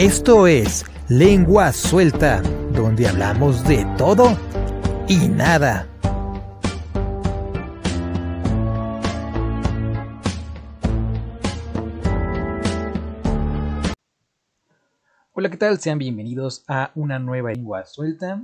Esto 0.00 0.46
es 0.46 0.86
Lengua 1.08 1.72
Suelta, 1.72 2.40
donde 2.72 3.08
hablamos 3.08 3.66
de 3.66 3.84
todo 3.98 4.38
y 5.08 5.26
nada. 5.26 5.88
Hola, 15.32 15.50
¿qué 15.50 15.56
tal? 15.56 15.80
Sean 15.80 15.98
bienvenidos 15.98 16.64
a 16.68 16.92
una 16.94 17.18
nueva 17.18 17.50
Lengua 17.50 17.84
Suelta. 17.84 18.40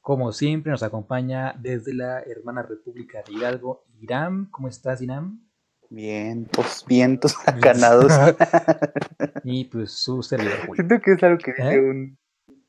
Como 0.00 0.32
siempre 0.32 0.72
nos 0.72 0.82
acompaña 0.82 1.54
desde 1.56 1.94
la 1.94 2.18
hermana 2.22 2.62
República 2.62 3.22
de 3.24 3.34
Hidalgo, 3.34 3.84
Irán. 4.00 4.46
¿Cómo 4.46 4.66
estás, 4.66 5.00
Irán? 5.00 5.38
Vientos, 5.90 6.84
vientos 6.86 7.36
acanados. 7.46 8.12
y 9.44 9.64
pues 9.66 9.92
su 9.92 10.22
servidor. 10.22 10.74
Siento 10.74 11.00
que 11.00 11.12
es 11.12 11.22
algo 11.22 11.38
que 11.38 11.52
dice 11.52 11.74
¿Eh? 11.74 11.80
un... 11.80 12.18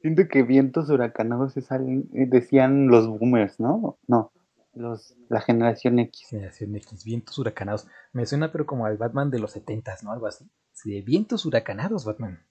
Siento 0.02 0.28
que 0.28 0.44
vientos 0.44 0.90
huracanados 0.90 1.58
es 1.58 1.72
algo... 1.72 1.90
decían 2.12 2.88
los 2.88 3.08
boomers, 3.08 3.60
¿no? 3.60 3.98
No, 4.08 4.32
los, 4.74 5.16
la 5.30 5.42
generación 5.42 5.98
X. 6.00 6.28
Generación 6.30 6.76
X, 6.76 7.04
vientos 7.04 7.38
huracanados. 7.40 7.88
Me 8.14 8.26
suena 8.26 8.52
pero 8.52 8.66
como 8.66 8.86
al 8.86 8.98
Batman 8.98 9.32
de 9.32 9.40
los 9.40 9.52
70 9.52 9.96
¿no? 10.04 10.12
Algo 10.12 10.28
así. 10.28 10.50
Sí, 10.74 10.94
de 10.94 11.02
vientos 11.02 11.46
huracanados, 11.46 12.06
Batman. 12.06 12.46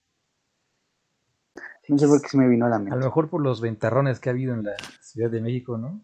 No 1.88 1.98
sé 1.98 2.08
por 2.08 2.22
qué 2.22 2.28
se 2.28 2.38
me 2.38 2.48
vino 2.48 2.66
a 2.66 2.70
la 2.70 2.76
A 2.76 2.96
lo 2.96 3.04
mejor 3.04 3.28
por 3.28 3.42
los 3.42 3.60
ventarrones 3.60 4.18
que 4.18 4.30
ha 4.30 4.32
habido 4.32 4.54
en 4.54 4.64
la 4.64 4.74
Ciudad 5.00 5.30
de 5.30 5.40
México, 5.42 5.76
¿no? 5.76 6.02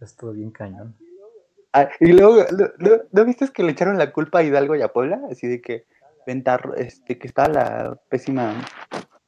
Es 0.00 0.16
todo 0.16 0.32
bien 0.32 0.50
cañón. 0.50 0.96
Ah, 1.72 1.88
y 2.00 2.12
luego, 2.12 2.44
¿no, 2.56 2.66
no- 2.78 3.02
no 3.12 3.24
viste 3.24 3.48
que 3.48 3.62
le 3.62 3.72
echaron 3.72 3.98
la 3.98 4.12
culpa 4.12 4.38
a 4.38 4.42
Hidalgo 4.42 4.76
y 4.76 4.82
a 4.82 4.88
Puebla? 4.92 5.20
Así 5.30 5.46
de 5.46 5.60
que 5.60 5.86
ventar, 6.26 6.72
este, 6.76 7.18
que 7.18 7.26
estaba 7.26 7.48
la 7.48 8.00
pésima 8.08 8.54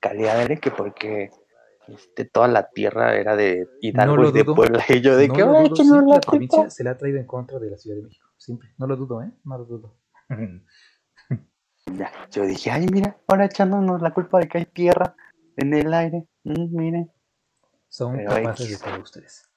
calidad 0.00 0.34
de 0.36 0.40
aire, 0.42 0.58
que 0.58 0.70
porque 0.70 1.30
este, 1.88 2.24
toda 2.24 2.48
la 2.48 2.68
tierra 2.70 3.16
era 3.16 3.36
de 3.36 3.68
Hidalgo 3.80 4.28
y 4.28 4.32
de 4.32 4.42
dudo. 4.44 4.54
Puebla. 4.54 4.84
Y 4.88 5.00
yo 5.00 5.16
de 5.16 5.28
que, 5.28 5.38
lo 5.40 5.56
"Ay, 5.56 5.68
dudo, 5.68 6.00
la 6.02 6.14
la 6.14 6.20
provincia 6.20 6.58
culpa". 6.58 6.70
se 6.70 6.84
le 6.84 6.90
ha 6.90 6.96
traído 6.96 7.18
en 7.18 7.26
contra 7.26 7.58
de 7.58 7.70
la 7.70 7.76
Ciudad 7.78 7.96
de 7.96 8.02
México. 8.04 8.26
Siempre. 8.36 8.70
No 8.78 8.86
lo 8.86 8.96
dudo, 8.96 9.22
¿eh? 9.22 9.30
No 9.44 9.58
lo 9.58 9.64
dudo. 9.64 9.94
Ya, 11.86 12.12
yo 12.30 12.42
dije, 12.44 12.70
ay, 12.70 12.86
mira, 12.92 13.16
ahora 13.26 13.46
echándonos 13.46 14.02
la 14.02 14.12
culpa 14.12 14.38
de 14.38 14.46
que 14.48 14.58
hay 14.58 14.66
tierra 14.66 15.16
en 15.56 15.72
el 15.72 15.94
aire. 15.94 16.26
Mm, 16.44 16.76
miren. 16.76 17.12
Son 17.88 18.14
Pero 18.14 18.30
capaces 18.30 18.70
de 18.78 18.90
todo 18.90 19.00
ustedes. 19.02 19.48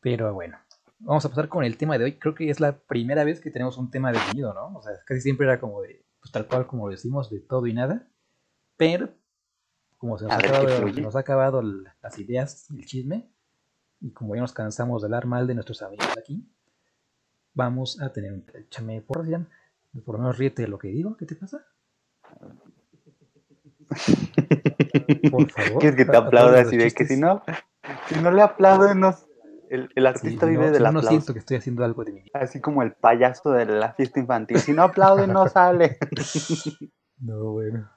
Pero 0.00 0.32
bueno, 0.32 0.56
vamos 1.04 1.24
a 1.24 1.28
pasar 1.28 1.48
con 1.48 1.64
el 1.64 1.76
tema 1.76 1.96
de 1.98 2.04
hoy. 2.04 2.18
Creo 2.18 2.34
que 2.34 2.50
es 2.50 2.60
la 2.60 2.76
primera 2.76 3.24
vez 3.24 3.40
que 3.40 3.50
tenemos 3.50 3.78
un 3.78 3.90
tema 3.90 4.12
definido, 4.12 4.52
¿no? 4.54 4.76
O 4.78 4.82
sea, 4.82 4.92
casi 5.06 5.20
siempre 5.20 5.46
era 5.46 5.60
como 5.60 5.80
de, 5.82 6.04
pues 6.20 6.32
tal 6.32 6.46
cual 6.46 6.66
como 6.66 6.88
decimos, 6.90 7.30
de 7.30 7.40
todo 7.40 7.66
y 7.66 7.74
nada. 7.74 8.06
Pero, 8.76 9.10
como 9.98 10.18
se 10.18 10.24
nos, 10.24 10.32
ha 10.34 10.38
acabado, 10.38 10.68
se 10.92 11.00
nos 11.00 11.16
ha 11.16 11.20
acabado 11.20 11.62
las 11.62 12.18
ideas, 12.18 12.68
el 12.70 12.84
chisme, 12.86 13.30
y 14.00 14.10
como 14.12 14.34
ya 14.34 14.40
nos 14.42 14.52
cansamos 14.52 15.02
de 15.02 15.06
hablar 15.06 15.26
mal 15.26 15.46
de 15.46 15.54
nuestros 15.54 15.80
amigos 15.82 16.08
aquí, 16.18 16.46
vamos 17.54 18.00
a 18.02 18.12
tener 18.12 18.32
un... 18.32 18.44
Échame 18.54 19.00
por. 19.00 19.24
Por 20.04 20.14
lo 20.16 20.18
menos 20.18 20.38
ríete 20.38 20.62
de 20.62 20.68
lo 20.68 20.76
que 20.78 20.88
digo. 20.88 21.16
¿Qué 21.16 21.24
te 21.24 21.36
pasa? 21.36 21.64
Por 25.30 25.50
favor. 25.50 25.78
¿Quieres 25.78 25.96
que 25.96 26.04
te 26.04 26.16
a- 26.16 26.20
a 26.20 26.22
todos 26.22 26.26
aplaude 26.26 26.58
los 26.58 26.66
así 26.66 26.76
de 26.76 26.90
que 26.90 27.06
si 27.06 27.16
no, 27.16 27.42
si 28.08 28.16
no 28.20 28.30
le 28.32 28.42
aplauden, 28.42 28.98
no- 29.00 29.14
el, 29.74 29.90
el 29.94 30.04
Sí, 30.04 30.08
artista 30.08 30.46
si 30.46 30.50
vive 30.50 30.66
no, 30.66 30.72
del 30.72 30.86
si 30.86 30.92
no, 30.92 31.02
siento 31.02 31.32
que 31.32 31.38
estoy 31.40 31.56
haciendo 31.56 31.84
algo 31.84 32.04
de 32.04 32.12
mi 32.12 32.20
vida. 32.22 32.38
Así 32.40 32.60
como 32.60 32.82
el 32.82 32.92
payaso 32.92 33.50
de 33.52 33.66
la 33.66 33.92
fiesta 33.94 34.20
infantil. 34.20 34.58
Si 34.58 34.72
no 34.72 34.82
aplaude, 34.82 35.26
no 35.26 35.48
sale. 35.48 35.98
No, 37.16 37.52
bueno. 37.52 37.88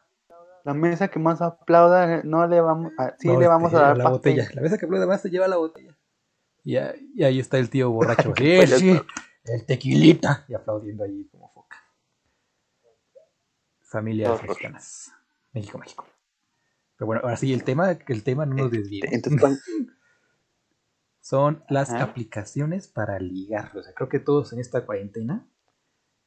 La 0.63 0.73
mesa 0.73 1.07
que 1.07 1.17
más 1.17 1.41
aplauda, 1.41 2.21
no 2.23 2.45
le 2.47 2.61
vamos 2.61 2.93
a, 2.97 3.15
sí 3.17 3.27
No, 3.27 3.39
le 3.39 3.47
vamos 3.47 3.73
este, 3.73 3.77
a 3.77 3.87
dar 3.87 3.97
la 3.97 4.03
pastel. 4.03 4.35
botella. 4.35 4.49
La 4.53 4.61
mesa 4.61 4.77
que 4.77 4.85
aplaude 4.85 5.07
más 5.07 5.21
se 5.21 5.29
lleva 5.29 5.47
la 5.47 5.57
botella. 5.57 5.97
Y, 6.63 6.75
ahí 6.77 7.39
está 7.39 7.57
el 7.57 7.69
tío 7.69 7.89
borracho. 7.89 8.33
Sí, 8.37 8.67
sí, 8.67 9.01
el 9.45 9.65
tequilita. 9.65 10.45
Y 10.47 10.53
aplaudiendo 10.53 11.03
ahí 11.03 11.25
como 11.31 11.49
foca. 11.51 11.77
Familias 13.81 14.31
Horror. 14.31 14.49
mexicanas. 14.49 15.11
México, 15.53 15.77
México. 15.77 16.05
Pero 16.97 17.05
bueno, 17.07 17.21
ahora 17.23 17.37
sí, 17.37 17.53
el 17.53 17.63
tema, 17.63 17.91
el 18.07 18.23
tema 18.23 18.45
no 18.45 18.55
nos 18.55 18.71
desviemos. 18.71 19.13
Entonces, 19.13 19.39
¿cuál- 19.41 19.59
Son 21.27 21.61
las 21.67 21.89
Ajá. 21.89 22.05
aplicaciones 22.05 22.87
para 22.87 23.19
ligar. 23.19 23.75
O 23.75 23.83
sea, 23.83 23.93
creo 23.93 24.07
que 24.07 24.19
todos 24.19 24.53
en 24.53 24.59
esta 24.61 24.85
cuarentena 24.85 25.45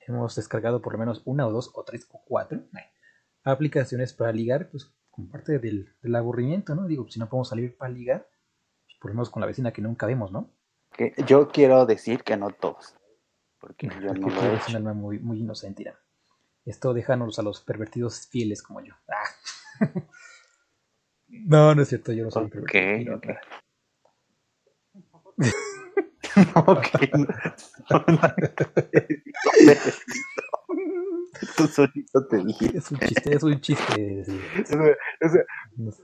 hemos 0.06 0.36
descargado 0.36 0.82
por 0.82 0.92
lo 0.92 0.98
menos 0.98 1.22
una 1.24 1.46
o 1.46 1.50
dos 1.50 1.70
o 1.72 1.82
tres 1.84 2.06
o 2.10 2.20
cuatro 2.22 2.60
aplicaciones 3.42 4.12
para 4.12 4.30
ligar, 4.30 4.68
pues 4.70 4.92
como 5.10 5.30
parte 5.30 5.58
del, 5.58 5.96
del 6.02 6.14
aburrimiento, 6.16 6.74
¿no? 6.74 6.86
Digo, 6.86 7.08
si 7.08 7.18
no 7.18 7.30
podemos 7.30 7.48
salir 7.48 7.78
para 7.78 7.90
ligar, 7.90 8.28
pues, 8.84 8.98
por 9.00 9.10
lo 9.12 9.14
menos 9.14 9.30
con 9.30 9.40
la 9.40 9.46
vecina 9.46 9.72
que 9.72 9.80
nunca 9.80 10.04
vemos, 10.04 10.32
¿no? 10.32 10.50
que 10.92 11.14
yo 11.26 11.48
quiero 11.48 11.86
decir 11.86 12.22
que 12.22 12.36
no 12.36 12.50
todos. 12.50 12.94
Porque 13.58 13.88
yo 14.02 14.08
Porque 14.08 14.20
no 14.20 14.28
tú 14.28 14.34
lo 14.34 14.42
he 14.42 14.48
eres 14.48 14.68
un 14.68 14.76
alma 14.76 14.92
muy, 14.92 15.18
muy 15.18 15.40
inocente. 15.40 15.80
Irán. 15.80 15.94
Esto 16.66 16.92
déjanos 16.92 17.38
a 17.38 17.42
los 17.42 17.62
pervertidos 17.62 18.26
fieles 18.26 18.62
como 18.62 18.82
yo. 18.82 18.92
Ah. 19.08 19.80
no, 21.28 21.74
no 21.74 21.80
es 21.80 21.88
cierto, 21.88 22.12
yo 22.12 22.24
no 22.24 22.30
soy 22.30 22.42
un 22.42 22.48
Ok, 22.48 22.52
pervertido. 22.52 23.16
ok. 23.16 23.26
Ok, 26.54 26.86
no. 27.14 27.26
Tú 31.56 31.66
solito 31.66 32.26
te 32.28 32.36
dije. 32.44 32.70
Es 32.76 32.90
un 32.92 32.98
chiste, 32.98 33.34
es 33.34 33.42
un 33.42 33.60
chiste. 33.60 34.24
sí. 34.24 34.40
O 34.62 34.66
sea, 34.66 34.78
o 34.78 35.28
sea, 35.28 35.42
No 35.76 35.90
sé. 35.90 36.02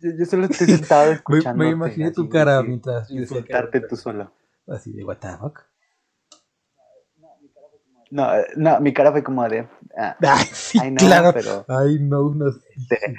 yo, 0.00 0.10
yo 0.18 0.24
solo 0.24 0.46
estoy 0.46 0.66
sentado 0.66 1.06
Me, 1.10 1.14
escuchando. 1.16 1.64
me 1.64 1.70
imaginé 1.70 2.10
tu 2.10 2.28
cara 2.28 2.62
mientras 2.62 3.06
que 3.08 3.14
era 3.14 3.22
Insultarte 3.22 3.80
tú 3.82 3.96
solo. 3.96 4.32
Así 4.66 4.92
de 4.92 5.04
what 5.04 5.18
the 5.18 5.28
fuck. 5.38 5.60
No, 8.10 8.34
eh, 8.36 8.46
no, 8.56 8.80
mi 8.80 8.92
cara 8.92 9.10
fue 9.12 9.22
como 9.22 9.48
de. 9.48 9.66
ah, 9.96 10.16
Ay, 10.20 10.44
sí, 10.52 10.78
claro. 10.96 11.32
pero- 11.32 11.64
Ay, 11.68 11.98
no, 12.00 12.34
no. 12.34 12.46
de- 12.50 13.16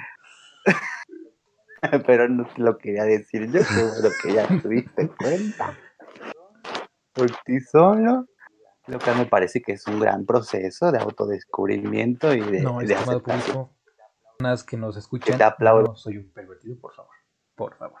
pero 2.06 2.28
no 2.28 2.46
te 2.46 2.62
lo 2.62 2.78
quería 2.78 3.04
decir 3.04 3.50
yo, 3.50 3.60
bueno 3.60 4.08
que 4.22 4.32
ya 4.32 4.46
te 4.46 4.68
diste 4.68 5.08
cuenta. 5.08 5.76
Por 7.12 7.30
ti 7.44 7.60
solo. 7.60 8.26
Lo 8.86 8.98
que 8.98 9.12
me 9.12 9.24
parece 9.24 9.62
que 9.62 9.72
es 9.72 9.86
un 9.86 9.98
gran 9.98 10.26
proceso 10.26 10.92
de 10.92 10.98
autodescubrimiento 10.98 12.34
y 12.34 12.40
de, 12.40 12.60
No, 12.60 12.78
de 12.80 12.94
aceptación. 12.94 13.56
público. 13.56 13.74
Personas 14.36 14.64
que 14.64 14.76
nos 14.76 14.96
escuchan. 14.96 15.38
Te 15.38 15.44
aplauden. 15.44 15.84
No 15.86 15.96
soy 15.96 16.18
un 16.18 16.30
pervertido, 16.30 16.76
por 16.78 16.92
favor. 16.92 17.14
Por 17.54 17.74
favor. 17.76 18.00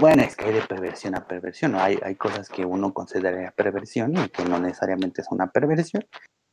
Bueno, 0.00 0.22
es 0.22 0.34
que 0.34 0.46
hay 0.46 0.54
de 0.54 0.62
perversión 0.62 1.14
a 1.14 1.24
perversión. 1.28 1.72
¿no? 1.72 1.80
Hay, 1.80 2.00
hay 2.02 2.16
cosas 2.16 2.48
que 2.48 2.64
uno 2.64 2.92
consideraría 2.92 3.52
perversión 3.52 4.16
y 4.16 4.28
que 4.30 4.44
no 4.44 4.58
necesariamente 4.58 5.20
es 5.22 5.28
una 5.30 5.46
perversión. 5.46 6.04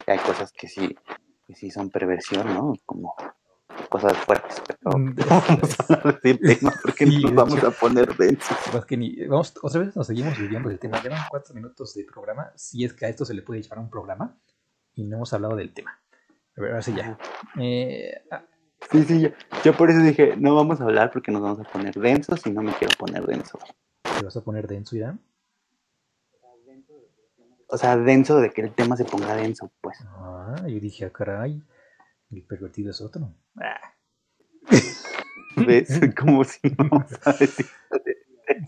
Y 0.06 0.12
hay 0.12 0.20
cosas 0.20 0.52
que 0.52 0.68
sí, 0.68 0.96
que 1.48 1.56
sí 1.56 1.72
son 1.72 1.90
perversión, 1.90 2.54
¿no? 2.54 2.74
Como 2.86 3.16
cosas 3.90 4.18
fuertes. 4.18 4.62
Pero 4.68 4.98
Mm, 4.98 5.16
vamos 5.30 5.80
a 5.80 5.94
hablar 5.94 6.22
del 6.22 6.40
tema 6.40 6.74
porque 6.82 7.06
Sí, 7.06 7.22
nos 7.24 7.34
vamos 7.36 7.58
hecho. 7.58 7.68
a 7.68 7.72
poner 7.72 8.16
densos. 8.18 8.58
Que 8.88 8.98
ni, 8.98 9.26
vamos, 9.26 9.54
otra 9.62 9.82
vez 9.82 9.96
nos 9.96 10.08
seguimos 10.08 10.38
desviando 10.38 10.70
del 10.70 10.80
tema. 10.80 11.02
Llevan 11.02 11.22
cuatro 11.30 11.54
minutos 11.56 11.94
de 11.94 12.04
programa. 12.06 12.52
Si 12.56 12.84
es 12.84 12.94
que 12.94 13.06
a 13.06 13.10
esto 13.10 13.26
se 13.26 13.34
le 13.34 13.42
puede 13.42 13.62
llamar 13.62 13.80
un 13.80 13.90
programa. 13.90 14.38
Y 14.96 15.04
no 15.04 15.18
hemos 15.18 15.32
hablado 15.34 15.56
del 15.56 15.74
tema. 15.74 15.98
A 16.58 16.62
ver, 16.62 16.72
ahora 16.72 16.82
sí 16.82 16.94
ya. 16.96 17.18
Eh, 17.60 18.14
ah, 18.32 18.44
Sí, 18.92 19.04
sí, 19.04 19.22
yo, 19.22 19.30
yo 19.64 19.78
por 19.78 19.92
eso 19.92 20.00
dije, 20.02 20.36
no 20.38 20.56
vamos 20.56 20.82
a 20.82 20.86
hablar 20.86 21.12
porque 21.12 21.32
nos 21.32 21.42
vamos 21.44 21.60
a 21.60 21.64
poner 21.72 21.94
densos 21.94 22.46
y 22.48 22.50
no 22.52 22.64
me 22.64 22.74
quiero 22.74 22.98
poner 22.98 23.24
denso. 23.28 23.60
¿Te 24.02 24.26
vas 24.26 24.36
a 24.36 24.42
poner 24.44 24.68
denso, 24.68 24.96
Irán? 24.96 25.22
O 27.68 27.78
sea, 27.78 27.96
denso 27.96 28.42
de 28.42 28.50
que 28.52 28.62
el 28.62 28.74
tema 28.74 28.98
se 28.98 29.06
ponga 29.06 29.36
denso, 29.36 29.72
pues. 29.82 29.98
Ah, 30.18 30.56
yo 30.68 30.80
dije, 30.80 31.06
ah, 31.06 31.10
caray. 31.12 31.62
El 32.32 32.44
pervertido 32.44 32.92
es 32.92 33.02
otro. 33.02 33.34
Ah. 33.58 33.94
¿Ves? 35.68 36.00
Como 36.18 36.44
si 36.44 36.60
no 36.78 37.06
decir. 37.40 37.66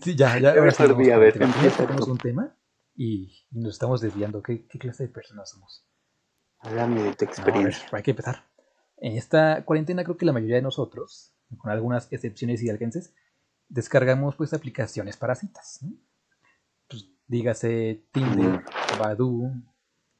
Sí, 0.02 0.14
ya, 0.16 0.38
ya. 0.38 0.50
Ahora 0.50 0.72
perdí, 0.72 1.10
a 1.10 1.18
ver, 1.18 1.32
tenemos 1.34 2.08
un 2.08 2.18
tema 2.18 2.56
y, 2.94 3.46
y 3.50 3.60
nos 3.60 3.74
estamos 3.74 4.00
desviando. 4.00 4.42
¿Qué, 4.42 4.66
qué 4.66 4.78
clase 4.78 5.04
de 5.04 5.08
personas 5.08 5.50
somos? 5.50 5.86
Háblame 6.58 7.02
de 7.02 7.14
tu 7.14 7.24
No, 7.24 7.30
a 7.30 7.34
ver, 7.34 7.38
experiencia. 7.44 7.88
hay 7.92 8.02
que 8.02 8.10
empezar. 8.12 8.44
En 8.96 9.16
esta 9.16 9.64
cuarentena 9.64 10.04
creo 10.04 10.16
que 10.16 10.24
la 10.26 10.32
mayoría 10.32 10.56
de 10.56 10.62
nosotros, 10.62 11.34
con 11.58 11.70
algunas 11.70 12.10
excepciones 12.12 12.62
y 12.62 12.70
alcances, 12.70 13.14
descargamos 13.68 14.36
pues 14.36 14.52
aplicaciones 14.54 15.16
para 15.16 15.34
citas. 15.34 15.80
¿no? 15.82 15.92
Pues, 16.88 17.08
dígase 17.26 18.06
Tinder, 18.12 18.62
Badoo, 18.98 19.52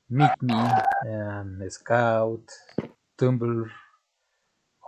Meet 0.09 0.33
Me, 0.41 0.55
em, 1.07 1.71
Scout, 1.71 2.51
Tumblr, 3.17 3.71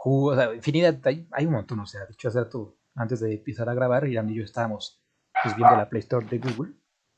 Who, 0.04 0.32
o 0.32 0.34
sea, 0.34 0.54
infinidad, 0.54 1.00
hay, 1.04 1.28
hay 1.32 1.46
un 1.46 1.52
montón, 1.52 1.80
o 1.80 1.86
sea, 1.86 2.06
dicho 2.06 2.28
hace 2.28 2.40
rato, 2.40 2.78
antes 2.94 3.20
de 3.20 3.34
empezar 3.34 3.68
a 3.68 3.74
grabar, 3.74 4.06
Irán 4.06 4.30
y 4.30 4.36
yo 4.36 4.44
estábamos 4.44 5.02
pues, 5.42 5.56
viendo 5.56 5.76
la 5.76 5.88
Play 5.88 6.00
Store 6.00 6.26
de 6.26 6.38
Google, 6.38 6.74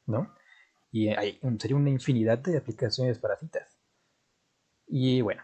¿no? 0.07 0.35
Y 0.91 1.09
hay 1.09 1.39
sería 1.59 1.77
una 1.77 1.91
infinidad 1.91 2.39
de 2.39 2.57
aplicaciones 2.57 3.19
para 3.19 3.37
citas. 3.37 3.79
Y 4.87 5.21
bueno, 5.21 5.43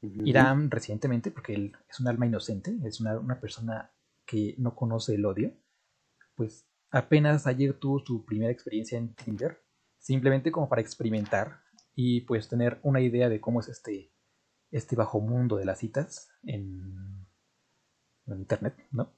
Irán 0.00 0.70
recientemente, 0.70 1.30
porque 1.30 1.54
él 1.54 1.76
es 1.88 2.00
un 2.00 2.08
alma 2.08 2.26
inocente, 2.26 2.76
es 2.84 3.00
una, 3.00 3.18
una 3.18 3.40
persona 3.40 3.92
que 4.26 4.54
no 4.58 4.74
conoce 4.74 5.14
el 5.14 5.24
odio, 5.24 5.52
pues 6.34 6.68
apenas 6.90 7.46
ayer 7.46 7.78
tuvo 7.78 8.00
su 8.04 8.24
primera 8.24 8.50
experiencia 8.50 8.98
en 8.98 9.14
Tinder, 9.14 9.62
simplemente 9.98 10.52
como 10.52 10.68
para 10.68 10.82
experimentar 10.82 11.62
y 11.94 12.22
pues 12.22 12.48
tener 12.48 12.78
una 12.82 13.00
idea 13.00 13.28
de 13.28 13.40
cómo 13.40 13.60
es 13.60 13.68
este, 13.68 14.12
este 14.70 14.96
bajo 14.96 15.20
mundo 15.20 15.56
de 15.56 15.64
las 15.64 15.78
citas 15.78 16.30
en, 16.44 17.26
en 18.26 18.38
internet, 18.38 18.74
¿no? 18.90 19.10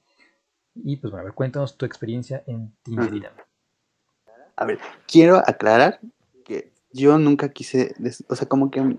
Y 0.75 0.97
pues 0.97 1.11
bueno, 1.11 1.21
a 1.21 1.25
ver, 1.25 1.33
cuéntanos 1.33 1.77
tu 1.77 1.85
experiencia 1.85 2.43
en 2.47 2.73
Tinder, 2.83 3.13
Irán. 3.13 3.33
A 4.55 4.65
ver, 4.65 4.79
quiero 5.07 5.37
aclarar 5.37 5.99
que 6.45 6.71
yo 6.91 7.17
nunca 7.17 7.49
quise, 7.49 7.93
o 8.29 8.35
sea, 8.35 8.47
como 8.47 8.71
que 8.71 8.97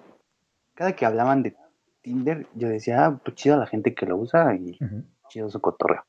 cada 0.75 0.94
que 0.94 1.06
hablaban 1.06 1.43
de 1.43 1.56
Tinder, 2.02 2.46
yo 2.54 2.69
decía, 2.69 3.06
ah, 3.06 3.20
pues 3.25 3.37
chido 3.37 3.56
la 3.56 3.66
gente 3.66 3.94
que 3.94 4.06
lo 4.06 4.16
usa 4.16 4.54
y 4.54 4.78
chido 5.28 5.49
su 5.50 5.60
cotorreo. 5.60 6.04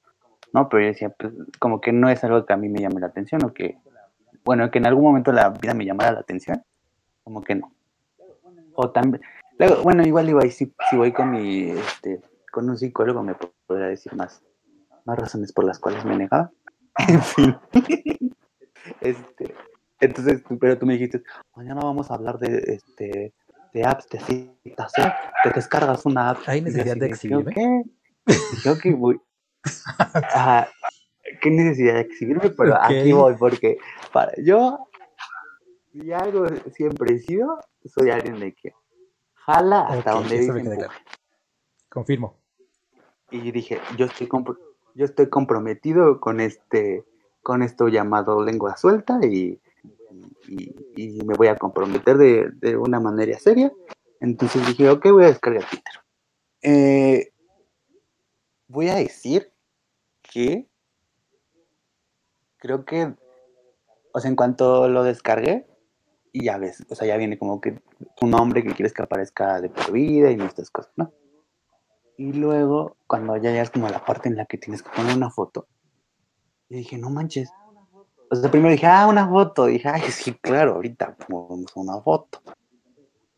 ¿No? 0.51 0.69
Pero 0.69 0.83
yo 0.83 0.87
decía, 0.87 1.09
pues 1.09 1.33
como 1.59 1.81
que 1.81 1.91
no 1.91 2.09
es 2.09 2.23
algo 2.23 2.45
que 2.45 2.53
a 2.53 2.57
mí 2.57 2.69
me 2.69 2.81
llame 2.81 2.99
la 2.99 3.07
atención 3.07 3.43
o 3.43 3.53
que, 3.53 3.79
bueno, 4.43 4.69
que 4.69 4.77
en 4.77 4.85
algún 4.85 5.03
momento 5.03 5.31
la 5.31 5.49
vida 5.49 5.73
me 5.73 5.85
llamara 5.85 6.11
la 6.11 6.19
atención. 6.19 6.63
Como 7.23 7.41
que 7.41 7.55
no. 7.55 7.73
O 8.75 8.91
también, 8.91 9.23
luego, 9.57 9.83
bueno, 9.83 10.03
igual 10.05 10.29
igual 10.29 10.51
si, 10.51 10.73
si 10.89 10.95
voy 10.95 11.11
con 11.11 11.31
mi, 11.31 11.71
este, 11.71 12.21
con 12.51 12.69
un 12.69 12.77
psicólogo 12.77 13.23
me 13.23 13.35
podría 13.65 13.87
decir 13.87 14.13
más, 14.15 14.41
más 15.05 15.17
razones 15.17 15.51
por 15.51 15.65
las 15.65 15.79
cuales 15.79 16.05
me 16.05 16.17
negaba. 16.17 16.51
en 17.07 17.21
fin. 17.21 17.57
este, 19.01 19.55
entonces, 19.99 20.43
pero 20.59 20.77
tú 20.77 20.85
me 20.85 20.93
dijiste, 20.93 21.23
mañana 21.55 21.81
vamos 21.81 22.11
a 22.11 22.15
hablar 22.15 22.37
de, 22.37 22.75
este, 22.75 23.33
de 23.73 23.85
apps 23.85 24.07
de 24.09 24.19
citas, 24.19 24.91
¿eh? 24.97 25.11
Te 25.43 25.49
descargas 25.49 26.05
una 26.05 26.31
app. 26.31 26.39
¿Hay 26.45 26.61
necesidad 26.61 26.97
de 26.97 27.07
exhibirme? 27.07 27.53
¿Qué? 27.53 27.83
Yo 28.63 28.77
que 28.77 28.93
voy. 28.93 29.19
¿Qué 31.41 31.49
necesidad 31.49 31.95
de 31.95 32.01
exhibirme? 32.01 32.49
Pero 32.49 32.81
aquí 32.81 33.11
voy, 33.13 33.35
porque 33.37 33.77
para 34.11 34.33
yo, 34.41 34.87
si 35.91 36.11
algo 36.11 36.47
siempre 36.73 37.15
he 37.15 37.19
sido, 37.19 37.59
soy 37.85 38.09
alguien 38.09 38.39
de 38.39 38.53
que 38.53 38.73
jala 39.45 39.81
hasta 39.81 40.11
donde 40.11 40.39
dice. 40.39 40.87
Confirmo. 41.89 42.37
Y 43.31 43.51
dije, 43.51 43.79
yo 43.97 44.05
estoy, 44.05 44.29
yo 44.95 45.05
estoy 45.05 45.29
comprometido 45.29 46.19
con 46.19 46.39
este, 46.39 47.03
con 47.41 47.63
esto 47.63 47.87
llamado 47.87 48.43
lengua 48.43 48.77
suelta 48.77 49.19
y 49.23 49.59
y, 50.95 51.21
me 51.23 51.35
voy 51.35 51.47
a 51.47 51.55
comprometer 51.55 52.17
de, 52.17 52.77
una 52.77 52.99
manera 52.99 53.37
seria. 53.39 53.71
Entonces 54.19 54.65
dije, 54.65 54.89
ok, 54.89 55.11
voy 55.11 55.25
a 55.25 55.27
descargar 55.27 55.65
Twitter. 55.69 55.93
Eh, 56.61 57.33
voy 58.67 58.89
a 58.89 58.95
decir 58.95 59.51
que 60.21 60.67
creo 62.57 62.85
que, 62.85 63.13
o 64.13 64.19
sea, 64.19 64.29
en 64.29 64.35
cuanto 64.35 64.87
lo 64.87 65.03
descargué, 65.03 65.67
y 66.31 66.45
ya 66.45 66.57
ves, 66.57 66.83
o 66.89 66.95
sea, 66.95 67.07
ya 67.07 67.17
viene 67.17 67.37
como 67.37 67.61
que 67.61 67.79
un 68.21 68.31
nombre 68.31 68.63
que 68.63 68.73
quieres 68.73 68.93
que 68.93 69.01
aparezca 69.01 69.61
de 69.61 69.69
por 69.69 69.91
vida 69.91 70.31
y 70.31 70.39
estas 70.41 70.69
cosas, 70.69 70.91
¿no? 70.95 71.11
Y 72.17 72.33
luego, 72.33 72.97
cuando 73.07 73.35
ya 73.37 73.59
es 73.61 73.69
como 73.69 73.89
la 73.89 74.05
parte 74.05 74.29
en 74.29 74.37
la 74.37 74.45
que 74.45 74.57
tienes 74.57 74.83
que 74.83 74.89
poner 74.89 75.15
una 75.15 75.31
foto, 75.31 75.67
y 76.69 76.77
dije, 76.77 76.97
no 76.97 77.09
manches, 77.09 77.49
o 78.33 78.35
sea, 78.35 78.49
primero 78.49 78.71
dije, 78.71 78.87
ah, 78.87 79.07
una 79.07 79.29
foto. 79.29 79.67
dije, 79.67 79.87
ay, 79.87 80.01
sí, 80.09 80.33
claro, 80.33 80.73
ahorita 80.73 81.15
ponemos 81.17 81.71
una 81.75 82.01
foto. 82.01 82.41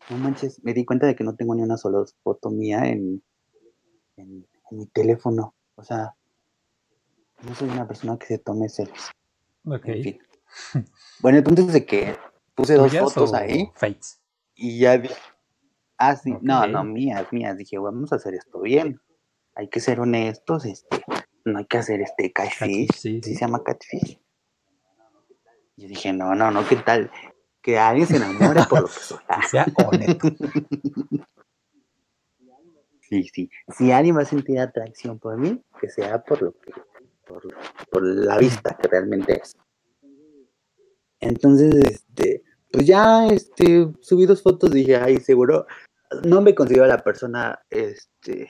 No 0.10 0.18
manches, 0.18 0.64
me 0.64 0.74
di 0.74 0.86
cuenta 0.86 1.06
de 1.06 1.18
que 1.18 1.24
no 1.26 1.36
tengo 1.36 1.54
ni 1.54 1.64
una 1.64 1.76
sola 1.76 2.06
foto 2.24 2.50
mía 2.50 2.86
en, 2.86 3.22
en, 4.16 4.48
mi 4.72 4.86
teléfono. 4.88 5.54
O 5.76 5.84
sea, 5.84 6.16
no 7.44 7.54
soy 7.56 7.70
una 7.70 7.86
persona 7.86 8.18
que 8.18 8.26
se 8.26 8.38
tome 8.38 8.70
selfies. 8.70 9.12
Ok. 9.66 9.88
En 9.88 10.04
fin. 10.04 10.20
Bueno, 11.20 11.40
entonces 11.40 11.74
de 11.74 11.86
que 11.86 12.16
puse 12.56 12.76
dos 12.76 12.96
fotos 12.98 13.34
ahí. 13.34 13.70
Fates. 13.76 14.22
Y 14.56 14.80
ya 14.80 14.98
vi. 14.98 15.10
Ah, 15.98 16.16
sí, 16.16 16.36
no, 16.42 16.68
no, 16.68 16.84
mías, 16.84 17.32
mías. 17.32 17.58
Dije, 17.58 17.78
vamos 17.78 18.12
a 18.12 18.16
hacer 18.16 18.34
esto 18.34 18.62
bien. 18.62 19.00
Hay 19.54 19.70
que 19.70 19.80
ser 19.80 20.00
honestos, 20.00 20.66
este, 20.66 21.02
no 21.46 21.60
hay 21.60 21.66
que 21.66 21.78
hacer 21.78 22.02
este 22.02 22.34
catfish. 22.34 22.90
sí, 22.94 23.22
sí, 23.24 23.36
se 23.36 23.40
llama 23.40 23.64
catfish. 23.64 24.20
Yo 25.78 25.88
dije, 25.88 26.14
no, 26.14 26.36
no, 26.36 26.52
no, 26.52 26.68
¿qué 26.68 26.78
tal? 26.78 27.12
Que 27.62 27.78
alguien 27.78 28.08
se 28.08 28.18
enamore 28.18 28.64
por 28.70 28.82
lo 28.82 28.88
que 28.88 28.94
soy. 28.94 29.20
sea 29.50 29.66
honesto. 29.86 30.30
Sí, 33.02 33.24
sí. 33.34 33.50
Si 33.78 33.92
alguien 33.92 34.18
va 34.18 34.22
a 34.22 34.26
sentir 34.26 34.60
atracción 34.60 35.20
por 35.20 35.38
mí, 35.38 35.64
que 35.80 35.90
sea 35.90 36.24
por 36.24 36.42
lo 36.42 36.54
que, 36.54 36.72
por, 37.92 38.04
la 38.04 38.38
vista 38.38 38.78
que 38.78 38.88
realmente 38.88 39.42
es. 39.42 39.56
Entonces, 41.20 41.76
este, 41.76 42.44
pues 42.76 42.88
ya, 42.88 43.26
este, 43.28 43.88
subí 44.02 44.26
dos 44.26 44.44
fotos, 44.44 44.72
dije, 44.72 44.98
ay, 44.98 45.18
seguro, 45.18 45.66
no 46.26 46.42
me 46.42 46.54
considero 46.54 46.86
la 46.86 47.02
persona, 47.02 47.58
este, 47.70 48.50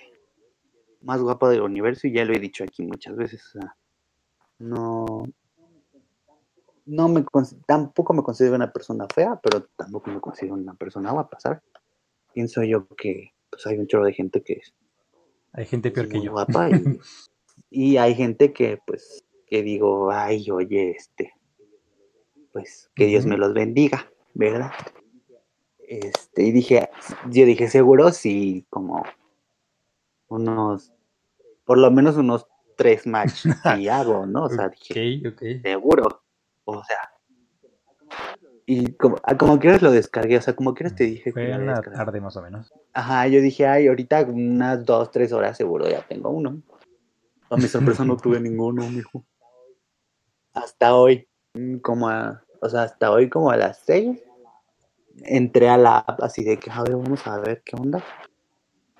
más 1.01 1.21
guapa 1.21 1.47
del 1.51 1.61
universo 1.61 2.07
y 2.07 2.13
ya 2.13 2.25
lo 2.25 2.33
he 2.33 2.39
dicho 2.39 2.63
aquí 2.63 2.83
muchas 2.83 3.15
veces. 3.15 3.45
O 3.45 3.59
sea, 3.59 3.75
no, 4.57 5.05
no 6.85 7.07
me 7.07 7.23
tampoco 7.67 8.13
me 8.13 8.23
considero 8.23 8.55
una 8.55 8.73
persona 8.73 9.05
fea, 9.13 9.39
pero 9.43 9.67
tampoco 9.77 10.09
me 10.09 10.19
considero 10.19 10.55
una 10.55 10.73
persona 10.73 11.11
guapa, 11.11 11.39
¿sabes? 11.39 11.59
Pienso 12.33 12.63
yo 12.63 12.87
que 12.97 13.33
pues 13.51 13.67
hay 13.67 13.77
un 13.77 13.85
chorro 13.85 14.05
de 14.05 14.13
gente 14.13 14.41
que 14.41 14.53
es 14.53 14.73
hay 15.53 15.65
gente 15.65 15.91
peor 15.91 16.09
que 16.09 16.21
yo. 16.21 16.31
Guapa 16.31 16.69
y, 17.69 17.97
hay 17.97 18.15
gente 18.15 18.51
que 18.51 18.79
pues 18.87 19.23
que 19.45 19.61
digo, 19.61 20.09
ay, 20.11 20.49
oye, 20.49 20.89
este 20.97 21.31
pues 22.51 22.89
que 22.95 23.05
Dios 23.05 23.25
me 23.25 23.37
los 23.37 23.53
bendiga, 23.53 24.09
¿verdad? 24.35 24.71
Este, 25.79 26.43
y 26.43 26.51
dije, 26.51 26.89
yo 27.29 27.45
dije, 27.45 27.67
seguro 27.67 28.11
sí, 28.11 28.65
como 28.69 29.03
unos, 30.27 30.93
por 31.63 31.77
lo 31.77 31.89
menos 31.91 32.17
unos 32.17 32.47
tres 32.77 33.07
matches 33.07 33.55
y 33.79 33.87
hago, 33.87 34.25
¿no? 34.25 34.43
O 34.43 34.49
sea, 34.49 34.69
dije, 34.69 35.21
seguro. 35.63 36.21
O 36.65 36.83
sea, 36.83 37.15
y 38.67 38.93
como, 38.93 39.17
ah, 39.23 39.37
como 39.37 39.59
quieras 39.59 39.83
lo 39.83 39.91
descargué, 39.91 40.37
o 40.37 40.41
sea, 40.41 40.55
como 40.55 40.73
quieras 40.73 40.95
te 40.95 41.03
dije 41.03 41.31
Fue 41.31 41.51
en 41.51 41.67
la 41.67 41.81
tarde 41.81 42.19
más 42.19 42.35
o 42.35 42.41
menos. 42.41 42.73
Ajá, 42.93 43.27
yo 43.27 43.39
dije, 43.39 43.67
ay, 43.67 43.87
ahorita 43.87 44.23
unas 44.23 44.83
dos, 44.83 45.11
tres 45.11 45.31
horas 45.31 45.55
seguro 45.55 45.87
ya 45.87 46.01
tengo 46.07 46.29
uno. 46.29 46.61
A 47.49 47.57
mi 47.57 47.67
sorpresa 47.67 48.03
no 48.03 48.17
tuve 48.17 48.39
ninguno, 48.41 48.89
mijo. 48.89 49.23
Hasta 50.53 50.95
hoy, 50.95 51.27
mm, 51.53 51.77
como 51.77 52.09
a, 52.09 52.43
o 52.59 52.69
sea, 52.69 52.83
hasta 52.83 53.11
hoy 53.11 53.29
como 53.29 53.51
a 53.51 53.57
las 53.57 53.77
seis, 53.85 54.23
entré 55.23 55.69
a 55.69 55.77
la 55.77 55.99
app 55.99 56.21
así 56.23 56.43
de 56.43 56.57
que, 56.57 56.71
a 56.71 56.83
ver, 56.83 56.95
vamos 56.95 57.25
a 57.27 57.39
ver 57.39 57.61
qué 57.63 57.75
onda. 57.75 58.03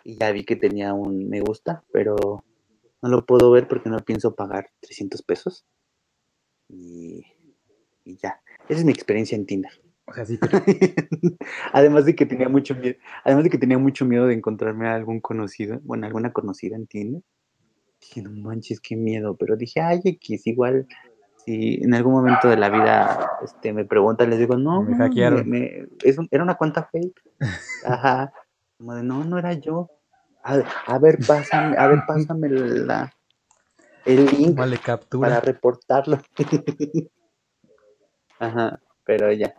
Y 0.04 0.18
ya 0.18 0.32
vi 0.32 0.46
que 0.46 0.56
tenía 0.56 0.94
un 0.94 1.30
me 1.30 1.42
gusta, 1.42 1.84
pero 1.92 2.44
no 3.02 3.10
lo 3.10 3.26
puedo 3.26 3.52
ver 3.52 3.68
porque 3.68 3.90
no 3.90 4.00
pienso 4.00 4.36
pagar 4.36 4.70
300 4.82 5.22
pesos. 5.24 5.66
Y 6.70 7.24
y 8.06 8.18
ya. 8.18 8.40
Esa 8.70 8.80
es 8.80 8.86
mi 8.86 8.92
experiencia 8.92 9.36
en 9.36 9.46
Tinder. 9.46 9.72
O 10.06 10.14
sea, 10.14 10.24
sí, 10.26 10.38
además 11.74 12.06
de 12.06 12.16
que 12.16 12.28
tenía 12.28 12.48
mucho 12.48 12.76
miedo, 12.76 12.96
además 13.24 13.44
de 13.44 13.50
que 13.50 13.58
tenía 13.58 13.80
mucho 13.80 14.06
miedo 14.06 14.28
de 14.28 14.36
encontrarme 14.36 14.88
a 14.88 14.94
algún 14.94 15.20
conocido, 15.20 15.82
bueno, 15.84 16.06
alguna 16.06 16.32
conocida 16.32 16.76
en 16.76 16.86
Tinder. 16.86 17.24
Dije, 18.00 18.22
no 18.22 18.30
manches, 18.30 18.80
qué 18.80 18.96
miedo, 18.96 19.36
pero 19.36 19.58
dije, 19.58 19.82
ay, 19.82 20.02
X, 20.04 20.46
igual, 20.46 20.88
si 21.46 21.76
en 21.84 21.94
algún 21.94 22.14
momento 22.14 22.48
de 22.48 22.58
la 22.58 22.70
vida 22.70 23.38
este, 23.44 23.72
me 23.72 23.86
preguntan, 23.86 24.30
les 24.30 24.40
digo, 24.40 24.58
no, 24.58 24.82
me 24.82 24.98
hackearon. 24.98 25.54
era 26.32 26.44
una 26.44 26.56
cuenta 26.56 26.90
fake. 26.92 27.22
Ajá. 27.86 28.34
Como 28.78 28.96
de, 28.96 29.04
no, 29.04 29.24
no 29.24 29.38
era 29.38 29.54
yo. 29.54 29.90
A, 30.44 31.00
ver, 31.00 31.18
pásame, 31.26 31.76
a 31.76 31.88
ver, 31.88 32.04
pásame 32.08 32.50
la, 32.50 33.12
el 34.06 34.26
link 34.26 34.60
para 35.20 35.40
reportarlo. 35.40 36.20
Ajá, 38.40 38.80
pero 39.06 39.32
ya. 39.32 39.56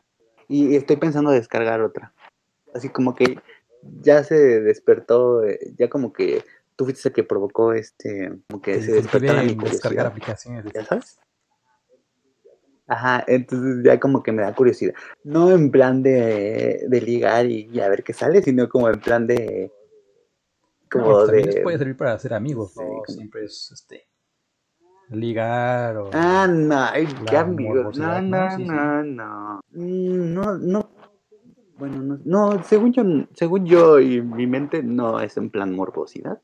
Y 0.48 0.76
estoy 0.76 0.96
pensando 0.96 1.30
descargar 1.30 1.80
otra. 1.80 2.12
Así 2.72 2.88
como 2.88 3.16
que 3.16 3.40
ya 4.00 4.22
se 4.22 4.60
despertó, 4.60 5.42
eh, 5.44 5.58
ya 5.76 5.88
como 5.88 6.12
que 6.12 6.44
tú 6.76 6.84
fuiste 6.84 7.08
el 7.08 7.14
que 7.14 7.24
provocó 7.24 7.72
este, 7.72 8.32
como 8.48 8.62
que 8.62 8.80
se 8.80 8.92
despertó 8.92 9.32
la 9.32 9.42
descargar 9.42 10.06
aplicaciones. 10.06 10.72
¿Ya 10.72 10.84
sabes? 10.84 11.18
Ajá, 12.88 13.24
entonces 13.26 13.84
ya 13.84 13.98
como 13.98 14.22
que 14.22 14.32
me 14.32 14.42
da 14.42 14.54
curiosidad. 14.54 14.94
No 15.24 15.50
en 15.50 15.70
plan 15.70 16.02
de, 16.02 16.84
de 16.88 17.00
ligar 17.00 17.46
y, 17.46 17.80
a 17.80 17.88
ver 17.88 18.04
qué 18.04 18.12
sale, 18.12 18.42
sino 18.42 18.68
como 18.68 18.88
en 18.88 19.00
plan 19.00 19.26
de... 19.26 19.72
Como 20.90 21.26
de... 21.26 21.62
puede 21.62 21.78
servir 21.78 21.96
para 21.96 22.12
hacer 22.12 22.32
amigos, 22.32 22.74
Siempre 23.08 23.44
es 23.44 23.70
este 23.72 24.06
ligar 25.10 25.96
o. 25.96 26.10
Ah, 26.12 26.46
no, 26.48 26.86
qué 27.28 27.36
amigos. 27.36 27.98
No, 27.98 28.20
no, 28.20 28.58
no, 28.58 29.02
no. 29.02 29.60
Mm, 29.72 30.34
no, 30.34 30.58
no. 30.58 30.90
Bueno, 31.78 32.02
no, 32.02 32.18
no, 32.24 32.62
según 32.64 32.92
yo, 32.92 33.02
según 33.34 33.66
yo 33.66 34.00
y 34.00 34.22
mi 34.22 34.46
mente 34.46 34.82
no 34.82 35.20
es 35.20 35.36
en 35.36 35.50
plan 35.50 35.74
morbosidad, 35.74 36.40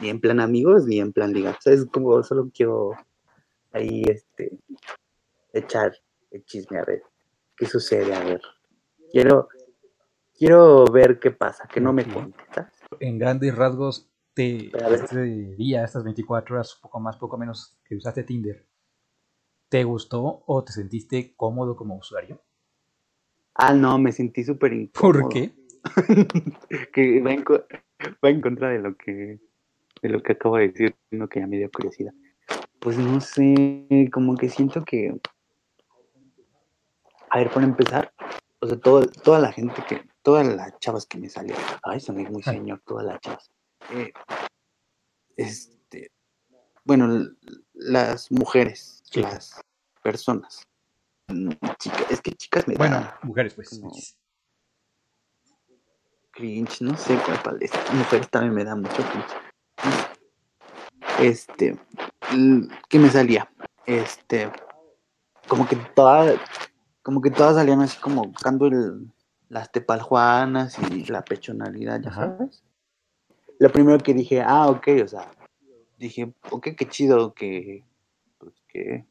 ni 0.00 0.08
en 0.08 0.20
plan 0.20 0.40
amigos, 0.40 0.86
ni 0.86 1.00
en 1.00 1.12
plan 1.12 1.32
liga. 1.32 1.50
O 1.50 1.60
sea, 1.60 1.74
es 1.74 1.84
como 1.86 2.22
solo 2.22 2.50
quiero 2.52 2.92
ahí 3.72 4.02
este 4.06 4.58
echar 5.52 5.92
el 6.30 6.44
chisme 6.44 6.78
a 6.78 6.84
ver 6.84 7.02
qué 7.56 7.66
sucede, 7.66 8.14
a 8.14 8.24
ver. 8.24 8.40
Quiero 9.10 9.48
quiero 10.34 10.84
ver 10.86 11.18
qué 11.20 11.30
pasa, 11.30 11.68
que 11.72 11.80
no 11.80 11.92
me 11.92 12.04
¿sabes? 12.04 12.72
En 12.98 13.18
grandes 13.18 13.54
rasgos, 13.54 14.10
te, 14.34 14.70
este 14.94 15.54
día, 15.56 15.84
estas 15.84 16.04
24 16.04 16.54
horas, 16.54 16.78
poco 16.80 16.98
más, 17.00 17.16
poco 17.16 17.36
menos, 17.36 17.78
que 17.84 17.96
usaste 17.96 18.22
Tinder, 18.24 18.66
¿te 19.68 19.84
gustó 19.84 20.42
o 20.46 20.64
te 20.64 20.72
sentiste 20.72 21.34
cómodo 21.36 21.76
como 21.76 21.96
usuario? 21.96 22.42
Ah, 23.54 23.74
no, 23.74 23.98
me 23.98 24.12
sentí 24.12 24.44
súper 24.44 24.72
incómodo. 24.72 25.20
¿Por 25.22 25.28
qué? 25.28 25.52
que 26.92 27.20
va 27.20 27.32
en, 27.32 27.42
co- 27.44 27.64
va 28.24 28.30
en 28.30 28.40
contra 28.40 28.70
de 28.70 28.78
lo 28.78 28.96
que 28.96 29.40
de 30.02 30.08
lo 30.08 30.22
que 30.22 30.32
acabo 30.32 30.56
de 30.56 30.68
decir, 30.68 30.96
no 31.10 31.28
que 31.28 31.40
ya 31.40 31.46
me 31.46 31.58
dio 31.58 31.70
curiosidad. 31.70 32.14
Pues 32.78 32.96
no 32.96 33.20
sé, 33.20 34.08
como 34.12 34.36
que 34.36 34.48
siento 34.48 34.82
que 34.84 35.14
a 37.30 37.38
ver, 37.38 37.50
para 37.50 37.66
empezar, 37.66 38.12
o 38.60 38.66
sea, 38.66 38.78
todo, 38.78 39.06
toda 39.06 39.38
la 39.38 39.52
gente 39.52 39.82
que, 39.88 40.04
todas 40.22 40.46
las 40.46 40.78
chavas 40.80 41.06
que 41.06 41.18
me 41.18 41.28
salieron, 41.28 41.62
ay, 41.82 42.00
son 42.00 42.16
muy 42.16 42.42
Ay. 42.44 42.54
señor, 42.56 42.82
todas 42.86 43.06
las 43.06 43.20
chavas. 43.20 43.50
eh, 43.90 44.12
este, 45.36 46.12
bueno, 46.84 47.08
las 47.72 48.30
mujeres, 48.30 49.00
Sí. 49.10 49.22
las 49.22 49.60
personas, 50.02 50.62
mm, 51.28 51.50
chicas, 51.78 52.06
es 52.10 52.20
que 52.20 52.32
chicas 52.32 52.68
me 52.68 52.74
Bueno, 52.74 53.10
mujeres, 53.22 53.54
pues. 53.54 53.70
como- 53.70 53.90
cringe, 56.32 56.80
no 56.82 56.96
sé 56.96 57.18
cuál 57.26 57.42
paleta. 57.42 57.78
Mujeres 57.92 58.28
también 58.30 58.54
me 58.54 58.64
da 58.64 58.74
mucho 58.76 58.96
cringe. 58.96 59.36
Este, 61.20 61.78
¿qué 62.88 62.98
me 62.98 63.10
salía? 63.10 63.50
Este, 63.86 64.50
como 65.48 65.66
que 65.66 65.76
todas, 65.94 66.38
como 67.02 67.20
que 67.20 67.30
todas 67.30 67.56
salían 67.56 67.80
así 67.80 67.98
como 67.98 68.24
buscando 68.24 68.66
el, 68.66 69.10
las 69.48 69.70
tepaljuanas 69.72 70.76
y 70.90 71.04
la 71.06 71.24
pechonalidad, 71.24 72.00
ya 72.00 72.10
Ajá. 72.10 72.36
sabes. 72.38 72.62
Lo 73.58 73.70
primero 73.70 73.98
que 73.98 74.14
dije, 74.14 74.42
ah, 74.42 74.68
ok, 74.68 74.88
o 75.04 75.08
sea, 75.08 75.30
dije, 75.98 76.32
ok, 76.50 76.68
qué 76.76 76.88
chido 76.88 77.34
que, 77.34 77.84
pues 78.38 78.54
que, 78.68 79.04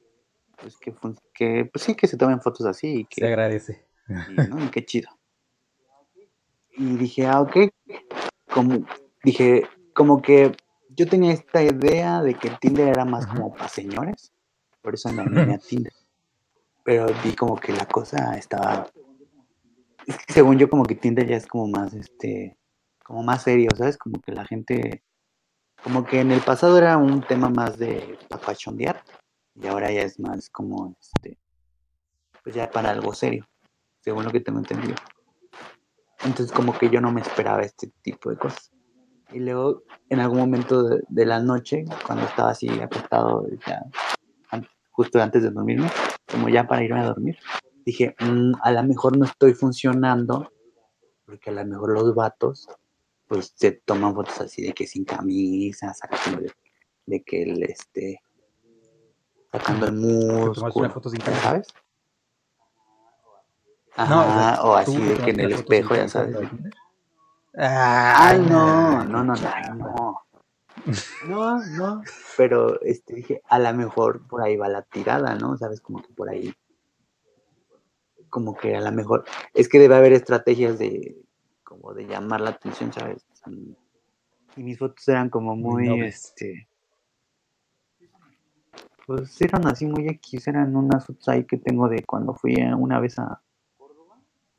pues 0.60 0.78
que, 0.78 0.94
que, 1.34 1.70
pues 1.72 1.84
sí, 1.84 1.96
que 1.96 2.08
se 2.08 2.18
tomen 2.18 2.42
fotos 2.42 2.66
así 2.66 3.02
y 3.02 3.06
que, 3.06 3.22
Se 3.22 3.28
agradece. 3.28 3.86
y, 4.08 4.50
¿no? 4.50 4.64
Y 4.64 4.70
qué 4.70 4.84
chido. 4.86 5.10
Y 6.72 6.96
dije, 6.96 7.28
ah, 7.28 7.42
ok. 7.42 7.58
Como, 8.52 8.86
dije, 9.24 9.68
como 9.94 10.22
que 10.22 10.56
yo 10.90 11.08
tenía 11.08 11.34
esta 11.34 11.62
idea 11.62 12.22
de 12.24 12.34
que 12.34 12.50
Tinder 12.50 12.88
era 12.88 13.06
más 13.06 13.28
como 13.28 13.54
para 13.54 13.68
señores. 13.68 14.32
Por 14.82 14.96
eso 14.96 15.12
me 15.12 15.22
animé 15.24 15.54
a 15.54 15.58
Tinder. 15.60 15.94
Pero 16.90 17.06
vi 17.24 17.36
como 17.36 17.56
que 17.56 17.72
la 17.72 17.86
cosa 17.86 18.36
estaba. 18.36 18.88
Es 20.08 20.18
que 20.18 20.34
según 20.34 20.58
yo, 20.58 20.72
como 20.72 20.84
que 20.86 20.96
Tinder 20.96 21.28
ya 21.28 21.38
es 21.38 21.46
como 21.46 21.68
más, 21.68 21.94
este, 21.94 22.58
como 23.06 23.22
más 23.22 23.44
serio, 23.44 23.70
¿sabes? 23.78 23.96
Como 23.96 24.20
que 24.20 24.32
la 24.32 24.44
gente. 24.44 25.04
Como 25.84 26.04
que 26.04 26.20
en 26.20 26.32
el 26.32 26.42
pasado 26.42 26.80
era 26.80 26.98
un 26.98 27.22
tema 27.22 27.48
más 27.48 27.78
de 27.78 28.18
para 28.28 28.44
cachondear. 28.44 29.04
Y 29.54 29.68
ahora 29.68 29.92
ya 29.92 30.02
es 30.02 30.20
más 30.20 30.50
como, 30.50 30.98
este, 31.00 31.38
pues 32.44 32.56
ya 32.56 32.72
para 32.72 32.90
algo 32.90 33.14
serio. 33.14 33.48
Según 34.02 34.24
lo 34.24 34.32
que 34.32 34.40
tengo 34.40 34.58
entendido. 34.58 34.96
Entonces 36.26 36.52
como 36.52 36.76
que 36.76 36.90
yo 36.90 37.02
no 37.02 37.12
me 37.12 37.22
esperaba 37.22 37.62
este 37.62 37.92
tipo 38.02 38.32
de 38.32 38.38
cosas. 38.38 38.72
Y 39.32 39.38
luego 39.42 39.84
en 40.10 40.22
algún 40.22 40.40
momento 40.40 40.82
de, 40.82 41.04
de 41.08 41.26
la 41.28 41.40
noche, 41.40 41.86
cuando 42.08 42.26
estaba 42.26 42.50
así 42.50 42.68
acostado, 42.80 43.46
ya, 43.68 43.86
justo 45.00 45.22
antes 45.22 45.44
de 45.44 45.52
dormirme, 45.52 45.88
como 46.32 46.50
ya 46.50 46.68
para 46.68 46.84
irme 46.84 47.00
a 47.02 47.06
dormir, 47.06 47.38
dije, 47.86 48.16
"Mm, 48.20 48.54
a 48.62 48.72
lo 48.72 48.84
mejor 48.84 49.18
no 49.18 49.26
estoy 49.26 49.54
funcionando, 49.54 50.52
porque 51.26 51.50
a 51.50 51.54
lo 51.54 51.66
mejor 51.66 51.92
los 51.94 52.14
vatos, 52.16 52.68
pues 53.28 53.54
se 53.56 53.72
toman 53.72 54.14
fotos 54.16 54.40
así 54.42 54.62
de 54.64 54.74
que 54.74 54.88
sin 54.88 55.06
camisa, 55.06 55.94
sacando 55.94 56.42
de, 56.42 56.52
de 57.06 57.24
que 57.24 57.44
el, 57.44 57.64
este, 57.64 58.22
sacando 59.52 59.88
el 59.88 59.94
tomaste 59.96 60.16
una 60.24 60.46
músculo, 60.48 60.90
foto 60.90 61.10
sin 61.10 61.20
¿ya 61.20 61.26
camisa? 61.26 61.44
sabes? 61.44 61.68
No, 63.98 64.04
o 64.22 64.24
sea, 64.24 64.50
Ajá, 64.54 64.62
o 64.64 64.72
¿tú 64.72 64.74
así 64.76 65.02
de 65.02 65.16
que 65.18 65.32
en 65.32 65.40
el 65.42 65.52
espejo, 65.54 65.96
ya 65.96 66.08
sabes. 66.08 66.36
Ay, 67.56 68.40
no, 68.40 69.02
Ay, 69.02 69.08
no, 69.10 69.24
no, 69.24 69.36
chafa. 69.36 69.74
no, 69.74 70.22
no. 71.28 71.66
No. 71.66 72.04
Pero 72.38 72.82
este 72.82 73.16
dije, 73.16 73.42
a 73.50 73.60
lo 73.60 73.74
mejor 73.74 74.28
por 74.28 74.42
ahí 74.42 74.56
va 74.58 74.68
la 74.68 74.82
tirada, 74.82 75.36
¿no? 75.36 75.58
Sabes, 75.58 75.82
como 75.82 76.02
que 76.02 76.14
por 76.14 76.30
ahí, 76.30 76.54
como 78.30 78.56
que 78.56 78.76
a 78.76 78.82
lo 78.82 78.92
mejor, 78.92 79.26
es 79.54 79.70
que 79.70 79.80
debe 79.80 79.96
haber 79.96 80.14
estrategias 80.14 80.80
de, 80.80 81.18
como 81.64 81.94
de 81.94 82.06
llamar 82.06 82.42
la 82.42 82.52
atención, 82.52 82.92
¿sabes? 82.94 83.26
Y 84.56 84.64
mis 84.64 84.78
fotos 84.78 85.08
eran 85.08 85.30
como 85.30 85.56
Muy 85.56 85.90
muy, 85.90 86.02
este, 86.02 86.68
pues 89.10 89.42
eran 89.42 89.66
así 89.66 89.88
muy 89.88 90.08
X, 90.08 90.48
eran 90.48 90.76
unas 90.76 91.04
fotos 91.04 91.28
ahí 91.30 91.44
que 91.44 91.58
tengo 91.58 91.90
de 91.90 92.04
cuando 92.04 92.36
fui 92.36 92.56
una 92.78 93.00
vez 93.00 93.18
a, 93.18 93.42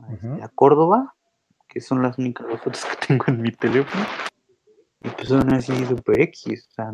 a, 0.00 0.12
este, 0.12 0.42
a 0.42 0.48
Córdoba, 0.48 1.14
que 1.68 1.80
son 1.80 2.02
las 2.02 2.18
únicas 2.18 2.48
dos 2.48 2.60
fotos 2.60 2.84
que 2.84 3.06
tengo 3.06 3.26
en 3.28 3.42
mi 3.42 3.52
teléfono. 3.52 4.04
Y 5.02 5.08
pues 5.10 5.28
son 5.28 5.52
así 5.54 5.72
super 5.86 6.20
X, 6.20 6.68
o 6.70 6.72
sea, 6.74 6.92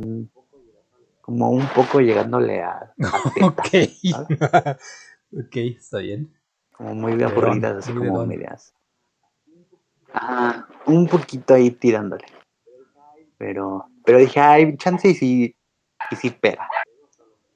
como 1.21 1.51
un 1.51 1.67
poco 1.69 2.01
llegándole 2.01 2.63
a, 2.63 2.79
a 2.79 2.95
teta, 3.35 3.47
Ok. 3.47 4.79
ok, 5.47 5.57
está 5.57 5.99
bien. 5.99 6.33
como 6.73 6.95
muy 6.95 7.13
De 7.17 7.25
don, 7.25 7.33
aburridas, 7.33 7.77
así 7.79 7.93
como 7.93 8.19
don. 8.19 8.29
medias. 8.29 8.75
Ah, 10.13 10.67
un 10.87 11.07
poquito 11.09 11.55
ahí 11.55 11.71
tirándole. 11.73 12.25
Pero, 13.39 13.87
pero 14.05 14.19
dije, 14.19 14.41
ay, 14.41 14.77
chance 14.77 15.09
y 15.09 15.15
sí, 15.15 15.57
y 16.11 16.17
sí 16.17 16.31
pega. 16.31 16.69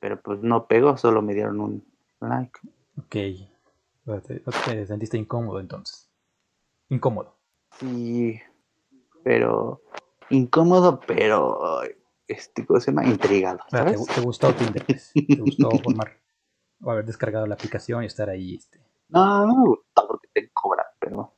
Pero 0.01 0.21
pues 0.21 0.41
no 0.43 0.67
pegó, 0.67 0.97
solo 0.97 1.23
me 1.23 1.33
dieron 1.35 1.61
un 1.61 1.85
like. 2.21 2.59
Ok. 2.99 3.17
O 4.07 4.21
te 4.21 4.87
sentiste 4.87 5.17
incómodo 5.17 5.61
entonces. 5.61 6.11
Incómodo. 6.89 7.37
Sí, 7.79 8.41
pero 9.23 9.81
incómodo, 10.31 11.01
pero 11.07 11.83
este, 12.27 12.65
¿cómo 12.67 12.81
se 12.81 12.91
llama? 12.93 13.07
Intrigado, 13.07 13.59
te, 13.71 14.21
gustó 14.21 14.55
Tinder. 14.55 14.85
Te 14.85 15.37
gustó 15.41 15.71
formar 15.83 16.19
o 16.83 16.91
haber 16.91 17.05
descargado 17.05 17.47
la 17.47 17.55
aplicación 17.55 18.03
y 18.03 18.07
estar 18.07 18.31
ahí. 18.31 18.55
Este. 18.57 18.81
No, 19.09 19.47
no 19.47 19.57
me 19.57 19.69
gusta 19.69 20.07
porque 20.07 20.29
te 20.33 20.51
cobran, 20.53 20.87
pero 20.99 21.35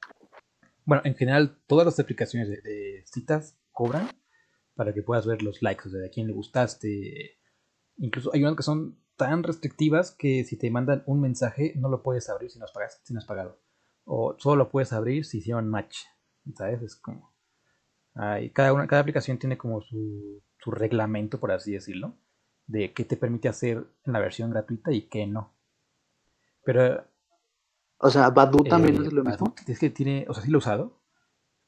Bueno, 0.84 1.02
en 1.04 1.14
general, 1.14 1.58
todas 1.66 1.86
las 1.86 1.98
aplicaciones 1.98 2.48
de, 2.48 2.60
de 2.60 3.02
citas 3.06 3.58
cobran 3.72 4.08
para 4.74 4.92
que 4.94 5.02
puedas 5.02 5.26
ver 5.26 5.42
los 5.42 5.62
likes, 5.62 5.88
o 5.88 5.90
sea, 5.90 6.00
de 6.00 6.06
a 6.06 6.10
quién 6.10 6.26
le 6.26 6.32
gustaste. 6.32 7.38
Incluso 7.96 8.30
hay 8.32 8.42
unas 8.42 8.56
que 8.56 8.62
son 8.62 8.98
tan 9.16 9.42
restrictivas 9.42 10.12
que 10.12 10.44
si 10.44 10.56
te 10.56 10.70
mandan 10.70 11.02
un 11.06 11.20
mensaje 11.20 11.72
no 11.76 11.88
lo 11.88 12.02
puedes 12.02 12.28
abrir 12.28 12.50
si 12.50 12.58
no 12.58 12.64
has, 12.64 12.72
pagas- 12.72 13.00
si 13.04 13.12
no 13.12 13.18
has 13.20 13.26
pagado. 13.26 13.60
O 14.04 14.36
solo 14.38 14.56
lo 14.56 14.68
puedes 14.70 14.92
abrir 14.92 15.24
si 15.24 15.38
hicieron 15.38 15.68
match. 15.68 15.98
¿Sabes? 16.54 16.82
Es 16.82 16.96
como. 16.96 17.31
Hay- 18.14 18.50
cada, 18.50 18.72
una, 18.72 18.86
cada 18.86 19.02
aplicación 19.02 19.38
tiene 19.38 19.58
como 19.58 19.80
su, 19.82 20.42
su 20.58 20.70
reglamento, 20.70 21.40
por 21.40 21.52
así 21.52 21.72
decirlo, 21.72 22.14
de 22.66 22.92
qué 22.92 23.04
te 23.04 23.16
permite 23.16 23.48
hacer 23.48 23.84
en 24.04 24.12
la 24.12 24.20
versión 24.20 24.50
gratuita 24.50 24.92
y 24.92 25.02
qué 25.08 25.26
no. 25.26 25.52
Pero 26.64 27.04
o 27.98 28.10
sea, 28.10 28.30
Badu 28.30 28.64
también 28.64 28.96
eh, 28.96 29.04
es 29.06 29.12
lo 29.12 29.24
mismo. 29.24 29.54
Es 29.66 29.78
que 29.78 29.90
tiene, 29.90 30.26
o 30.28 30.34
sea, 30.34 30.42
sí 30.42 30.50
lo 30.50 30.58
he 30.58 30.60
usado, 30.60 31.00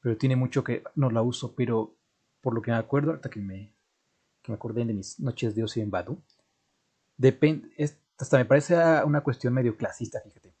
pero 0.01 0.17
tiene 0.17 0.35
mucho 0.35 0.63
que 0.63 0.83
no 0.95 1.09
la 1.09 1.21
uso, 1.21 1.55
pero 1.55 1.95
por 2.41 2.53
lo 2.53 2.61
que 2.61 2.71
me 2.71 2.77
acuerdo, 2.77 3.11
ahorita 3.11 3.29
que 3.29 3.39
me, 3.39 3.73
que 4.43 4.51
me 4.51 4.55
acordé 4.55 4.85
de 4.85 4.93
mis 4.93 5.19
noches 5.19 5.55
de 5.55 5.63
ocio 5.63 5.83
en 5.83 5.91
Badu, 5.91 6.21
depende, 7.17 7.69
hasta 8.17 8.37
me 8.37 8.45
parece 8.45 8.75
una 9.05 9.21
cuestión 9.21 9.53
medio 9.53 9.77
clasista, 9.77 10.21
fíjate. 10.21 10.53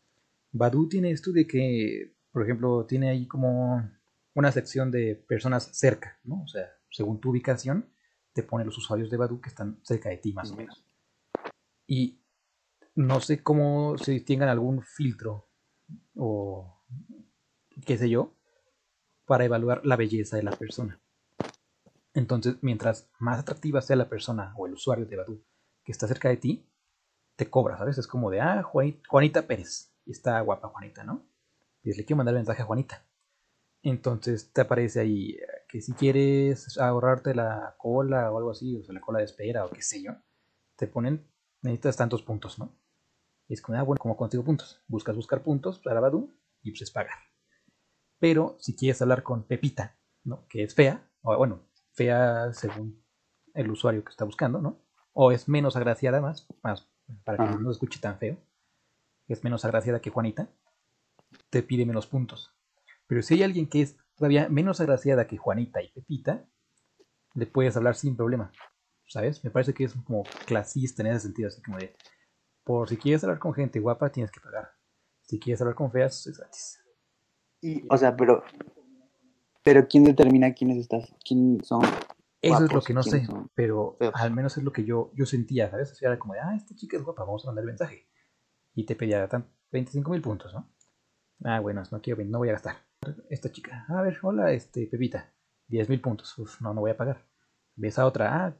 Badu 0.51 0.87
tiene 0.89 1.11
esto 1.11 1.31
de 1.31 1.47
que, 1.47 2.13
por 2.31 2.43
ejemplo, 2.43 2.85
tiene 2.85 3.09
ahí 3.09 3.27
como 3.27 3.89
una 4.35 4.51
sección 4.51 4.91
de 4.91 5.15
personas 5.15 5.69
cerca, 5.77 6.19
¿no? 6.23 6.43
O 6.43 6.47
sea, 6.47 6.69
según 6.91 7.19
tu 7.19 7.31
ubicación, 7.31 7.91
te 8.33 8.43
pone 8.43 8.65
los 8.65 8.77
usuarios 8.77 9.09
de 9.09 9.17
Badu 9.17 9.41
que 9.41 9.49
están 9.49 9.79
cerca 9.83 10.09
de 10.09 10.17
ti, 10.17 10.33
más 10.33 10.51
o 10.51 10.55
menos. 10.57 10.85
Y 11.87 12.21
no 12.95 13.19
sé 13.21 13.41
cómo 13.41 13.97
si 13.97 14.19
tengan 14.21 14.49
algún 14.49 14.81
filtro 14.83 15.49
o 16.15 16.83
qué 17.85 17.97
sé 17.97 18.09
yo, 18.09 18.35
para 19.25 19.45
evaluar 19.45 19.85
la 19.85 19.95
belleza 19.95 20.37
de 20.37 20.43
la 20.43 20.51
persona. 20.51 21.01
Entonces, 22.13 22.57
mientras 22.61 23.09
más 23.19 23.39
atractiva 23.39 23.81
sea 23.81 23.95
la 23.95 24.09
persona 24.09 24.53
o 24.57 24.67
el 24.67 24.73
usuario 24.73 25.05
de 25.05 25.15
Badu 25.17 25.43
que 25.83 25.91
está 25.91 26.07
cerca 26.07 26.29
de 26.29 26.37
ti, 26.37 26.69
te 27.35 27.49
cobra, 27.49 27.77
¿sabes? 27.77 27.97
Es 27.97 28.07
como 28.07 28.31
de, 28.31 28.41
ah, 28.41 28.63
Juani- 28.63 29.01
Juanita 29.07 29.45
Pérez. 29.47 29.93
Y 30.05 30.11
está 30.11 30.39
guapa 30.41 30.69
Juanita, 30.69 31.03
¿no? 31.03 31.25
y 31.83 31.89
le 31.93 32.03
quiero 32.03 32.17
mandar 32.17 32.33
el 32.33 32.39
mensaje 32.39 32.63
a 32.63 32.65
Juanita. 32.65 33.05
Entonces 33.85 34.51
te 34.51 34.61
aparece 34.61 34.99
ahí 34.99 35.37
que 35.67 35.79
si 35.79 35.93
quieres 35.93 36.75
ahorrarte 36.79 37.35
la 37.35 37.75
cola 37.77 38.31
o 38.31 38.37
algo 38.39 38.49
así, 38.49 38.75
o 38.75 38.83
sea, 38.83 38.95
la 38.95 38.99
cola 38.99 39.19
de 39.19 39.25
espera 39.25 39.63
o 39.63 39.69
qué 39.69 39.83
sé 39.83 40.01
yo, 40.01 40.13
te 40.75 40.87
ponen, 40.87 41.31
necesitas 41.61 41.95
tantos 41.95 42.23
puntos, 42.23 42.57
¿no? 42.57 42.75
Y 43.47 43.53
es 43.53 43.61
como, 43.61 43.77
ah, 43.77 43.83
bueno, 43.83 43.99
¿cómo 44.01 44.17
consigo 44.17 44.43
puntos? 44.43 44.81
Buscas 44.87 45.15
buscar 45.15 45.43
puntos 45.43 45.77
para 45.77 45.99
Badu 45.99 46.35
y 46.63 46.71
pues 46.71 46.81
es 46.81 46.89
pagar. 46.89 47.19
Pero 48.17 48.57
si 48.59 48.75
quieres 48.75 48.99
hablar 49.03 49.21
con 49.21 49.43
Pepita, 49.43 49.99
¿no? 50.23 50.47
Que 50.47 50.63
es 50.63 50.73
fea, 50.73 51.07
o 51.21 51.37
bueno, 51.37 51.61
fea 51.91 52.53
según 52.53 53.05
el 53.53 53.69
usuario 53.69 54.03
que 54.03 54.09
está 54.09 54.25
buscando, 54.25 54.59
¿no? 54.61 54.81
O 55.13 55.31
es 55.31 55.47
menos 55.47 55.75
agraciada 55.75 56.21
más, 56.21 56.47
más 56.63 56.89
para 57.23 57.37
que 57.37 57.55
no 57.61 57.69
escuche 57.69 57.99
tan 57.99 58.17
feo. 58.17 58.37
Es 59.27 59.43
menos 59.43 59.63
agraciada 59.63 60.01
que 60.01 60.09
Juanita, 60.09 60.49
te 61.51 61.61
pide 61.61 61.85
menos 61.85 62.07
puntos. 62.07 62.54
Pero 63.07 63.21
si 63.21 63.35
hay 63.35 63.43
alguien 63.43 63.67
que 63.67 63.81
es 63.81 63.97
todavía 64.15 64.49
menos 64.49 64.79
agraciada 64.81 65.27
que 65.27 65.37
Juanita 65.37 65.81
y 65.81 65.91
Pepita, 65.91 66.45
le 67.33 67.45
puedes 67.45 67.75
hablar 67.77 67.95
sin 67.95 68.15
problema. 68.15 68.51
¿Sabes? 69.07 69.43
Me 69.43 69.51
parece 69.51 69.73
que 69.73 69.83
es 69.83 69.93
como 69.93 70.23
clasista 70.45 71.03
en 71.03 71.09
ese 71.09 71.21
sentido, 71.21 71.47
así 71.49 71.61
como 71.61 71.77
de, 71.77 71.95
por 72.63 72.89
si 72.89 72.97
quieres 72.97 73.23
hablar 73.23 73.37
con 73.37 73.53
gente 73.53 73.79
guapa, 73.79 74.11
tienes 74.11 74.31
que 74.31 74.41
pagar. 74.41 74.71
Si 75.21 75.39
quieres 75.39 75.61
hablar 75.61 75.75
con 75.75 75.91
feas, 75.91 76.25
es 76.25 76.37
gratis. 76.37 76.79
Y, 77.61 77.83
o 77.89 77.97
sea, 77.97 78.15
pero, 78.15 78.43
pero 79.63 79.87
¿quién 79.87 80.03
determina 80.03 80.53
quiénes 80.53 80.77
estás? 80.77 81.15
¿Quién 81.23 81.63
son? 81.63 81.81
Eso 82.41 82.65
es 82.65 82.73
lo 82.73 82.81
que 82.81 82.93
no 82.93 83.01
sé, 83.01 83.27
pero 83.55 83.97
al 84.13 84.31
menos 84.31 84.55
es 84.57 84.63
lo 84.63 84.71
que 84.71 84.83
yo, 84.83 85.11
yo 85.15 85.25
sentía, 85.25 85.71
¿sabes? 85.71 85.91
O 85.91 85.95
sea, 85.95 86.09
era 86.09 86.19
como 86.19 86.33
de, 86.33 86.41
ah, 86.41 86.55
esta 86.55 86.75
chica 86.75 86.97
es 86.97 87.03
guapa, 87.03 87.23
vamos 87.23 87.43
a 87.43 87.47
mandar 87.47 87.63
el 87.63 87.69
mensaje. 87.69 88.07
Y 88.75 88.85
te 88.85 88.95
pedía 88.95 89.27
25 89.71 90.11
mil 90.11 90.21
puntos, 90.21 90.53
¿no? 90.53 90.69
Ah, 91.43 91.59
bueno, 91.59 91.81
no 91.91 92.01
quiero, 92.01 92.23
no 92.23 92.37
voy 92.37 92.49
a 92.49 92.53
gastar. 92.53 92.84
Esta 93.29 93.51
chica, 93.51 93.85
a 93.89 94.01
ver, 94.01 94.17
hola, 94.21 94.51
este, 94.51 94.87
Pepita, 94.87 95.33
10 95.67 95.89
mil 95.89 96.01
puntos. 96.01 96.37
Uf, 96.37 96.61
no, 96.61 96.73
no 96.73 96.81
voy 96.81 96.91
a 96.91 96.97
pagar. 96.97 97.25
Ves 97.75 97.99
a 97.99 98.05
otra, 98.05 98.45
ah, 98.45 98.57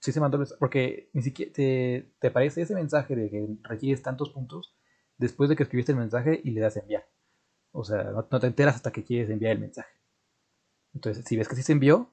sí 0.00 0.12
se 0.12 0.20
mandó 0.20 0.36
el 0.36 0.40
mensaje, 0.40 0.58
porque 0.58 1.10
ni 1.12 1.22
siquiera 1.22 1.52
te, 1.52 2.14
te 2.18 2.28
aparece 2.28 2.62
ese 2.62 2.74
mensaje 2.74 3.14
de 3.16 3.30
que 3.30 3.46
requieres 3.62 4.02
tantos 4.02 4.30
puntos 4.30 4.76
después 5.18 5.50
de 5.50 5.56
que 5.56 5.62
escribiste 5.64 5.92
el 5.92 5.98
mensaje 5.98 6.40
y 6.42 6.50
le 6.50 6.60
das 6.60 6.76
a 6.76 6.80
enviar. 6.80 7.06
O 7.72 7.84
sea, 7.84 8.04
no, 8.04 8.24
te 8.24 8.46
enteras 8.46 8.76
hasta 8.76 8.90
que 8.90 9.04
quieres 9.04 9.30
enviar 9.30 9.52
el 9.52 9.60
mensaje. 9.60 9.92
Entonces, 10.94 11.24
si 11.24 11.36
ves 11.36 11.48
que 11.48 11.54
sí 11.54 11.62
se 11.62 11.72
envió, 11.72 12.12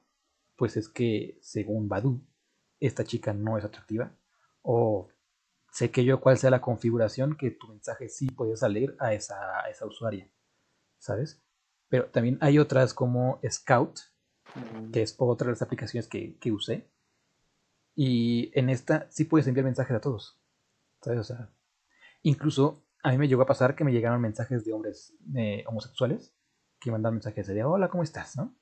pues 0.56 0.76
es 0.76 0.88
que, 0.88 1.38
según 1.40 1.88
Badu, 1.88 2.20
esta 2.80 3.04
chica 3.04 3.32
no 3.32 3.58
es 3.58 3.64
atractiva. 3.64 4.14
O 4.62 5.08
sé 5.72 5.90
que 5.90 6.04
yo 6.04 6.20
cuál 6.20 6.38
sea 6.38 6.50
la 6.50 6.60
configuración 6.60 7.36
que 7.36 7.50
tu 7.50 7.68
mensaje 7.68 8.08
sí 8.08 8.28
puede 8.30 8.56
salir 8.56 8.94
a 9.00 9.14
esa, 9.14 9.36
a 9.64 9.70
esa 9.70 9.86
usuaria. 9.86 10.30
¿Sabes? 10.98 11.42
Pero 11.88 12.06
también 12.06 12.38
hay 12.40 12.58
otras 12.58 12.94
como 12.94 13.40
Scout, 13.48 13.98
mm. 14.54 14.90
que 14.90 15.02
es 15.02 15.14
otra 15.18 15.46
de 15.46 15.52
las 15.52 15.62
aplicaciones 15.62 16.08
que, 16.08 16.36
que 16.38 16.52
usé, 16.52 16.88
y 17.94 18.52
en 18.56 18.70
esta 18.70 19.06
sí 19.10 19.24
puedes 19.24 19.48
enviar 19.48 19.64
mensajes 19.64 19.96
a 19.96 20.00
todos. 20.00 20.38
¿Sabes? 21.02 21.18
O 21.20 21.24
sea, 21.24 21.50
incluso 22.22 22.84
a 23.02 23.10
mí 23.10 23.18
me 23.18 23.28
llegó 23.28 23.42
a 23.42 23.46
pasar 23.46 23.74
que 23.74 23.84
me 23.84 23.92
llegaron 23.92 24.20
mensajes 24.20 24.64
de 24.64 24.72
hombres 24.72 25.14
eh, 25.34 25.64
homosexuales 25.66 26.34
que 26.78 26.90
mandan 26.90 27.14
mensajes 27.14 27.46
de 27.46 27.64
hola, 27.64 27.88
¿cómo 27.88 28.02
estás? 28.02 28.36
¿no? 28.36 28.54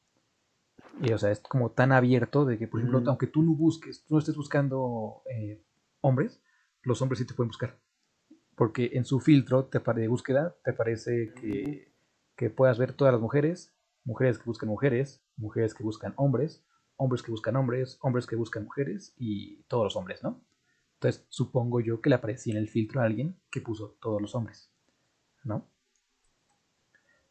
Y 1.03 1.13
o 1.13 1.19
sea, 1.19 1.31
es 1.31 1.41
como 1.41 1.71
tan 1.71 1.93
abierto 1.93 2.45
de 2.45 2.59
que, 2.59 2.67
por 2.67 2.81
ejemplo, 2.81 3.03
aunque 3.07 3.27
tú 3.27 3.43
no 3.43 3.53
busques, 3.53 4.05
tú 4.05 4.15
no 4.15 4.21
estés 4.21 4.37
buscando 4.37 5.23
eh, 5.31 5.63
hombres, 6.01 6.41
los 6.83 7.03
hombres 7.03 7.19
sí 7.19 7.27
te 7.27 7.35
pueden 7.35 7.49
buscar. 7.49 7.79
Porque 8.55 8.93
en 8.95 9.05
su 9.05 9.21
filtro 9.21 9.69
de 9.71 10.09
búsqueda 10.09 10.57
te 10.65 10.73
parece 10.73 11.35
que, 11.35 11.93
que 12.37 12.51
puedas 12.51 12.79
ver 12.79 12.93
todas 12.93 13.13
las 13.13 13.21
mujeres, 13.21 13.75
mujeres 14.05 14.39
que 14.39 14.45
buscan 14.45 14.69
mujeres, 14.69 15.25
mujeres 15.37 15.75
que 15.75 15.83
buscan 15.83 16.15
hombres, 16.17 16.65
hombres 16.97 17.23
que 17.23 17.31
buscan 17.31 17.57
hombres, 17.57 17.99
hombres 18.01 18.27
que 18.27 18.37
buscan 18.37 18.65
mujeres 18.65 19.15
y 19.17 19.63
todos 19.65 19.85
los 19.85 19.97
hombres, 19.97 20.23
¿no? 20.23 20.45
Entonces 20.95 21.27
supongo 21.29 21.81
yo 21.81 22.01
que 22.01 22.09
le 22.09 22.17
aparecía 22.17 22.55
en 22.55 22.59
el 22.59 22.69
filtro 22.69 23.01
a 23.01 23.05
alguien 23.05 23.41
que 23.51 23.61
puso 23.61 23.99
todos 24.01 24.21
los 24.21 24.35
hombres, 24.35 24.71
¿no? 25.45 25.71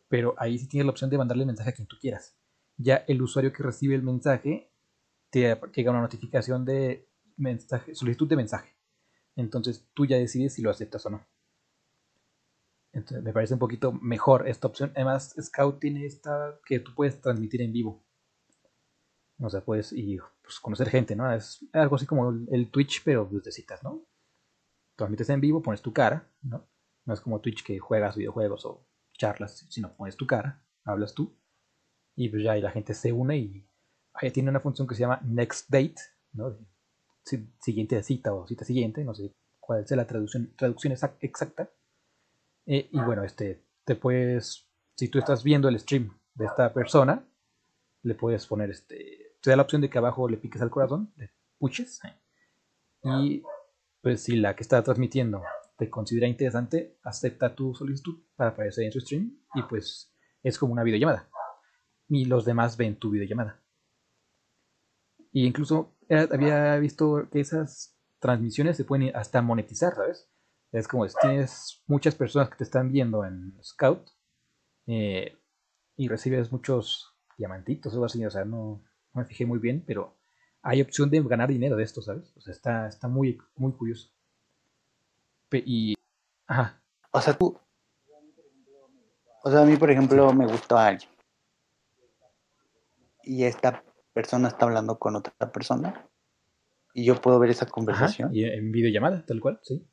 Pero 0.07 0.35
ahí 0.37 0.57
sí 0.57 0.67
tienes 0.67 0.85
la 0.85 0.91
opción 0.91 1.09
de 1.09 1.17
mandarle 1.17 1.45
mensaje 1.45 1.71
a 1.71 1.73
quien 1.73 1.87
tú 1.87 1.97
quieras. 1.99 2.37
Ya 2.77 2.97
el 3.07 3.21
usuario 3.21 3.51
que 3.53 3.63
recibe 3.63 3.95
el 3.95 4.03
mensaje 4.03 4.71
te 5.29 5.59
llega 5.73 5.91
una 5.91 6.01
notificación 6.01 6.63
de 6.65 7.09
mensaje, 7.37 7.95
solicitud 7.95 8.27
de 8.27 8.35
mensaje. 8.35 8.75
Entonces 9.35 9.87
tú 9.93 10.05
ya 10.05 10.17
decides 10.17 10.53
si 10.53 10.61
lo 10.61 10.69
aceptas 10.69 11.05
o 11.07 11.09
no. 11.09 11.25
Me 13.23 13.33
parece 13.33 13.53
un 13.53 13.59
poquito 13.59 13.91
mejor 13.91 14.47
esta 14.47 14.67
opción. 14.67 14.91
Además, 14.95 15.35
Scout 15.39 15.79
tiene 15.79 16.05
esta 16.05 16.59
que 16.65 16.79
tú 16.79 16.93
puedes 16.95 17.19
transmitir 17.19 17.61
en 17.61 17.73
vivo. 17.73 18.03
O 19.39 19.49
sea, 19.49 19.61
puedes 19.61 19.91
y 19.91 20.17
pues, 20.41 20.59
conocer 20.59 20.89
gente, 20.89 21.15
¿no? 21.15 21.31
Es 21.31 21.65
algo 21.73 21.97
así 21.97 22.05
como 22.05 22.29
el 22.29 22.71
Twitch, 22.71 23.03
pero 23.03 23.25
de 23.25 23.51
citas, 23.51 23.83
¿no? 23.83 24.05
Transmites 24.95 25.29
en 25.29 25.41
vivo, 25.41 25.61
pones 25.61 25.81
tu 25.81 25.91
cara, 25.91 26.31
¿no? 26.41 26.65
No 27.03 27.13
es 27.13 27.19
como 27.19 27.41
Twitch 27.41 27.63
que 27.63 27.79
juegas 27.79 28.15
videojuegos 28.15 28.65
o 28.65 28.87
charlas, 29.17 29.65
sino 29.69 29.95
pones 29.95 30.15
tu 30.15 30.25
cara, 30.25 30.65
hablas 30.85 31.13
tú, 31.13 31.37
y 32.15 32.29
pues 32.29 32.43
ya 32.43 32.57
y 32.57 32.61
la 32.61 32.71
gente 32.71 32.93
se 32.93 33.11
une 33.11 33.37
y 33.37 33.69
ahí 34.13 34.31
tiene 34.31 34.49
una 34.49 34.59
función 34.59 34.87
que 34.87 34.95
se 34.95 35.01
llama 35.01 35.19
Next 35.23 35.69
Date, 35.69 35.95
¿no? 36.31 36.57
siguiente 37.59 38.01
cita 38.03 38.33
o 38.33 38.47
cita 38.47 38.63
siguiente, 38.65 39.03
no 39.03 39.15
sé 39.15 39.33
cuál 39.59 39.83
es 39.83 39.91
la 39.91 40.05
traducción, 40.05 40.53
traducción 40.55 40.93
exacta. 41.21 41.69
Eh, 42.65 42.89
y 42.91 42.99
bueno, 42.99 43.23
este, 43.23 43.63
te 43.83 43.95
puedes, 43.95 44.67
si 44.95 45.09
tú 45.09 45.19
estás 45.19 45.43
viendo 45.43 45.69
el 45.69 45.79
stream 45.79 46.17
de 46.33 46.45
esta 46.45 46.73
persona, 46.73 47.27
le 48.03 48.15
puedes 48.15 48.45
poner 48.45 48.69
este 48.69 49.25
te 49.45 49.51
da 49.51 49.57
la 49.57 49.61
opción 49.61 49.81
de 49.81 49.91
que 49.91 49.99
abajo 49.99 50.27
le 50.27 50.37
piques 50.37 50.59
al 50.63 50.71
corazón, 50.71 51.13
le 51.17 51.31
puches. 51.59 52.01
Y 53.03 53.43
pues 54.01 54.23
si 54.23 54.37
la 54.37 54.55
que 54.55 54.63
está 54.63 54.81
transmitiendo 54.81 55.43
te 55.77 55.87
considera 55.87 56.27
interesante, 56.27 56.97
acepta 57.03 57.53
tu 57.53 57.75
solicitud 57.75 58.23
para 58.35 58.49
aparecer 58.49 58.85
en 58.85 58.91
su 58.91 59.01
stream 59.01 59.37
y 59.53 59.61
pues 59.61 60.11
es 60.41 60.57
como 60.57 60.73
una 60.73 60.81
videollamada. 60.81 61.29
Y 62.07 62.25
los 62.25 62.43
demás 62.43 62.75
ven 62.75 62.95
tu 62.95 63.11
videollamada. 63.11 63.61
Y 65.31 65.45
incluso 65.45 65.95
había 66.09 66.75
visto 66.77 67.29
que 67.31 67.39
esas 67.39 67.95
transmisiones 68.17 68.77
se 68.77 68.83
pueden 68.83 69.15
hasta 69.15 69.43
monetizar, 69.43 69.93
¿sabes? 69.93 70.27
Es 70.75 70.87
como 70.87 71.07
si 71.07 71.15
tienes 71.21 71.81
muchas 71.87 72.15
personas 72.15 72.49
que 72.49 72.57
te 72.57 72.65
están 72.65 72.91
viendo 72.91 73.23
en 73.23 73.57
Scout 73.63 74.09
eh, 74.87 75.37
y 75.95 76.07
recibes 76.09 76.51
muchos 76.51 77.15
diamantitos 77.37 77.93
o 77.93 77.95
algo 77.95 78.05
así, 78.05 78.25
o 78.25 78.29
sea, 78.29 78.43
no, 78.43 78.83
no 79.13 79.21
me 79.21 79.25
fijé 79.25 79.45
muy 79.45 79.59
bien, 79.59 79.83
pero 79.87 80.17
hay 80.61 80.81
opción 80.81 81.09
de 81.09 81.21
ganar 81.21 81.47
dinero 81.49 81.77
de 81.77 81.83
esto, 81.83 82.01
¿sabes? 82.01 82.33
O 82.35 82.41
sea, 82.41 82.51
está, 82.51 82.87
está 82.87 83.07
muy, 83.07 83.37
muy 83.55 83.71
curioso. 83.71 84.09
y. 85.51 85.95
Ajá. 86.47 86.81
O 87.11 87.21
sea, 87.21 87.33
tú. 87.37 87.57
O 89.43 89.51
sea, 89.51 89.61
a 89.61 89.65
mí, 89.65 89.77
por 89.77 89.91
ejemplo, 89.91 90.33
me 90.33 90.47
gustó 90.47 90.77
a 90.77 90.87
alguien. 90.87 91.09
Y 93.23 93.43
esta 93.43 93.83
persona 94.11 94.47
está 94.49 94.65
hablando 94.65 94.97
con 94.97 95.15
otra 95.15 95.51
persona. 95.51 96.09
Y 96.93 97.05
yo 97.05 97.21
puedo 97.21 97.37
ver 97.39 97.51
esa 97.51 97.67
conversación. 97.67 98.31
y 98.33 98.43
en 98.43 98.71
videollamada, 98.71 99.23
tal 99.25 99.39
cual, 99.39 99.59
sí. 99.61 99.87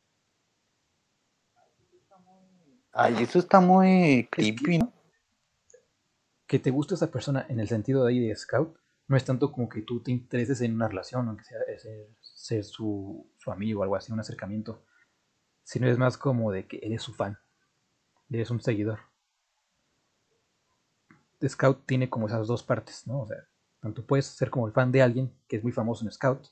Ay, 2.92 3.22
eso 3.22 3.38
está 3.38 3.60
muy 3.60 4.28
creepy, 4.30 4.78
¿no? 4.78 4.92
Que 6.46 6.58
te 6.58 6.70
gusta 6.70 6.94
esa 6.94 7.10
persona 7.10 7.46
en 7.48 7.58
el 7.60 7.68
sentido 7.68 8.04
de 8.04 8.12
ahí 8.12 8.20
de 8.20 8.36
scout 8.36 8.76
no 9.12 9.16
es 9.18 9.24
tanto 9.24 9.52
como 9.52 9.68
que 9.68 9.82
tú 9.82 10.00
te 10.00 10.10
intereses 10.10 10.62
en 10.62 10.74
una 10.74 10.88
relación, 10.88 11.28
aunque 11.28 11.44
sea 11.44 11.58
ser, 12.20 12.64
su, 12.64 13.30
amigo 13.46 13.80
o 13.80 13.82
algo 13.82 13.94
así, 13.94 14.10
un 14.10 14.20
acercamiento, 14.20 14.84
sino 15.62 15.86
es 15.86 15.98
más 15.98 16.16
como 16.16 16.50
de 16.50 16.66
que 16.66 16.80
eres 16.82 17.02
su 17.02 17.12
fan, 17.12 17.38
eres 18.30 18.50
un 18.50 18.60
seguidor. 18.62 19.00
Scout 21.46 21.84
tiene 21.84 22.08
como 22.08 22.26
esas 22.26 22.46
dos 22.46 22.62
partes, 22.62 23.06
¿no? 23.06 23.20
O 23.20 23.26
sea, 23.26 23.36
tanto 23.80 24.06
puedes 24.06 24.26
ser 24.26 24.48
como 24.48 24.66
el 24.66 24.72
fan 24.72 24.92
de 24.92 25.02
alguien 25.02 25.30
que 25.46 25.56
es 25.56 25.62
muy 25.62 25.72
famoso 25.72 26.04
en 26.04 26.12
Scout, 26.12 26.46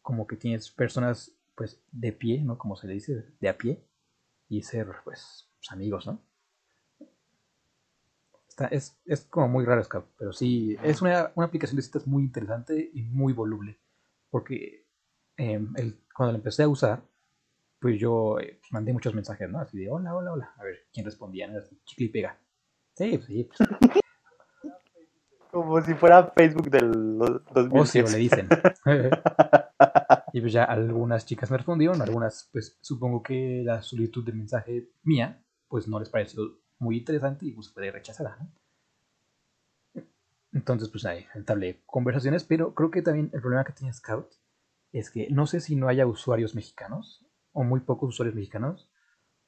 como 0.00 0.26
que 0.26 0.36
tienes 0.36 0.70
personas 0.70 1.32
pues 1.56 1.82
de 1.90 2.12
pie, 2.12 2.40
¿no? 2.40 2.56
Como 2.56 2.76
se 2.76 2.86
le 2.86 2.94
dice, 2.94 3.26
de 3.38 3.48
a 3.50 3.58
pie, 3.58 3.84
y 4.50 4.62
ser 4.62 4.88
pues 5.04 5.48
amigos, 5.70 6.06
¿no? 6.06 6.20
es, 8.70 8.94
como 9.30 9.48
muy 9.48 9.64
raro 9.64 9.82
Scout, 9.82 10.06
pero 10.18 10.32
sí, 10.34 10.76
es 10.82 11.00
una, 11.00 11.32
aplicación 11.36 11.76
de 11.76 11.82
citas 11.82 12.06
muy 12.06 12.22
interesante 12.22 12.90
y 12.92 13.02
muy 13.02 13.32
voluble. 13.32 13.78
Porque 14.28 14.86
em, 15.36 15.72
cuando 16.14 16.32
la 16.32 16.38
empecé 16.38 16.64
a 16.64 16.68
usar, 16.68 17.02
pues 17.78 17.98
yo 17.98 18.38
eh, 18.38 18.58
pues, 18.60 18.72
mandé 18.72 18.92
muchos 18.92 19.14
mensajes, 19.14 19.48
¿no? 19.48 19.60
Así 19.60 19.78
de 19.78 19.90
hola, 19.90 20.14
hola, 20.14 20.32
hola. 20.32 20.54
A 20.58 20.64
ver 20.64 20.86
quién 20.92 21.06
respondía, 21.06 21.48
¿no? 21.48 21.58
chicle 21.84 22.06
y 22.06 22.08
pega. 22.10 22.38
Sí, 22.94 23.16
pues 23.16 23.24
sí. 23.26 23.44
Pues. 23.44 23.68
Como 25.50 25.80
si 25.80 25.94
fuera 25.94 26.30
Facebook 26.36 26.70
del 26.70 27.18
2010. 27.18 28.08
O 28.08 28.12
le 28.12 28.18
dicen. 28.18 28.48
y 30.32 30.40
pues 30.40 30.52
ya 30.52 30.64
algunas 30.64 31.26
chicas 31.26 31.50
me 31.50 31.56
respondieron, 31.56 32.00
algunas, 32.02 32.48
pues 32.52 32.78
supongo 32.80 33.22
que 33.22 33.62
la 33.64 33.82
solicitud 33.82 34.24
de 34.24 34.32
mensaje 34.32 34.90
mía, 35.02 35.44
pues 35.68 35.88
no 35.88 35.98
les 35.98 36.08
pareció 36.08 36.60
muy 36.78 36.98
interesante 36.98 37.46
y 37.46 37.52
pues 37.52 37.70
fue 37.72 37.90
rechazada, 37.90 38.36
¿no? 38.40 38.50
Entonces, 40.52 40.88
pues 40.88 41.04
ahí 41.04 41.26
entablé 41.34 41.82
conversaciones, 41.86 42.44
pero 42.44 42.74
creo 42.74 42.90
que 42.90 43.02
también 43.02 43.30
el 43.32 43.40
problema 43.40 43.64
que 43.64 43.72
tiene 43.72 43.92
Scout 43.92 44.32
es 44.92 45.10
que 45.10 45.28
no 45.30 45.46
sé 45.46 45.60
si 45.60 45.76
no 45.76 45.86
haya 45.88 46.06
usuarios 46.06 46.54
mexicanos, 46.54 47.24
o 47.52 47.62
muy 47.62 47.80
pocos 47.80 48.08
usuarios 48.08 48.34
mexicanos, 48.34 48.90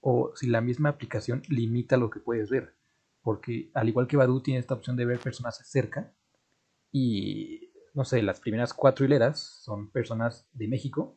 o 0.01 0.33
si 0.37 0.47
la 0.47 0.61
misma 0.61 0.90
aplicación 0.90 1.42
limita 1.49 1.97
lo 1.97 2.11
que 2.11 2.21
puedes 2.21 2.51
ver. 2.51 2.77
Porque 3.23 3.71
al 3.75 3.88
igual 3.88 4.07
que 4.07 4.16
Badu 4.16 4.42
tiene 4.42 4.61
esta 4.61 4.75
opción 4.75 4.97
de 4.97 5.05
ver 5.05 5.18
personas 5.18 5.61
cerca, 5.64 6.14
y 6.92 7.71
no 7.94 8.05
sé, 8.05 8.22
las 8.22 8.40
primeras 8.40 8.72
cuatro 8.72 9.05
hileras 9.05 9.38
son 9.38 9.90
personas 9.90 10.48
de 10.52 10.68
México, 10.68 11.16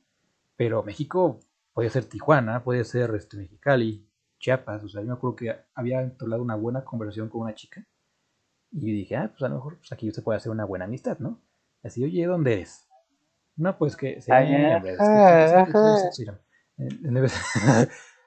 pero 0.56 0.84
México 0.84 1.40
puede 1.74 1.90
ser 1.90 2.06
Tijuana, 2.06 2.64
puede 2.64 2.84
ser 2.84 3.14
este, 3.16 3.38
Mexicali, 3.38 4.08
Chiapas, 4.40 4.84
o 4.84 4.90
sea, 4.90 5.02
yo 5.02 5.08
me 5.08 5.14
acuerdo 5.14 5.36
que 5.36 5.56
había 5.74 6.02
entablado 6.02 6.42
una 6.42 6.56
buena 6.56 6.84
conversación 6.84 7.30
con 7.30 7.42
una 7.42 7.56
chica 7.56 7.86
y 8.72 8.92
dije, 8.92 9.16
ah, 9.16 9.30
pues 9.30 9.44
a 9.44 9.50
lo 9.50 9.56
mejor 9.56 9.78
pues 9.78 9.92
aquí 9.92 10.12
se 10.12 10.22
puede 10.22 10.38
hacer 10.38 10.52
una 10.52 10.66
buena 10.66 10.86
amistad, 10.86 11.18
¿no? 11.20 11.42
Así, 11.84 12.04
oye, 12.04 12.26
¿dónde 12.26 12.54
eres? 12.54 12.88
No, 13.56 13.78
pues 13.78 13.96
que... 13.96 14.22
Sí, 14.22 14.32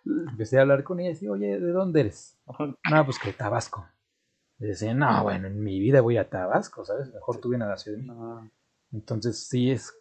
Empecé 0.04 0.58
a 0.58 0.62
hablar 0.62 0.84
con 0.84 1.00
ella 1.00 1.11
y 1.11 1.12
decía, 1.12 1.30
oye, 1.30 1.61
¿de 1.61 1.72
dónde 1.72 2.00
eres? 2.00 2.38
No, 2.90 3.04
pues 3.04 3.18
que 3.18 3.32
Tabasco. 3.32 3.87
Decía, 4.58 4.92
no, 4.92 5.22
bueno, 5.22 5.46
en 5.46 5.62
mi 5.62 5.78
vida 5.78 6.00
voy 6.00 6.16
a 6.16 6.28
Tabasco, 6.28 6.84
¿sabes? 6.84 7.12
Mejor 7.14 7.38
tú 7.38 7.50
vienes 7.50 7.66
a 7.66 7.70
la 7.70 7.76
Ciudad. 7.76 8.00
Entonces 8.92 9.46
sí 9.48 9.70
es... 9.70 9.96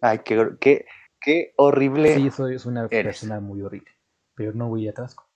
Ay, 0.00 0.20
qué, 0.24 0.56
qué, 0.60 0.86
qué 1.20 1.54
horrible. 1.56 2.14
Sí, 2.16 2.30
soy 2.30 2.56
una 2.64 2.88
persona 2.88 3.38
muy 3.38 3.62
horrible, 3.62 3.90
pero 4.34 4.52
no 4.52 4.68
voy 4.68 4.88
a 4.88 4.94
Tabasco. 4.94 5.30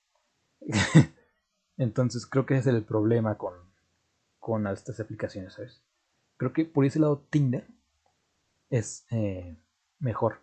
Entonces 1.76 2.26
creo 2.26 2.46
que 2.46 2.56
ese 2.56 2.70
es 2.70 2.76
el 2.76 2.84
problema 2.84 3.38
con, 3.38 3.54
con 4.40 4.66
estas 4.66 4.98
aplicaciones, 4.98 5.52
¿sabes? 5.54 5.84
Creo 6.36 6.52
que 6.52 6.64
por 6.64 6.84
ese 6.84 6.98
lado 6.98 7.26
Tinder 7.30 7.68
es 8.70 9.06
eh, 9.10 9.56
mejor. 10.00 10.42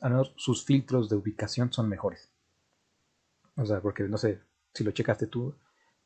Al 0.00 0.10
menos 0.10 0.32
sus 0.36 0.64
filtros 0.64 1.08
de 1.08 1.16
ubicación 1.16 1.72
son 1.72 1.88
mejores. 1.88 2.30
O 3.56 3.64
sea, 3.64 3.80
porque 3.80 4.04
no 4.04 4.18
sé, 4.18 4.40
si 4.74 4.84
lo 4.84 4.92
checaste 4.92 5.26
tú, 5.26 5.56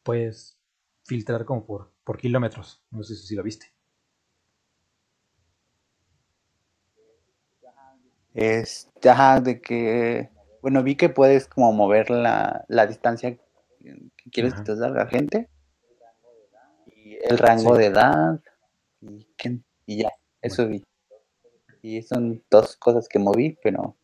puedes 0.02 0.59
filtrar 1.04 1.44
como 1.44 1.64
por, 1.64 1.92
por 2.04 2.18
kilómetros. 2.18 2.82
No 2.90 3.02
sé 3.02 3.16
si 3.16 3.34
lo 3.34 3.42
viste. 3.42 3.72
Es, 8.32 8.88
de 9.42 9.60
que, 9.60 10.30
bueno, 10.62 10.82
vi 10.82 10.94
que 10.94 11.08
puedes 11.08 11.48
como 11.48 11.72
mover 11.72 12.10
la, 12.10 12.64
la 12.68 12.86
distancia 12.86 13.36
que 13.36 14.30
quieres 14.30 14.54
que 14.54 14.62
te 14.62 14.76
salga 14.76 15.04
la 15.04 15.10
gente, 15.10 15.48
y 16.86 17.16
el 17.22 17.38
rango 17.38 17.76
de 17.76 17.86
edad, 17.86 18.40
y, 19.00 19.26
y 19.86 20.02
ya, 20.02 20.12
eso 20.42 20.68
vi. 20.68 20.84
Y 21.82 22.02
son 22.02 22.44
dos 22.50 22.76
cosas 22.76 23.08
que 23.08 23.18
moví, 23.18 23.58
pero 23.62 23.96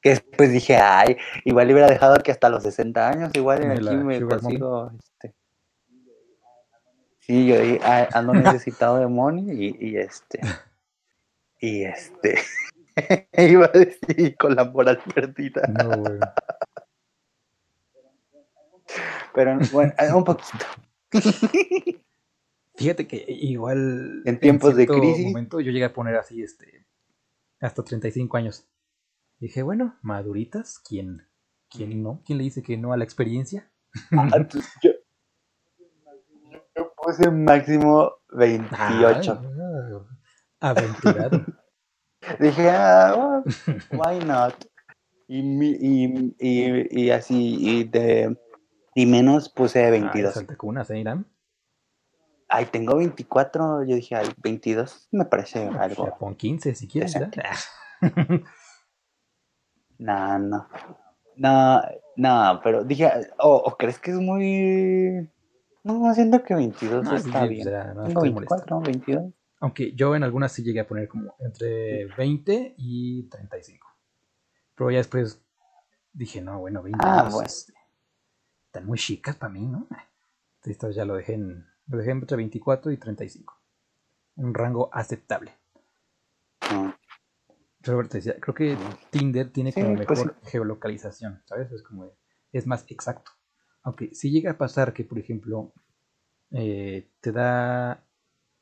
que 0.00 0.10
después 0.10 0.50
dije, 0.50 0.76
ay, 0.76 1.16
igual 1.44 1.70
hubiera 1.70 1.86
dejado 1.86 2.16
que 2.16 2.32
hasta 2.32 2.48
los 2.48 2.64
60 2.64 3.08
años, 3.08 3.30
igual 3.34 3.62
en 3.62 3.70
aquí 3.70 3.94
me 3.94 4.20
consigo, 4.20 4.90
este, 4.98 5.34
sí, 7.22 7.46
yo 7.46 7.56
ando 8.12 8.34
necesitado 8.34 8.98
de 9.00 9.06
money 9.08 9.46
y, 9.50 9.76
y 9.80 9.96
este, 9.96 10.40
y 11.60 11.84
este, 11.84 12.38
iba 13.38 13.66
a 13.66 13.78
decir 13.78 14.36
con 14.36 14.54
la 14.54 14.64
moral 14.64 15.00
perdida. 15.14 15.62
No, 15.68 16.02
Pero 19.34 19.58
bueno, 19.72 19.92
un 20.14 20.24
poquito. 20.24 20.66
Fíjate 22.74 23.06
que 23.06 23.24
igual 23.28 24.22
en 24.24 24.40
tiempos 24.40 24.74
de 24.76 24.86
crisis 24.86 25.26
momento 25.26 25.60
yo 25.60 25.70
llegué 25.70 25.84
a 25.84 25.92
poner 25.92 26.16
así 26.16 26.42
este 26.42 26.86
hasta 27.60 27.84
35 27.84 28.36
años. 28.36 28.66
Dije, 29.38 29.62
bueno, 29.62 29.98
maduritas, 30.02 30.78
¿quién 30.78 31.28
quién 31.68 32.02
no? 32.02 32.22
¿Quién 32.24 32.38
le 32.38 32.44
dice 32.44 32.62
que 32.62 32.76
no 32.76 32.92
a 32.92 32.96
la 32.96 33.04
experiencia? 33.04 33.70
Ah, 34.10 34.28
yo, 34.50 34.60
yo, 34.82 34.90
puse 37.02 37.30
máximo 37.30 38.12
28. 38.30 39.40
Ah, 40.60 40.70
aventurado. 40.70 41.44
Dije, 42.38 42.70
ah, 42.70 43.42
why 43.90 44.24
not? 44.24 44.54
Y, 45.26 45.40
y, 45.40 46.34
y, 46.38 47.02
y, 47.02 47.10
así, 47.10 47.56
y 47.60 47.84
de 47.84 48.36
y 48.94 49.06
menos 49.06 49.48
puse 49.48 49.90
22. 49.90 50.36
Ah, 50.36 50.56
cunas, 50.56 50.90
¿eh, 50.90 50.98
Irán? 50.98 51.26
Ay, 52.48 52.66
tengo 52.66 52.96
24. 52.96 53.84
Yo 53.84 53.96
dije, 53.96 54.14
ay, 54.14 54.28
22 54.36 55.08
me 55.10 55.24
parece 55.24 55.68
ah, 55.72 55.82
algo. 55.82 56.06
Ya 56.06 56.16
pon 56.16 56.34
15 56.34 56.74
si 56.74 56.86
quieres. 56.86 57.16
no, 59.98 60.38
no. 60.38 60.68
No, 61.34 61.82
no, 62.16 62.60
pero 62.62 62.84
dije, 62.84 63.10
¿o 63.38 63.74
crees 63.78 63.98
que 63.98 64.10
es 64.10 64.18
muy.? 64.18 65.31
No, 65.84 66.14
siento 66.14 66.42
que 66.42 66.54
22 66.54 67.12
está 67.12 67.46
bien. 67.46 67.68
tengo 68.06 68.22
24, 68.22 68.80
22. 68.80 69.32
Aunque 69.60 69.92
yo 69.94 70.14
en 70.16 70.22
algunas 70.22 70.52
sí 70.52 70.62
llegué 70.62 70.80
a 70.80 70.86
poner 70.86 71.08
como 71.08 71.34
entre 71.38 72.06
20 72.16 72.74
y 72.78 73.28
35. 73.28 73.86
Pero 74.74 74.90
ya 74.90 74.98
después 74.98 75.40
dije, 76.12 76.40
no, 76.40 76.60
bueno, 76.60 76.82
20 76.82 76.98
ah, 77.02 77.28
pues 77.30 77.72
están 78.66 78.86
muy 78.86 78.98
chicas 78.98 79.36
para 79.36 79.52
mí, 79.52 79.66
¿no? 79.66 79.86
Esto 80.64 80.90
ya 80.90 81.04
lo 81.04 81.14
dejé, 81.14 81.34
en, 81.34 81.66
lo 81.86 81.98
dejé 81.98 82.12
entre 82.12 82.36
24 82.36 82.92
y 82.92 82.96
35. 82.96 83.60
Un 84.36 84.54
rango 84.54 84.88
aceptable. 84.92 85.52
Roberto 87.80 88.16
decía, 88.16 88.36
creo 88.40 88.54
que 88.54 88.76
Tinder 89.10 89.50
tiene 89.50 89.72
como 89.72 89.96
pues 89.96 90.08
mejor 90.08 90.36
geolocalización, 90.44 91.42
¿sabes? 91.46 91.70
Es 91.72 91.82
como, 91.82 92.12
es 92.52 92.66
más 92.66 92.84
exacto. 92.88 93.32
Aunque 93.82 94.14
si 94.14 94.30
llega 94.30 94.52
a 94.52 94.58
pasar 94.58 94.92
que, 94.92 95.04
por 95.04 95.18
ejemplo, 95.18 95.72
eh, 96.50 97.10
te 97.20 97.32
da, 97.32 98.04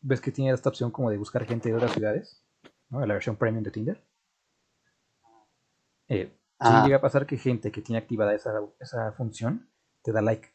ves 0.01 0.21
que 0.21 0.33
tiene 0.33 0.53
esta 0.53 0.69
opción 0.69 0.91
como 0.91 1.11
de 1.11 1.19
buscar 1.19 1.45
gente 1.45 1.69
de 1.69 1.75
otras 1.75 1.93
ciudades, 1.93 2.43
¿no? 2.89 3.05
La 3.05 3.15
versión 3.15 3.37
premium 3.37 3.65
de 3.65 3.71
Tinder. 3.71 4.03
Eh, 6.09 6.33
si 6.61 6.69
ah. 6.69 6.83
llega 6.85 6.99
a 6.99 7.01
pasar 7.01 7.27
que 7.27 7.39
gente 7.39 7.71
que 7.71 7.83
tiene 7.83 7.99
activada 7.99 8.35
esa, 8.35 8.53
esa 8.81 9.13
función 9.13 9.71
te 10.03 10.13
da 10.13 10.21
like. 10.21 10.49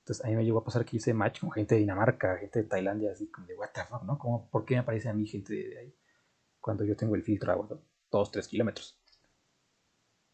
Entonces 0.00 0.24
a 0.24 0.28
mí 0.28 0.36
me 0.36 0.44
llegó 0.44 0.58
a 0.58 0.64
pasar 0.64 0.84
que 0.84 0.96
hice 0.96 1.14
match 1.14 1.40
con 1.40 1.50
gente 1.52 1.74
de 1.74 1.82
Dinamarca, 1.82 2.36
gente 2.38 2.62
de 2.62 2.68
Tailandia, 2.68 3.12
así 3.12 3.30
como 3.30 3.46
de 3.46 3.54
what 3.54 3.70
the 3.74 3.84
fuck, 3.84 4.02
¿no? 4.02 4.18
Como, 4.18 4.48
¿Por 4.48 4.64
qué 4.64 4.74
me 4.74 4.80
aparece 4.80 5.08
a 5.08 5.12
mí 5.12 5.26
gente 5.26 5.54
de 5.54 5.78
ahí? 5.78 5.94
Cuando 6.60 6.84
yo 6.84 6.96
tengo 6.96 7.14
el 7.14 7.22
filtro 7.22 7.52
a 7.52 7.78
2, 8.10 8.30
3 8.30 8.48
kilómetros. 8.48 8.98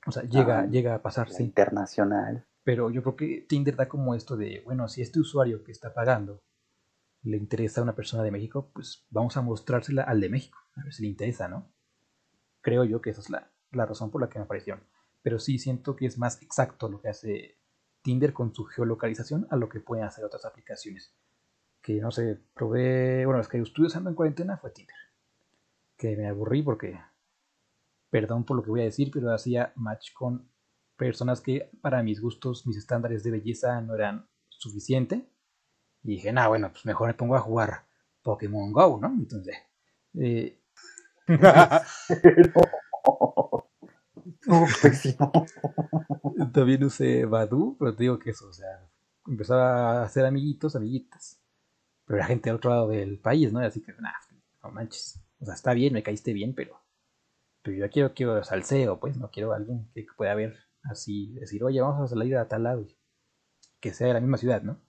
O 0.06 0.12
sea, 0.12 0.22
llega, 0.22 0.60
ah, 0.60 0.66
llega 0.66 0.94
a 0.94 1.02
pasar, 1.02 1.30
sí. 1.30 1.42
Internacional. 1.42 2.46
Pero 2.66 2.90
yo 2.90 3.00
creo 3.00 3.14
que 3.14 3.46
Tinder 3.48 3.76
da 3.76 3.88
como 3.88 4.16
esto 4.16 4.36
de, 4.36 4.60
bueno, 4.64 4.88
si 4.88 5.00
este 5.00 5.20
usuario 5.20 5.62
que 5.62 5.70
está 5.70 5.94
pagando 5.94 6.42
le 7.22 7.36
interesa 7.36 7.80
a 7.80 7.84
una 7.84 7.94
persona 7.94 8.24
de 8.24 8.32
México, 8.32 8.72
pues 8.74 9.06
vamos 9.08 9.36
a 9.36 9.42
mostrársela 9.42 10.02
al 10.02 10.20
de 10.20 10.28
México, 10.28 10.58
a 10.74 10.82
ver 10.82 10.92
si 10.92 11.02
le 11.02 11.08
interesa, 11.10 11.46
¿no? 11.46 11.72
Creo 12.62 12.82
yo 12.82 13.00
que 13.00 13.10
esa 13.10 13.20
es 13.20 13.30
la, 13.30 13.52
la 13.70 13.86
razón 13.86 14.10
por 14.10 14.20
la 14.20 14.28
que 14.28 14.40
me 14.40 14.46
apareció. 14.46 14.80
Pero 15.22 15.38
sí 15.38 15.60
siento 15.60 15.94
que 15.94 16.06
es 16.06 16.18
más 16.18 16.42
exacto 16.42 16.88
lo 16.88 17.00
que 17.00 17.08
hace 17.08 17.60
Tinder 18.02 18.32
con 18.32 18.52
su 18.52 18.64
geolocalización 18.64 19.46
a 19.50 19.54
lo 19.54 19.68
que 19.68 19.78
pueden 19.78 20.04
hacer 20.04 20.24
otras 20.24 20.44
aplicaciones. 20.44 21.14
Que 21.80 22.00
no 22.00 22.10
sé, 22.10 22.40
probé, 22.52 23.26
bueno, 23.26 23.40
es 23.40 23.46
que 23.46 23.58
estuve 23.58 23.86
usando 23.86 24.10
en 24.10 24.16
cuarentena 24.16 24.56
fue 24.56 24.72
Tinder. 24.72 24.96
Que 25.96 26.16
me 26.16 26.26
aburrí 26.26 26.64
porque, 26.64 26.98
perdón 28.10 28.42
por 28.42 28.56
lo 28.56 28.64
que 28.64 28.70
voy 28.70 28.80
a 28.80 28.86
decir, 28.86 29.12
pero 29.12 29.32
hacía 29.32 29.72
match 29.76 30.12
con 30.12 30.50
personas 30.96 31.40
que 31.40 31.70
para 31.80 32.02
mis 32.02 32.20
gustos, 32.20 32.66
mis 32.66 32.76
estándares 32.76 33.22
de 33.22 33.30
belleza 33.30 33.80
no 33.80 33.94
eran 33.94 34.28
suficiente. 34.48 35.28
Y 36.02 36.12
dije, 36.12 36.32
nah, 36.32 36.48
bueno, 36.48 36.70
pues 36.70 36.84
mejor 36.86 37.08
me 37.08 37.14
pongo 37.14 37.36
a 37.36 37.40
jugar 37.40 37.86
Pokémon 38.22 38.72
Go, 38.72 38.98
¿no? 39.00 39.08
Entonces, 39.08 39.56
eh, 40.14 40.60
También 46.52 46.84
usé 46.84 47.24
Badu, 47.24 47.76
pero 47.78 47.94
te 47.94 48.04
digo 48.04 48.18
que 48.18 48.30
eso, 48.30 48.48
o 48.48 48.52
sea, 48.52 48.88
empezaba 49.26 50.00
a 50.00 50.04
hacer 50.04 50.24
amiguitos, 50.24 50.76
amiguitas. 50.76 51.40
Pero 52.04 52.18
la 52.18 52.26
gente 52.26 52.48
del 52.48 52.56
otro 52.56 52.70
lado 52.70 52.88
del 52.88 53.18
país, 53.18 53.52
¿no? 53.52 53.60
Así 53.60 53.82
que, 53.82 53.92
nada, 53.94 54.16
no 54.62 54.70
manches. 54.70 55.20
O 55.40 55.44
sea, 55.44 55.54
está 55.54 55.74
bien, 55.74 55.92
me 55.92 56.02
caíste 56.02 56.32
bien, 56.32 56.54
pero. 56.54 56.80
Pero 57.62 57.78
yo 57.78 57.90
quiero, 57.90 58.14
quiero 58.14 58.42
salseo, 58.44 59.00
pues, 59.00 59.16
no 59.16 59.30
quiero 59.30 59.52
alguien 59.52 59.90
que 59.92 60.06
pueda 60.16 60.34
ver 60.34 60.56
así, 60.90 61.32
decir, 61.34 61.62
oye, 61.64 61.80
vamos 61.80 62.00
a 62.00 62.14
salir 62.14 62.36
a 62.36 62.48
tal 62.48 62.64
lado. 62.64 62.86
Que 63.80 63.92
sea 63.92 64.08
de 64.08 64.14
la 64.14 64.20
misma 64.20 64.38
ciudad, 64.38 64.62
¿no? 64.62 64.80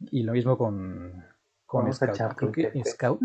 Y 0.00 0.22
lo 0.22 0.32
mismo 0.32 0.58
con, 0.58 1.24
con 1.64 1.92
Scout. 1.92 2.34
Creo 2.36 2.52
que 2.52 2.84
Scout 2.84 3.22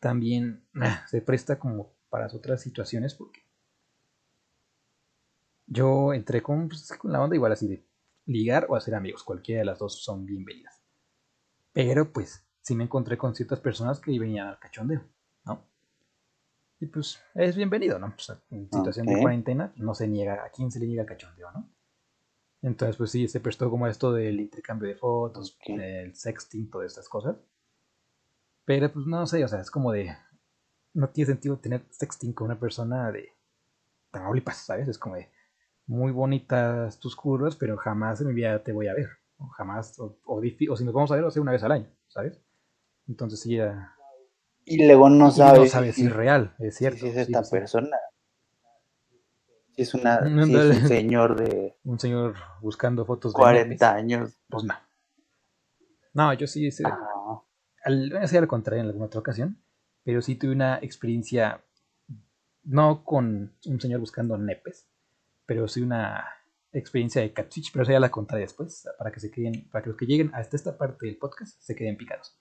también 0.00 0.64
se 1.06 1.20
presta 1.20 1.58
como 1.58 1.92
para 2.08 2.26
otras 2.26 2.62
situaciones 2.62 3.14
porque 3.14 3.46
yo 5.66 6.14
entré 6.14 6.42
con, 6.42 6.68
pues, 6.68 6.92
con 6.98 7.12
la 7.12 7.20
onda 7.20 7.36
igual 7.36 7.52
así 7.52 7.66
de 7.66 7.84
ligar 8.24 8.66
o 8.68 8.76
hacer 8.76 8.94
amigos. 8.94 9.22
Cualquiera 9.22 9.60
de 9.60 9.66
las 9.66 9.78
dos 9.78 10.02
son 10.02 10.24
bienvenidas. 10.24 10.82
Pero 11.72 12.12
pues 12.12 12.46
sí 12.62 12.74
me 12.74 12.84
encontré 12.84 13.18
con 13.18 13.34
ciertas 13.34 13.60
personas 13.60 14.00
que 14.00 14.18
venían 14.18 14.48
al 14.48 14.58
cachondeo. 14.58 15.04
Y 16.78 16.86
pues 16.86 17.18
es 17.34 17.56
bienvenido, 17.56 17.98
¿no? 17.98 18.12
Pues, 18.14 18.38
en 18.50 18.70
situación 18.70 19.06
de 19.06 19.20
cuarentena 19.20 19.72
no 19.76 19.94
se 19.94 20.06
niega, 20.06 20.44
a 20.44 20.50
quién 20.50 20.70
se 20.70 20.78
le 20.78 20.86
niega 20.86 21.06
cachondeo, 21.06 21.50
¿no? 21.52 21.68
Entonces 22.62 22.96
pues 22.96 23.10
sí, 23.10 23.28
se 23.28 23.40
prestó 23.40 23.70
como 23.70 23.86
esto 23.86 24.12
del 24.12 24.40
intercambio 24.40 24.88
de 24.88 24.96
fotos, 24.96 25.56
el 25.66 26.14
sexting, 26.14 26.68
todas 26.68 26.88
estas 26.88 27.08
cosas. 27.08 27.36
Pero 28.64 28.92
pues 28.92 29.06
no 29.06 29.26
sé, 29.26 29.44
o 29.44 29.48
sea, 29.48 29.60
es 29.60 29.70
como 29.70 29.92
de... 29.92 30.14
No 30.92 31.08
tiene 31.10 31.32
sentido 31.32 31.58
tener 31.58 31.86
sexting 31.90 32.32
con 32.32 32.46
una 32.46 32.58
persona 32.58 33.10
de 33.12 33.32
Tamaulipas, 34.10 34.56
¿sabes? 34.56 34.88
Es 34.88 34.98
como 34.98 35.14
de 35.14 35.30
muy 35.86 36.10
bonitas 36.10 36.98
tus 36.98 37.14
curvas, 37.14 37.54
pero 37.56 37.76
jamás 37.76 38.20
en 38.20 38.28
mi 38.28 38.34
vida 38.34 38.62
te 38.62 38.72
voy 38.72 38.88
a 38.88 38.94
ver. 38.94 39.08
O 39.38 39.46
jamás, 39.48 39.98
o, 40.00 40.18
o, 40.24 40.42
si 40.42 40.84
nos 40.84 40.94
vamos 40.94 41.10
a 41.12 41.16
ver, 41.16 41.24
o 41.24 41.30
sea, 41.30 41.42
una 41.42 41.52
vez 41.52 41.62
al 41.62 41.72
año, 41.72 41.88
¿sabes? 42.08 42.42
Entonces 43.06 43.40
sí 43.40 43.56
ya... 43.56 43.95
Y 44.68 44.84
luego 44.84 45.08
no 45.08 45.30
sabes, 45.30 45.60
no 45.60 45.66
sabes 45.66 45.94
si, 45.94 46.06
es 46.06 46.12
real, 46.12 46.54
es 46.58 46.76
cierto. 46.76 46.98
Si 46.98 47.06
es 47.06 47.16
esta 47.16 47.42
persona. 47.42 47.96
Si 49.76 49.82
es, 49.82 49.94
una, 49.94 50.18
si 50.24 50.54
es 50.54 50.82
un 50.82 50.88
señor 50.88 51.36
de... 51.36 51.76
Un 51.84 52.00
señor 52.00 52.34
buscando 52.60 53.06
fotos 53.06 53.32
de... 53.32 53.36
40 53.36 53.94
años. 53.94 54.32
Pues 54.48 54.64
no. 54.64 54.74
No, 56.14 56.32
yo 56.34 56.48
sí... 56.48 56.72
sí 56.72 56.82
ah. 56.84 57.42
al, 57.84 58.12
al 58.16 58.48
contrario 58.48 58.82
en 58.82 58.88
alguna 58.88 59.06
otra 59.06 59.20
ocasión, 59.20 59.62
pero 60.02 60.20
sí 60.20 60.34
tuve 60.34 60.52
una 60.52 60.78
experiencia 60.82 61.62
no 62.64 63.04
con 63.04 63.54
un 63.66 63.80
señor 63.80 64.00
buscando 64.00 64.36
nepes, 64.36 64.88
pero 65.46 65.68
sí 65.68 65.80
una 65.80 66.26
experiencia 66.72 67.22
de 67.22 67.32
catfish, 67.32 67.70
pero 67.72 67.84
eso 67.84 67.92
ya 67.92 68.00
la 68.00 68.10
contaré 68.10 68.40
después, 68.42 68.88
para 68.98 69.12
que 69.12 69.20
se 69.20 69.30
queden, 69.30 69.68
para 69.70 69.84
que 69.84 69.90
los 69.90 69.96
que 69.96 70.06
lleguen 70.06 70.34
hasta 70.34 70.56
esta 70.56 70.76
parte 70.76 71.06
del 71.06 71.16
podcast 71.16 71.60
se 71.60 71.76
queden 71.76 71.96
picados. 71.96 72.36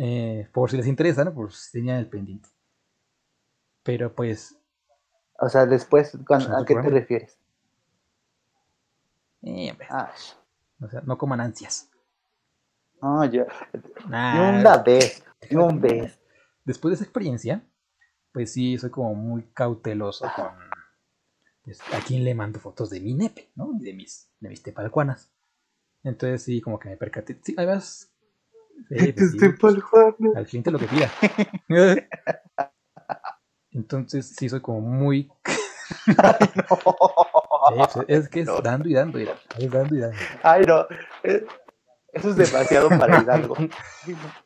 Eh, 0.00 0.48
por 0.52 0.70
si 0.70 0.76
les 0.76 0.86
interesa, 0.86 1.24
¿no? 1.24 1.34
Por 1.34 1.52
si 1.52 1.72
tenían 1.72 1.98
el 1.98 2.08
pendiente. 2.08 2.48
Pero 3.82 4.14
pues. 4.14 4.56
O 5.40 5.48
sea, 5.48 5.66
después, 5.66 6.16
pues, 6.26 6.48
¿a 6.48 6.64
qué 6.64 6.74
te 6.76 6.88
refieres? 6.88 7.38
Eh, 9.42 9.76
ah. 9.90 10.12
O 10.80 10.88
sea, 10.88 11.00
no 11.00 11.18
coman 11.18 11.40
ansias. 11.40 11.90
No, 13.02 13.24
yo. 13.24 13.44
una 14.06 14.78
vez. 14.78 15.24
Un 15.50 15.80
vez. 15.80 16.18
Después 16.64 16.90
de 16.90 16.94
esa 16.96 17.04
experiencia, 17.04 17.64
pues 18.32 18.52
sí, 18.52 18.78
soy 18.78 18.90
como 18.90 19.14
muy 19.14 19.42
cauteloso 19.52 20.26
con 20.34 20.52
pues, 21.64 21.80
a 21.92 22.00
quién 22.06 22.24
le 22.24 22.34
mando 22.34 22.60
fotos 22.60 22.90
de 22.90 23.00
mi 23.00 23.14
nepe, 23.14 23.50
¿no? 23.54 23.72
Y 23.78 23.84
de 23.84 23.94
mis, 23.94 24.30
de 24.38 24.48
mis 24.48 24.62
tepalcuanas. 24.62 25.32
Entonces 26.02 26.42
sí, 26.42 26.60
como 26.60 26.78
que 26.78 26.88
me 26.88 26.96
percaté. 26.96 27.40
Sí, 27.42 27.54
además. 27.56 28.12
Pues, 28.88 29.36
tepalcuanas. 29.36 30.36
Al 30.36 30.46
cliente 30.46 30.70
lo 30.70 30.78
que 30.78 30.86
pida. 30.86 31.10
Entonces 33.70 34.34
sí 34.34 34.48
soy 34.48 34.60
como 34.60 34.80
muy. 34.80 35.30
Ay, 36.16 36.48
no. 37.76 38.04
es, 38.08 38.28
que 38.28 38.40
es 38.40 38.48
dando 38.62 38.88
y 38.88 38.94
dando, 38.94 39.18
es 39.18 39.70
dando 39.70 39.94
y 39.94 39.98
dando. 39.98 40.16
Ay, 40.42 40.64
no. 40.66 40.86
Eso 42.12 42.30
es 42.30 42.36
demasiado 42.36 42.88
para 42.88 43.22
Hidalgo. 43.22 43.54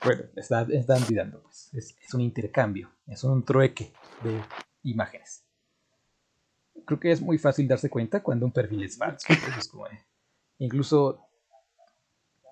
bueno, 0.04 0.22
está, 0.36 0.66
están 0.70 1.02
dando, 1.14 1.42
pues. 1.42 1.70
Es, 1.72 2.14
un 2.14 2.20
intercambio, 2.20 2.90
es 3.06 3.22
un 3.24 3.44
trueque 3.44 3.92
de 4.22 4.42
imágenes. 4.82 5.44
Creo 6.84 6.98
que 6.98 7.12
es 7.12 7.20
muy 7.20 7.38
fácil 7.38 7.68
darse 7.68 7.88
cuenta 7.88 8.22
cuando 8.22 8.44
un 8.44 8.52
perfil 8.52 8.82
es 8.82 8.98
falso. 8.98 9.26
incluso. 10.58 11.28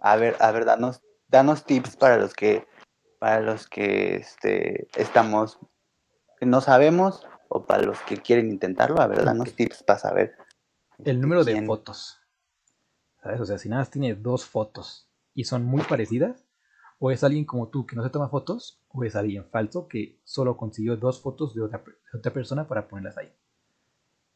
A 0.01 0.17
ver, 0.17 0.37
a 0.41 0.51
ver, 0.53 0.65
danos, 0.65 1.03
danos 1.31 1.65
tips 1.65 1.97
para 1.97 2.19
los 2.19 2.35
que 2.35 2.67
para 3.19 3.41
los 3.41 3.69
que 3.69 4.17
este, 4.17 4.89
estamos 4.97 5.59
no 6.41 6.61
sabemos 6.61 7.27
o 7.49 7.67
para 7.67 7.83
los 7.83 8.01
que 8.01 8.17
quieren 8.17 8.49
intentarlo, 8.49 9.01
a 9.01 9.07
ver, 9.07 9.25
danos 9.25 9.53
tips 9.55 9.83
para 9.83 9.99
saber. 9.99 10.37
El 11.05 11.21
número 11.21 11.45
de 11.45 11.61
fotos. 11.67 12.19
¿Sabes? 13.23 13.41
O 13.41 13.45
sea, 13.45 13.59
si 13.59 13.69
nada 13.69 13.83
más 13.83 13.91
tiene 13.91 14.15
dos 14.15 14.47
fotos 14.47 15.11
y 15.35 15.45
son 15.45 15.65
muy 15.65 15.83
parecidas, 15.83 16.47
o 16.99 17.11
es 17.11 17.25
alguien 17.25 17.45
como 17.45 17.69
tú 17.69 17.87
que 17.87 17.97
no 17.97 18.03
se 18.03 18.11
toma 18.11 18.29
fotos, 18.29 18.81
o 18.89 19.05
es 19.05 19.17
alguien 19.17 19.45
falso 19.51 19.89
que 19.89 20.21
solo 20.25 20.57
consiguió 20.57 20.97
dos 20.97 21.21
fotos 21.21 21.55
de 21.55 21.63
otra, 21.63 21.83
otra 22.15 22.33
persona 22.33 22.67
para 22.67 22.89
ponerlas 22.89 23.19
ahí. 23.19 23.33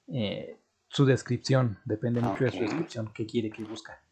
Eh, 0.09 0.59
su 0.89 1.07
descripción, 1.07 1.79
depende 1.85 2.21
mucho 2.21 2.45
de 2.45 2.51
su 2.51 2.61
descripción, 2.61 3.11
qué 3.15 3.27
quiere, 3.27 3.51
qué 3.51 3.65
busca. 3.65 4.03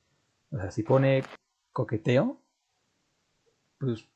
O 0.51 0.59
sea, 0.59 0.71
si 0.71 0.83
pone 0.83 1.25
coqueteo, 1.73 2.42
pues 3.83 4.09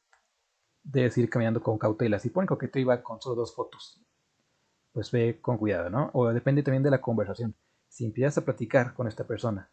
debes 0.85 1.19
ir 1.19 1.29
caminando 1.29 1.61
con 1.61 1.77
cautela. 1.77 2.19
Si 2.19 2.31
pone 2.31 2.47
coqueteo 2.47 2.83
y 2.83 2.85
va 2.85 3.03
con 3.03 3.21
solo 3.21 3.37
dos 3.37 3.55
fotos, 3.55 4.01
pues 4.93 5.11
ve 5.11 5.41
con 5.41 5.59
cuidado, 5.59 5.91
¿no? 5.91 6.11
O 6.15 6.29
depende 6.33 6.63
también 6.63 6.85
de 6.85 6.91
la 6.91 7.01
conversación. 7.01 7.55
Si 7.89 8.05
empiezas 8.05 8.39
a 8.39 8.45
platicar 8.45 8.95
con 8.95 9.09
esta 9.09 9.27
persona 9.27 9.71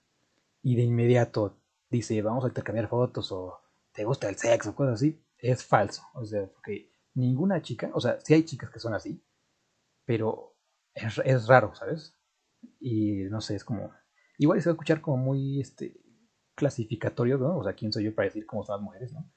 y 0.62 0.76
de 0.76 0.84
inmediato 0.84 1.58
dice 1.90 2.20
vamos 2.24 2.44
a 2.44 2.48
intercambiar 2.48 2.88
fotos 2.88 3.32
o 3.32 3.60
te 3.92 4.04
gusta 4.04 4.28
el 4.28 4.36
sexo, 4.38 4.76
cosas 4.76 4.96
así, 4.96 5.24
es 5.38 5.64
falso. 5.64 6.04
O 6.16 6.26
sea, 6.26 6.48
porque 6.48 6.92
ninguna 7.14 7.62
chica, 7.62 7.92
o 7.94 8.02
sea, 8.02 8.20
sí 8.22 8.34
hay 8.34 8.44
chicas 8.44 8.72
que 8.72 8.80
son 8.80 8.96
así, 8.96 9.24
pero 10.06 10.56
es, 10.96 11.48
raro, 11.48 11.76
¿sabes? 11.76 12.18
Y 12.80 13.26
no 13.30 13.42
sé, 13.42 13.56
es 13.56 13.64
como, 13.64 13.92
igual 14.40 14.60
se 14.62 14.70
va 14.70 14.72
a 14.72 14.76
escuchar 14.76 15.02
como 15.02 15.18
muy 15.18 15.62
este, 15.62 16.02
clasificatorio, 16.56 17.38
¿no? 17.38 17.58
O 17.58 17.64
sea, 17.64 17.74
¿quién 17.74 17.94
soy 17.94 18.06
yo 18.06 18.16
para 18.16 18.28
decir 18.28 18.48
cómo 18.48 18.64
son 18.64 18.78
las 18.78 18.84
mujeres, 18.84 19.14
¿no? 19.14 19.30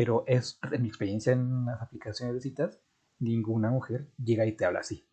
Pero 0.00 0.24
es, 0.26 0.58
en 0.72 0.80
mi 0.80 0.88
experiencia 0.88 1.34
en 1.34 1.66
las 1.66 1.82
aplicaciones 1.82 2.34
de 2.34 2.40
citas, 2.40 2.80
ninguna 3.18 3.68
mujer 3.68 4.10
llega 4.16 4.46
y 4.46 4.56
te 4.56 4.64
habla 4.64 4.80
así. 4.80 5.06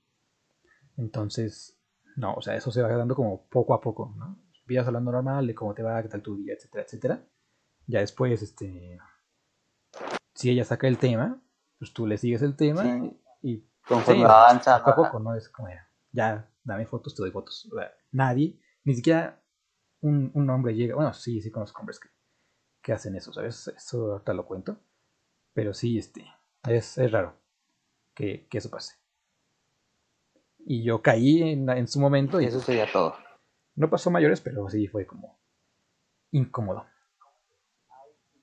Entonces, 0.95 1.77
no, 2.15 2.35
o 2.35 2.41
sea, 2.41 2.55
eso 2.55 2.71
se 2.71 2.81
va 2.81 2.87
dando 2.87 3.13
como 3.13 3.49
poco 3.49 3.73
a 3.73 3.81
poco, 3.81 4.15
¿no? 4.15 4.39
Vías 4.65 4.87
hablando 4.87 5.11
normal 5.11 5.45
de 5.45 5.53
cómo 5.53 5.73
te 5.73 5.83
va, 5.83 6.01
qué 6.01 6.07
tal 6.07 6.21
tu 6.21 6.37
día, 6.37 6.53
etcétera, 6.53 6.85
etcétera. 6.85 7.27
Ya 7.85 7.99
después, 7.99 8.41
este, 8.41 8.97
si 10.33 10.51
ella 10.51 10.63
saca 10.63 10.87
el 10.87 10.97
tema, 10.97 11.37
pues 11.79 11.91
tú 11.91 12.07
le 12.07 12.17
sigues 12.17 12.41
el 12.41 12.55
tema 12.55 13.11
y 13.41 13.67
conforme 13.85 14.23
avanza, 14.23 14.81
poco 14.81 14.91
a 14.91 15.11
poco, 15.11 15.19
¿no? 15.19 15.35
Es 15.35 15.49
como, 15.49 15.67
ya, 16.13 16.49
dame 16.63 16.85
fotos, 16.85 17.13
te 17.13 17.23
doy 17.23 17.31
fotos. 17.31 17.69
nadie, 18.13 18.57
ni 18.85 18.95
siquiera 18.95 19.43
un, 19.99 20.31
un, 20.33 20.49
hombre 20.49 20.75
llega, 20.75 20.95
bueno, 20.95 21.11
sí, 21.11 21.41
sí 21.41 21.51
conozco 21.51 21.81
hombres 21.81 21.99
que, 21.99 22.07
que 22.87 22.93
hacen 22.93 23.17
eso, 23.17 23.33
¿sabes? 23.33 23.67
Eso 23.75 24.13
ahorita 24.13 24.33
lo 24.33 24.45
cuento. 24.45 24.79
Pero 25.53 25.73
sí, 25.73 25.97
este, 25.97 26.25
es, 26.65 26.97
es 26.97 27.11
raro 27.11 27.35
que, 28.13 28.47
que, 28.47 28.59
eso 28.59 28.69
pase. 28.69 28.95
Y 30.59 30.83
yo 30.83 31.01
caí 31.01 31.43
en, 31.43 31.69
en 31.69 31.85
su 31.89 31.99
momento. 31.99 32.39
Y 32.39 32.45
eso 32.45 32.61
sería 32.61 32.89
todo. 32.89 33.13
No 33.75 33.89
pasó 33.89 34.09
mayores, 34.09 34.39
pero 34.39 34.69
sí 34.69 34.87
fue 34.87 35.05
como 35.05 35.37
incómodo. 36.31 36.85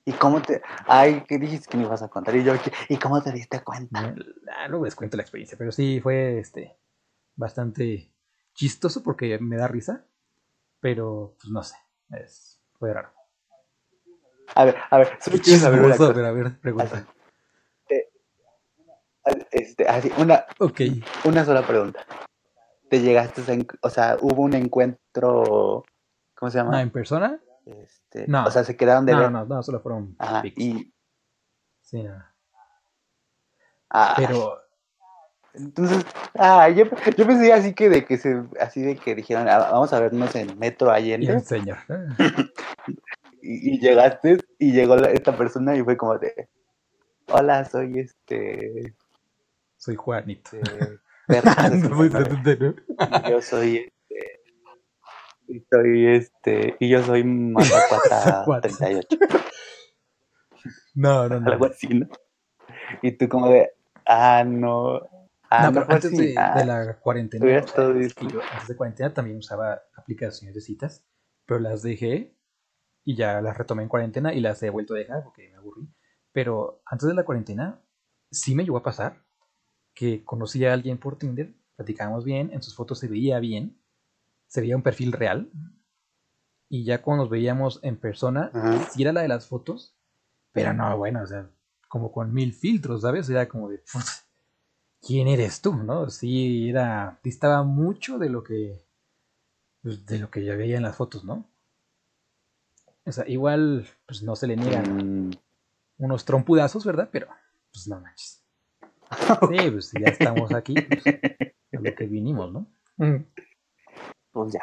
¿Y 0.05 0.13
cómo 0.13 0.43
te.? 0.43 0.61
Ay, 0.85 1.23
¿qué 1.27 1.39
dijiste 1.39 1.67
que 1.67 1.77
me 1.77 1.85
ibas 1.85 2.03
a 2.03 2.09
contar? 2.09 2.35
Y 2.35 2.43
yo, 2.43 2.53
¿y 2.87 2.97
cómo 2.97 3.23
te 3.23 3.31
diste 3.31 3.63
cuenta? 3.63 4.13
Ah, 4.55 4.67
no 4.67 4.83
les 4.83 4.95
cuento 4.95 5.17
la 5.17 5.23
experiencia, 5.23 5.57
pero 5.57 5.71
sí 5.71 5.99
fue 6.01 6.37
este 6.37 6.77
bastante 7.35 8.13
chistoso 8.53 9.01
porque 9.01 9.39
me 9.39 9.57
da 9.57 9.67
risa, 9.67 10.05
pero 10.79 11.35
pues 11.39 11.49
no 11.49 11.63
sé, 11.63 11.77
es, 12.11 12.61
fue 12.77 12.93
raro. 12.93 13.24
A 14.53 14.65
ver, 14.65 14.75
a 14.89 14.97
ver, 14.97 15.17
solo 15.21 15.37
quieres 15.41 15.61
saber 15.61 15.79
una 15.81 15.97
cosa. 15.97 16.11
A 16.11 16.13
ver, 16.13 16.25
a 16.25 16.31
ver, 16.31 16.59
pregunta. 16.59 17.05
Este, 19.51 19.87
así, 19.87 20.11
una, 20.17 20.45
okay. 20.59 21.03
una 21.23 21.43
sola 21.43 21.65
pregunta 21.65 22.05
te 22.89 23.01
llegaste 23.01 23.41
o 23.81 23.89
sea, 23.89 24.17
hubo 24.21 24.43
un 24.43 24.53
encuentro, 24.53 25.83
¿cómo 26.35 26.51
se 26.51 26.57
llama? 26.57 26.81
¿En 26.81 26.91
persona? 26.91 27.39
Este, 27.65 28.25
no. 28.27 28.45
O 28.45 28.51
sea, 28.51 28.63
se 28.63 28.77
quedaron 28.77 29.05
de 29.05 29.13
no, 29.13 29.19
ver. 29.19 29.31
No, 29.31 29.45
no, 29.45 29.63
solo 29.63 29.79
fueron 29.81 30.15
Ajá, 30.19 30.43
y... 30.45 30.93
Sí, 31.81 32.03
no. 32.03 32.23
Ah, 33.89 34.13
Pero... 34.17 34.61
Entonces, 35.53 36.05
ah, 36.37 36.67
yo, 36.67 36.83
yo 37.15 37.25
pensé 37.25 37.53
así 37.53 37.73
que 37.73 37.87
de 37.87 38.03
que 38.03 38.17
se, 38.17 38.43
así 38.59 38.81
de 38.81 38.97
que 38.97 39.15
dijeron, 39.15 39.47
ah, 39.47 39.69
vamos 39.71 39.93
a 39.93 40.01
vernos 40.01 40.35
en 40.35 40.59
Metro 40.59 40.91
Allende. 40.91 41.27
Bien, 41.27 41.41
señor. 41.41 41.77
y, 43.45 43.75
y, 43.75 43.79
llegaste 43.79 44.37
y 44.59 44.71
llegó 44.71 44.95
esta 44.95 45.37
persona 45.37 45.75
y 45.75 45.83
fue 45.83 45.97
como 45.97 46.17
de, 46.17 46.49
hola, 47.27 47.65
soy 47.65 47.99
este... 47.99 48.95
Soy 49.77 49.95
Juanito. 49.95 50.51
Este, 51.27 52.73
yo 53.29 53.41
soy 53.41 53.77
este. 53.77 54.41
Y 55.47 55.59
soy 55.69 56.07
este. 56.07 56.75
Y 56.79 56.89
yo 56.89 57.03
soy 57.03 57.23
Mazapata 57.23 58.45
38. 58.61 59.07
No, 60.95 61.27
no, 61.27 61.41
no. 61.41 61.51
Algo 61.51 61.65
así, 61.65 61.87
¿no? 61.89 62.07
Y 63.01 63.11
tú 63.11 63.27
como 63.27 63.49
de. 63.49 63.69
Ah, 64.05 64.45
no. 64.47 65.01
Ah, 65.49 65.69
no, 65.69 65.73
pero 65.73 65.85
antes 65.93 66.17
de, 66.17 66.33
ah, 66.37 66.57
de, 66.57 66.65
la 66.65 66.99
cuarentena, 66.99 67.45
o 67.45 67.67
sea, 67.67 67.85
antes 67.85 68.67
de 68.67 68.75
cuarentena 68.77 69.13
también 69.13 69.37
usaba 69.37 69.83
aplicaciones 69.97 70.55
de 70.55 70.61
citas 70.61 71.05
pero 71.45 71.59
las 71.59 71.81
dejé 71.81 72.34
y 73.05 73.15
ya 73.15 73.39
las 73.39 73.57
retomé 73.57 73.83
en 73.83 73.89
cuarentena 73.89 74.33
y 74.33 74.41
las 74.41 74.61
he 74.63 74.69
vuelto 74.71 74.95
a 74.95 74.97
dejar 74.97 75.23
porque 75.23 75.49
me 75.51 75.57
aburrí. 75.57 75.87
Pero 76.33 76.81
antes 76.85 77.07
de 77.07 77.13
la 77.13 77.23
cuarentena 77.23 77.79
sí 78.31 78.55
me 78.55 78.63
llegó 78.63 78.77
a 78.77 78.83
pasar 78.83 79.23
que 79.93 80.25
conocí 80.25 80.65
a 80.65 80.73
alguien 80.73 80.97
por 80.97 81.17
Tinder, 81.17 81.55
platicábamos 81.75 82.25
bien, 82.25 82.51
en 82.51 82.61
sus 82.61 82.75
fotos 82.75 82.99
se 82.99 83.07
veía 83.07 83.39
bien, 83.39 83.79
se 84.47 84.59
veía 84.59 84.75
un 84.75 84.81
perfil 84.81 85.13
real. 85.13 85.49
Y 86.67 86.83
ya 86.83 87.01
cuando 87.01 87.23
nos 87.23 87.29
veíamos 87.29 87.79
en 87.83 87.95
persona, 87.95 88.51
sí 88.91 89.03
era 89.03 89.13
la 89.13 89.21
de 89.21 89.27
las 89.27 89.47
fotos, 89.47 89.95
pero 90.51 90.73
no, 90.73 90.97
bueno, 90.97 91.21
o 91.21 91.27
sea, 91.27 91.49
como 91.87 92.11
con 92.11 92.33
mil 92.33 92.53
filtros, 92.53 93.03
¿sabes? 93.03 93.29
Era 93.29 93.47
como 93.47 93.69
de, 93.69 93.83
¿quién 94.99 95.27
eres 95.27 95.61
tú? 95.61 95.73
¿No? 95.75 96.09
Sí, 96.09 96.69
era, 96.69 97.19
distaba 97.23 97.63
mucho 97.63 98.17
de 98.17 98.29
lo 98.29 98.43
que, 98.43 98.83
de 99.83 100.19
lo 100.19 100.31
que 100.31 100.43
ya 100.43 100.55
veía 100.55 100.77
en 100.77 100.83
las 100.83 100.95
fotos, 100.95 101.23
¿no? 101.23 101.47
O 103.05 103.11
sea, 103.11 103.27
igual, 103.27 103.87
pues 104.05 104.23
no 104.23 104.35
se 104.35 104.47
le 104.47 104.55
niegan 104.55 105.27
mm. 105.27 105.31
unos 105.99 106.25
trompudazos, 106.25 106.85
¿verdad? 106.85 107.09
Pero, 107.11 107.27
pues 107.71 107.87
no 107.87 107.99
manches. 107.99 108.41
Sí, 109.49 109.71
pues 109.71 109.91
ya 109.91 110.07
estamos 110.07 110.53
aquí, 110.53 110.73
pues, 110.73 111.03
lo 111.71 111.95
que 111.95 112.05
vinimos, 112.05 112.51
¿no? 112.51 112.67
Pues 114.31 114.53
ya 114.53 114.61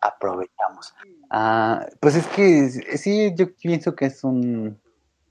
aprovechamos. 0.00 0.94
Ah, 1.30 1.86
pues 2.00 2.14
es 2.14 2.26
que 2.28 2.68
sí, 2.98 3.34
yo 3.36 3.54
pienso 3.54 3.94
que 3.96 4.06
es 4.06 4.22
un, 4.22 4.80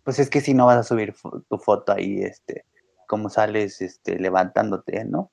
pues 0.03 0.19
es 0.19 0.29
que 0.29 0.41
si 0.41 0.53
no 0.53 0.65
vas 0.65 0.77
a 0.77 0.83
subir 0.83 1.15
tu 1.49 1.57
foto 1.57 1.93
ahí, 1.93 2.23
este, 2.23 2.65
como 3.07 3.29
sales, 3.29 3.81
este, 3.81 4.19
levantándote, 4.19 5.05
¿no? 5.05 5.31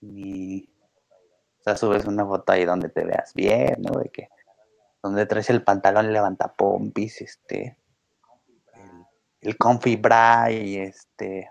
Y, 0.00 0.68
o 1.60 1.62
sea, 1.62 1.76
subes 1.76 2.06
una 2.06 2.26
foto 2.26 2.52
ahí 2.52 2.64
donde 2.64 2.88
te 2.88 3.04
veas 3.04 3.32
bien, 3.34 3.76
¿no? 3.78 4.00
De 4.00 4.08
que, 4.08 4.28
donde 5.02 5.26
traes 5.26 5.50
el 5.50 5.62
pantalón 5.62 6.12
levanta 6.12 6.52
pompis, 6.54 7.20
este, 7.20 7.78
el, 8.74 9.06
el 9.40 9.56
comfy 9.56 9.96
bra 9.96 10.50
y 10.50 10.76
este, 10.76 11.50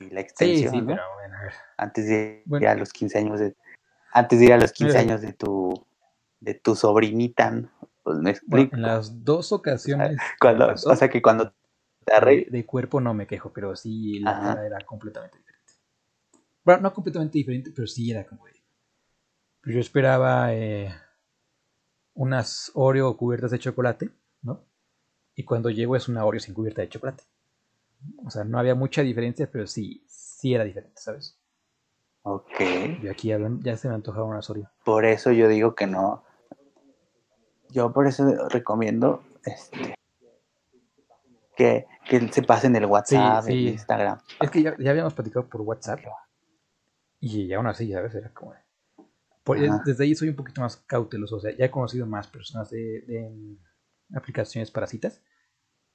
y 0.00 0.10
la 0.10 0.20
extensión, 0.20 0.72
sí, 0.72 0.80
sí, 0.80 0.84
pero 0.86 1.02
bueno, 1.14 1.36
a 1.36 1.42
ver. 1.42 1.52
Antes 1.78 2.06
de 2.06 2.42
ir 2.46 2.68
a 2.68 2.74
los 2.74 2.92
15 2.92 3.18
años 3.18 3.40
de, 3.40 3.56
antes 4.12 4.38
de 4.38 4.44
ir 4.44 4.52
a 4.52 4.58
los 4.58 4.72
15 4.72 4.98
años 4.98 5.20
de 5.22 5.32
tu, 5.32 5.86
de 6.40 6.54
tu 6.54 6.74
sobrinita, 6.74 7.62
pues 8.02 8.18
me 8.18 8.30
explico. 8.30 8.76
en 8.76 8.82
las 8.82 9.24
dos 9.24 9.52
ocasiones. 9.52 10.18
Cuando, 10.40 10.72
o 10.72 10.96
sea 10.96 11.08
que 11.08 11.22
cuando 11.22 11.52
de, 12.06 12.64
cuerpo 12.66 13.00
no 13.00 13.14
me 13.14 13.26
quejo, 13.26 13.52
pero 13.52 13.74
sí 13.74 14.20
la 14.20 14.40
cara 14.40 14.66
era 14.66 14.78
completamente 14.84 15.38
diferente. 15.38 15.72
Bueno, 16.64 16.82
no 16.82 16.94
completamente 16.94 17.38
diferente, 17.38 17.72
pero 17.74 17.86
sí 17.86 18.10
era 18.10 18.24
como 18.24 18.46
pues 19.66 19.74
yo 19.74 19.80
esperaba 19.80 20.54
eh, 20.54 20.94
unas 22.16 22.72
Oreo 22.74 23.16
cubiertas 23.16 23.50
de 23.52 23.58
chocolate, 23.58 24.10
¿no? 24.42 24.64
Y 25.34 25.44
cuando 25.44 25.70
llego 25.70 25.96
es 25.96 26.08
una 26.08 26.24
Oreo 26.24 26.40
sin 26.40 26.54
cubierta 26.54 26.82
de 26.82 26.88
chocolate. 26.88 27.22
O 28.24 28.30
sea, 28.30 28.44
no 28.44 28.58
había 28.58 28.74
mucha 28.74 29.02
diferencia, 29.02 29.48
pero 29.50 29.66
sí, 29.66 30.04
sí 30.08 30.54
era 30.54 30.64
diferente, 30.64 31.00
¿sabes? 31.00 31.38
Ok. 32.22 32.60
Y 33.02 33.08
aquí 33.08 33.32
ya 33.62 33.76
se 33.76 33.88
me 33.88 33.94
antojaba 33.94 34.24
una 34.24 34.40
Oreo. 34.48 34.70
Por 34.84 35.04
eso 35.04 35.30
yo 35.30 35.46
digo 35.46 35.74
que 35.74 35.86
no. 35.86 36.24
Yo 37.70 37.92
por 37.92 38.06
eso 38.06 38.48
recomiendo 38.48 39.22
este, 39.44 39.94
que, 41.54 41.86
que 42.08 42.28
se 42.32 42.42
pasen 42.42 42.76
el 42.76 42.86
WhatsApp, 42.86 43.46
el 43.48 43.68
Instagram. 43.68 44.18
Es 44.40 44.50
que 44.50 44.62
ya, 44.62 44.70
habíamos 44.70 45.14
platicado 45.14 45.46
por 45.46 45.60
WhatsApp. 45.60 46.00
Y 47.20 47.52
aún 47.52 47.66
así, 47.66 47.92
¿sabes? 47.92 48.14
Era 48.14 48.30
como... 48.32 48.54
desde 49.54 50.04
ahí 50.04 50.14
soy 50.14 50.28
un 50.30 50.36
poquito 50.36 50.60
más 50.60 50.76
cauteloso. 50.76 51.36
O 51.36 51.40
sea, 51.40 51.56
ya 51.56 51.66
he 51.66 51.70
conocido 51.70 52.06
más 52.06 52.26
personas 52.26 52.70
de, 52.70 53.56
aplicaciones 54.14 54.70
para 54.70 54.86
citas. 54.86 55.22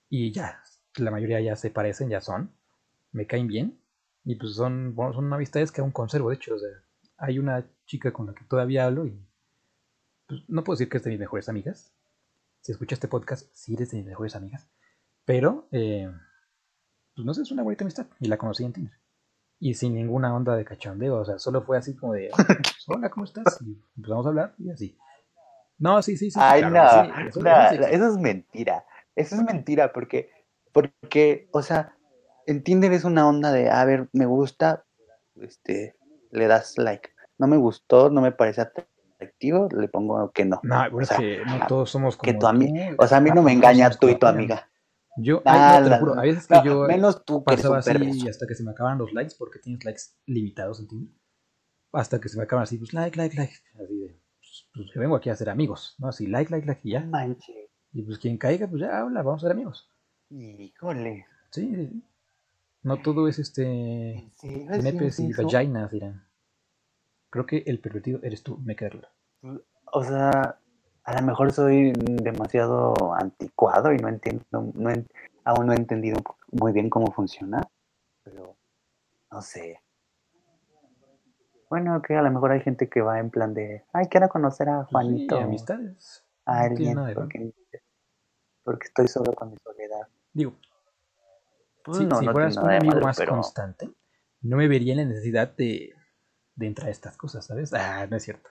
Y 0.09 0.31
ya, 0.31 0.61
la 0.97 1.11
mayoría 1.11 1.39
ya 1.41 1.55
se 1.55 1.69
parecen, 1.69 2.09
ya 2.09 2.21
son. 2.21 2.53
Me 3.11 3.27
caen 3.27 3.47
bien. 3.47 3.81
Y 4.23 4.35
pues 4.35 4.55
son, 4.55 4.95
bueno, 4.95 5.13
son 5.13 5.31
amistades 5.33 5.71
que 5.71 5.81
aún 5.81 5.91
conservo. 5.91 6.29
De 6.29 6.35
hecho, 6.35 6.55
o 6.55 6.59
sea, 6.59 6.69
hay 7.17 7.39
una 7.39 7.67
chica 7.85 8.13
con 8.13 8.27
la 8.27 8.33
que 8.33 8.45
todavía 8.45 8.85
hablo 8.85 9.05
y 9.05 9.25
pues, 10.27 10.41
no 10.47 10.63
puedo 10.63 10.75
decir 10.75 10.89
que 10.89 10.97
es 10.97 11.03
de 11.03 11.11
mis 11.11 11.19
mejores 11.19 11.49
amigas. 11.49 11.93
Si 12.61 12.71
escuchas 12.71 12.97
este 12.97 13.07
podcast, 13.07 13.49
sí 13.53 13.73
eres 13.73 13.91
de 13.91 13.97
mis 13.97 14.05
mejores 14.05 14.35
amigas. 14.35 14.69
Pero, 15.25 15.67
eh, 15.71 16.09
pues 17.15 17.25
no 17.25 17.33
sé, 17.33 17.41
es 17.41 17.51
una 17.51 17.63
bonita 17.63 17.83
amistad. 17.83 18.07
Y 18.19 18.27
la 18.27 18.37
conocí 18.37 18.63
en 18.63 18.73
Tinder. 18.73 18.99
Y 19.59 19.73
sin 19.73 19.95
ninguna 19.95 20.33
onda 20.35 20.55
de 20.55 20.65
cachondeo. 20.65 21.17
O 21.17 21.25
sea, 21.25 21.39
solo 21.39 21.63
fue 21.63 21.77
así 21.77 21.95
como 21.95 22.13
de, 22.13 22.29
hola, 22.87 23.09
¿cómo 23.09 23.25
estás? 23.25 23.59
Y 23.61 23.81
empezamos 23.95 24.25
a 24.25 24.29
hablar 24.29 24.55
y 24.57 24.69
así. 24.69 24.97
No, 25.77 26.01
sí, 26.01 26.15
sí, 26.15 26.29
sí. 26.29 26.39
Ay, 26.41 26.61
no, 26.61 26.83
eso, 27.27 27.39
es 27.39 28.17
mentira. 28.17 28.85
Eso 29.15 29.35
es 29.35 29.43
mentira 29.43 29.91
porque, 29.91 30.29
porque, 30.71 31.49
o 31.51 31.61
sea, 31.63 31.95
en 32.45 32.63
Tinder 32.63 32.91
es 32.93 33.03
una 33.03 33.27
onda 33.27 33.51
de, 33.51 33.69
a 33.69 33.83
ver, 33.85 34.07
me 34.13 34.25
gusta, 34.25 34.85
este, 35.35 35.95
le 36.31 36.47
das 36.47 36.77
like. 36.77 37.09
No 37.37 37.47
me 37.47 37.57
gustó, 37.57 38.09
no 38.11 38.21
me 38.21 38.31
parece 38.31 38.61
atractivo, 38.61 39.69
le 39.75 39.87
pongo 39.87 40.31
que 40.31 40.45
no. 40.45 40.59
No, 40.63 40.83
o 40.93 41.03
sea, 41.03 41.17
que 41.17 41.43
no 41.45 41.65
todos 41.67 41.89
somos 41.89 42.15
como. 42.15 42.31
Que 42.31 42.37
tu 42.37 42.45
amiga, 42.45 42.95
o 42.99 43.07
sea, 43.07 43.17
a 43.17 43.21
mí 43.21 43.31
no 43.31 43.41
me 43.41 43.51
engaña 43.51 43.89
tú 43.89 44.07
y 44.07 44.19
tu 44.19 44.27
amiga. 44.27 44.69
Yo, 45.17 45.41
ay, 45.45 45.83
te 45.83 45.89
lo 45.89 45.97
juro, 45.97 46.19
a 46.19 46.21
veces 46.21 46.47
que 46.47 46.61
yo 46.63 46.83
menos 46.87 47.25
tú 47.25 47.43
pasaba 47.43 47.79
así 47.79 48.29
hasta 48.29 48.47
que 48.47 48.55
se 48.55 48.63
me 48.63 48.71
acaban 48.71 48.97
los 48.97 49.11
likes, 49.13 49.33
porque 49.37 49.59
tienes 49.59 49.83
likes 49.83 50.01
limitados 50.25 50.79
en 50.79 50.87
Tinder. 50.87 51.20
Hasta 51.91 52.19
que 52.19 52.29
se 52.29 52.37
me 52.37 52.43
acaban 52.43 52.63
así, 52.63 52.77
pues 52.77 52.93
like, 52.93 53.17
like, 53.17 53.35
like. 53.35 53.53
Así 53.75 53.97
de, 53.99 54.19
pues, 54.37 54.67
pues 54.73 54.91
que 54.91 54.99
vengo 54.99 55.15
aquí 55.15 55.29
a 55.29 55.35
ser 55.35 55.49
amigos, 55.49 55.95
¿no? 55.99 56.07
Así, 56.07 56.27
like, 56.27 56.51
like, 56.51 56.65
like 56.65 56.81
y 56.83 56.91
ya. 56.91 57.01
Manche. 57.01 57.69
Y 57.93 58.03
pues 58.03 58.19
quien 58.19 58.37
caiga, 58.37 58.67
pues 58.67 58.81
ya 58.81 58.99
habla, 58.99 59.21
vamos 59.21 59.43
a 59.43 59.47
ser 59.47 59.51
amigos. 59.51 59.89
Híjole. 60.29 61.25
Sí, 61.49 61.75
sí. 61.75 62.03
No 62.83 62.97
todo 63.01 63.27
es 63.27 63.37
este. 63.37 64.31
Sí, 64.37 64.65
nepes 64.81 65.19
y 65.19 65.33
vaginas, 65.33 65.91
dirán. 65.91 66.25
Creo 67.29 67.45
que 67.45 67.63
el 67.67 67.79
pervertido 67.79 68.19
eres 68.23 68.43
tú, 68.43 68.57
me 68.57 68.75
queda 68.75 68.89
claro. 68.89 69.09
O 69.85 70.03
sea, 70.03 70.59
a 71.03 71.19
lo 71.19 71.25
mejor 71.25 71.51
soy 71.51 71.93
demasiado 71.95 72.93
anticuado 73.13 73.93
y 73.93 73.97
no 73.97 74.07
entiendo, 74.09 74.45
no, 74.51 74.89
aún 75.43 75.65
no 75.65 75.73
he 75.73 75.77
entendido 75.77 76.19
muy 76.51 76.71
bien 76.71 76.89
cómo 76.89 77.11
funciona, 77.11 77.61
pero 78.23 78.55
no 79.31 79.41
sé. 79.41 79.81
Bueno, 81.71 82.01
que 82.01 82.17
a 82.17 82.21
lo 82.21 82.29
mejor 82.29 82.51
hay 82.51 82.59
gente 82.59 82.89
que 82.89 82.99
va 82.99 83.19
en 83.19 83.29
plan 83.29 83.53
de, 83.53 83.85
ay, 83.93 84.07
quiero 84.07 84.27
conocer 84.27 84.67
a 84.67 84.83
Juanito. 84.83 85.37
Sí, 85.37 85.41
amistades. 85.41 86.25
A 86.43 86.63
alguien, 86.63 86.97
porque, 87.15 87.53
porque, 88.61 88.87
estoy 88.87 89.07
solo 89.07 89.31
con 89.31 89.51
mi 89.51 89.57
soledad. 89.63 90.05
Digo, 90.33 90.57
pues 91.85 91.99
si, 91.99 92.27
fueras 92.27 92.57
un 92.57 92.71
amigo 92.71 92.99
más 92.99 93.21
constante, 93.21 93.89
no 94.41 94.57
me 94.57 94.67
vería 94.67 94.95
la 94.95 95.05
necesidad 95.05 95.55
de, 95.55 95.93
de 96.55 96.67
entrar 96.67 96.89
a 96.89 96.91
estas 96.91 97.15
cosas, 97.15 97.45
¿sabes? 97.45 97.73
Ah, 97.73 98.05
no 98.05 98.17
es 98.17 98.23
cierto. 98.23 98.49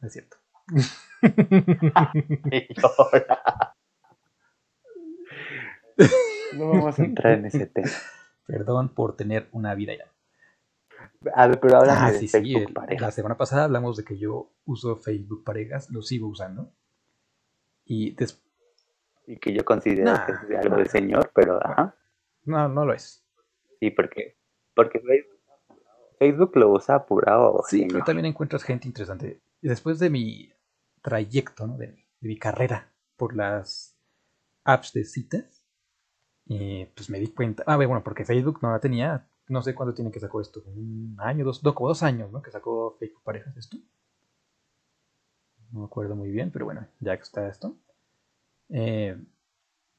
No 0.00 0.08
es 0.08 0.14
cierto. 0.14 0.38
no 6.54 6.70
vamos 6.70 6.98
a 6.98 7.04
entrar 7.04 7.34
en 7.34 7.44
ese 7.44 7.66
tema. 7.66 7.90
Perdón 8.46 8.94
por 8.94 9.14
tener 9.14 9.46
una 9.52 9.74
vida 9.74 9.94
ya. 9.94 10.10
A 11.34 11.48
ver, 11.48 11.60
pero 11.60 11.78
ahora 11.78 12.06
ah, 12.06 12.12
de 12.12 12.28
Facebook 12.28 12.72
parejas. 12.72 13.00
La 13.00 13.10
semana 13.10 13.36
pasada 13.36 13.64
hablamos 13.64 13.96
de 13.96 14.04
que 14.04 14.18
yo 14.18 14.52
uso 14.64 14.96
Facebook 14.96 15.44
parejas, 15.44 15.90
lo 15.90 16.02
sigo 16.02 16.28
usando. 16.28 16.72
Y 17.84 18.14
después. 18.14 18.44
Y 19.28 19.38
que 19.38 19.52
yo 19.52 19.64
considero 19.64 20.14
que 20.24 20.32
es 20.54 20.60
algo 20.60 20.76
de 20.76 20.86
señor, 20.86 21.32
pero 21.34 21.58
ajá. 21.64 21.96
No, 22.44 22.68
no 22.68 22.84
lo 22.86 22.94
es. 22.94 23.24
Sí, 23.80 23.90
porque, 23.90 24.36
porque 24.74 25.02
Facebook 26.18 26.52
lo 26.56 26.70
usa 26.70 26.94
apurado. 26.94 27.62
Sí, 27.66 27.86
pero 27.90 28.04
también 28.04 28.26
encuentras 28.26 28.62
gente 28.62 28.86
interesante. 28.86 29.40
Después 29.60 29.98
de 29.98 30.10
mi 30.10 30.52
trayecto 31.02 31.66
de, 31.68 32.06
mi 32.20 32.38
carrera 32.38 32.92
por 33.16 33.34
las 33.34 33.96
apps 34.64 34.92
de 34.92 35.04
citas, 35.04 35.64
y 36.44 36.86
pues 36.86 37.10
me 37.10 37.18
di 37.18 37.28
cuenta, 37.28 37.64
ah, 37.66 37.76
bueno, 37.76 38.02
porque 38.04 38.24
Facebook 38.24 38.60
no 38.62 38.70
la 38.70 38.78
tenía, 38.78 39.28
no 39.48 39.62
sé 39.62 39.74
cuándo 39.74 39.94
tiene 39.94 40.10
que 40.10 40.20
sacó 40.20 40.40
esto, 40.40 40.62
un 40.66 41.16
año, 41.18 41.44
dos, 41.44 41.62
dos, 41.62 41.74
dos 41.74 42.02
años, 42.02 42.30
¿no? 42.32 42.42
Que 42.42 42.50
sacó 42.50 42.96
Facebook 42.98 43.22
Parejas 43.22 43.56
esto. 43.56 43.76
No 45.70 45.80
me 45.80 45.86
acuerdo 45.86 46.16
muy 46.16 46.30
bien, 46.30 46.50
pero 46.50 46.64
bueno, 46.64 46.86
ya 47.00 47.16
que 47.16 47.22
está 47.22 47.48
esto. 47.48 47.76
Eh, 48.68 49.16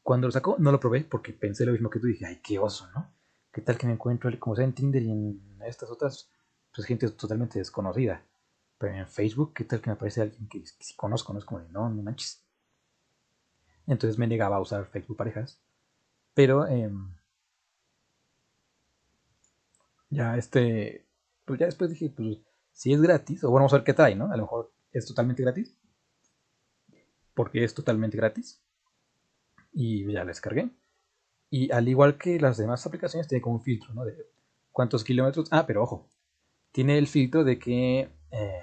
cuando 0.03 0.27
lo 0.27 0.31
sacó, 0.31 0.55
no 0.59 0.71
lo 0.71 0.79
probé 0.79 1.03
porque 1.03 1.33
pensé 1.33 1.65
lo 1.65 1.71
mismo 1.71 1.89
que 1.89 1.99
tú. 1.99 2.07
Dije, 2.07 2.25
ay, 2.25 2.39
qué 2.43 2.59
oso, 2.59 2.89
¿no? 2.95 3.13
¿Qué 3.51 3.61
tal 3.61 3.77
que 3.77 3.87
me 3.87 3.93
encuentro, 3.93 4.29
como 4.39 4.55
sea 4.55 4.65
en 4.65 4.73
Tinder 4.73 5.01
y 5.01 5.11
en 5.11 5.59
estas 5.65 5.89
otras, 5.89 6.29
pues 6.73 6.87
gente 6.87 7.09
totalmente 7.09 7.59
desconocida? 7.59 8.23
Pero 8.77 8.93
en 8.93 9.07
Facebook, 9.07 9.53
¿qué 9.53 9.63
tal 9.63 9.81
que 9.81 9.89
me 9.89 9.95
aparece 9.95 10.21
alguien 10.21 10.47
que, 10.47 10.63
si 10.65 10.95
conozco? 10.95 11.33
No 11.33 11.39
es 11.39 11.45
como 11.45 11.61
de, 11.61 11.69
no, 11.69 11.89
no 11.89 12.03
manches. 12.03 12.43
Entonces 13.87 14.19
me 14.19 14.27
negaba 14.27 14.57
a 14.57 14.61
usar 14.61 14.85
Facebook 14.85 15.17
parejas. 15.17 15.59
Pero 16.33 16.67
em, 16.67 17.16
ya 20.09 20.37
este, 20.37 21.07
pues 21.45 21.59
ya 21.59 21.65
después 21.65 21.89
dije, 21.89 22.09
pues 22.15 22.39
si 22.71 22.93
es 22.93 23.01
gratis, 23.01 23.43
o 23.43 23.49
bueno, 23.49 23.63
vamos 23.63 23.73
a 23.73 23.77
ver 23.77 23.85
qué 23.85 23.93
trae, 23.93 24.15
¿no? 24.15 24.31
A 24.31 24.37
lo 24.37 24.43
mejor 24.43 24.73
es 24.91 25.05
totalmente 25.05 25.43
gratis. 25.43 25.77
porque 27.33 27.63
es 27.63 27.73
totalmente 27.73 28.17
gratis. 28.17 28.63
Y 29.71 30.11
ya 30.11 30.21
la 30.21 30.25
descargué. 30.25 30.71
Y 31.49 31.71
al 31.71 31.87
igual 31.87 32.17
que 32.17 32.39
las 32.39 32.57
demás 32.57 32.85
aplicaciones, 32.85 33.27
tiene 33.27 33.41
como 33.41 33.57
un 33.57 33.61
filtro, 33.61 33.93
¿no? 33.93 34.05
De 34.05 34.15
cuántos 34.71 35.03
kilómetros. 35.03 35.47
Ah, 35.51 35.65
pero 35.67 35.83
ojo, 35.83 36.09
tiene 36.71 36.97
el 36.97 37.07
filtro 37.07 37.43
de 37.43 37.59
que 37.59 38.09
eh, 38.31 38.61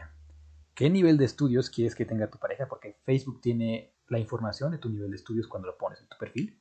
qué 0.75 0.91
nivel 0.91 1.17
de 1.19 1.25
estudios 1.25 1.71
quieres 1.71 1.95
que 1.95 2.05
tenga 2.05 2.31
tu 2.31 2.39
pareja, 2.39 2.67
porque 2.69 2.97
Facebook 3.05 3.41
tiene 3.41 3.95
la 4.09 4.19
información 4.19 4.73
de 4.73 4.79
tu 4.79 4.91
nivel 4.91 5.11
de 5.11 5.17
estudios 5.17 5.47
cuando 5.47 5.69
lo 5.69 5.79
pones 5.79 6.01
en 6.01 6.09
tu 6.09 6.17
perfil. 6.19 6.61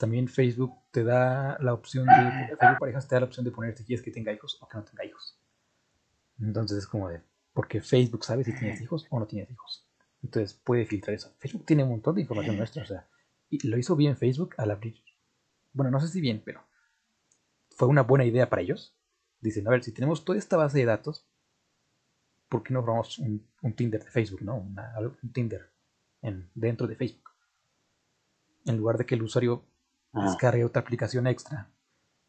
También 0.00 0.28
Facebook 0.28 0.72
te 0.92 1.04
da 1.04 1.58
la 1.60 1.74
opción 1.74 2.06
de, 2.06 2.56
Facebook 2.56 2.78
Parejas 2.80 3.06
te 3.06 3.16
da 3.16 3.20
la 3.20 3.26
opción 3.26 3.44
de 3.44 3.50
poner 3.50 3.76
si 3.76 3.84
quieres 3.84 4.02
que 4.02 4.10
tenga 4.10 4.32
hijos 4.32 4.56
o 4.62 4.66
que 4.66 4.78
no 4.78 4.82
tenga 4.82 5.04
hijos. 5.04 5.38
Entonces 6.40 6.78
es 6.78 6.86
como 6.86 7.10
de, 7.10 7.20
porque 7.52 7.82
Facebook 7.82 8.24
sabe 8.24 8.42
si 8.42 8.58
tienes 8.58 8.80
hijos 8.80 9.06
o 9.10 9.20
no 9.20 9.26
tienes 9.26 9.50
hijos. 9.50 9.86
Entonces 10.22 10.54
puede 10.54 10.86
filtrar 10.86 11.14
eso. 11.14 11.34
Facebook 11.36 11.66
tiene 11.66 11.84
un 11.84 11.90
montón 11.90 12.14
de 12.14 12.22
información 12.22 12.56
nuestra, 12.56 12.82
o 12.82 12.86
sea, 12.86 13.06
y 13.50 13.68
lo 13.68 13.76
hizo 13.76 13.94
bien 13.94 14.16
Facebook 14.16 14.54
al 14.56 14.70
abrir. 14.70 14.96
Bueno, 15.74 15.90
no 15.90 16.00
sé 16.00 16.08
si 16.08 16.22
bien, 16.22 16.40
pero 16.42 16.64
fue 17.68 17.86
una 17.86 18.02
buena 18.02 18.24
idea 18.24 18.48
para 18.48 18.62
ellos. 18.62 18.96
Dicen, 19.42 19.68
a 19.68 19.70
ver, 19.70 19.84
si 19.84 19.92
tenemos 19.92 20.24
toda 20.24 20.38
esta 20.38 20.56
base 20.56 20.78
de 20.78 20.86
datos, 20.86 21.26
¿por 22.48 22.62
qué 22.62 22.72
no 22.72 22.82
probamos 22.82 23.18
un, 23.18 23.46
Tinder 23.76 24.02
de 24.02 24.10
Facebook, 24.10 24.40
no? 24.40 24.56
un 24.56 25.32
Tinder 25.34 25.70
en, 26.22 26.48
dentro 26.54 26.86
de 26.86 26.96
Facebook. 26.96 27.32
En 28.64 28.78
lugar 28.78 28.96
de 28.96 29.04
que 29.04 29.14
el 29.14 29.22
usuario 29.22 29.66
descargue 30.12 30.64
otra 30.64 30.82
aplicación 30.82 31.26
extra 31.26 31.70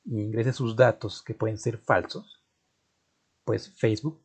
y 0.04 0.22
ingrese 0.22 0.54
sus 0.54 0.76
datos 0.76 1.24
que 1.24 1.34
pueden 1.34 1.58
ser 1.58 1.78
falsos, 1.78 2.44
pues 3.44 3.74
Facebook 3.78 4.24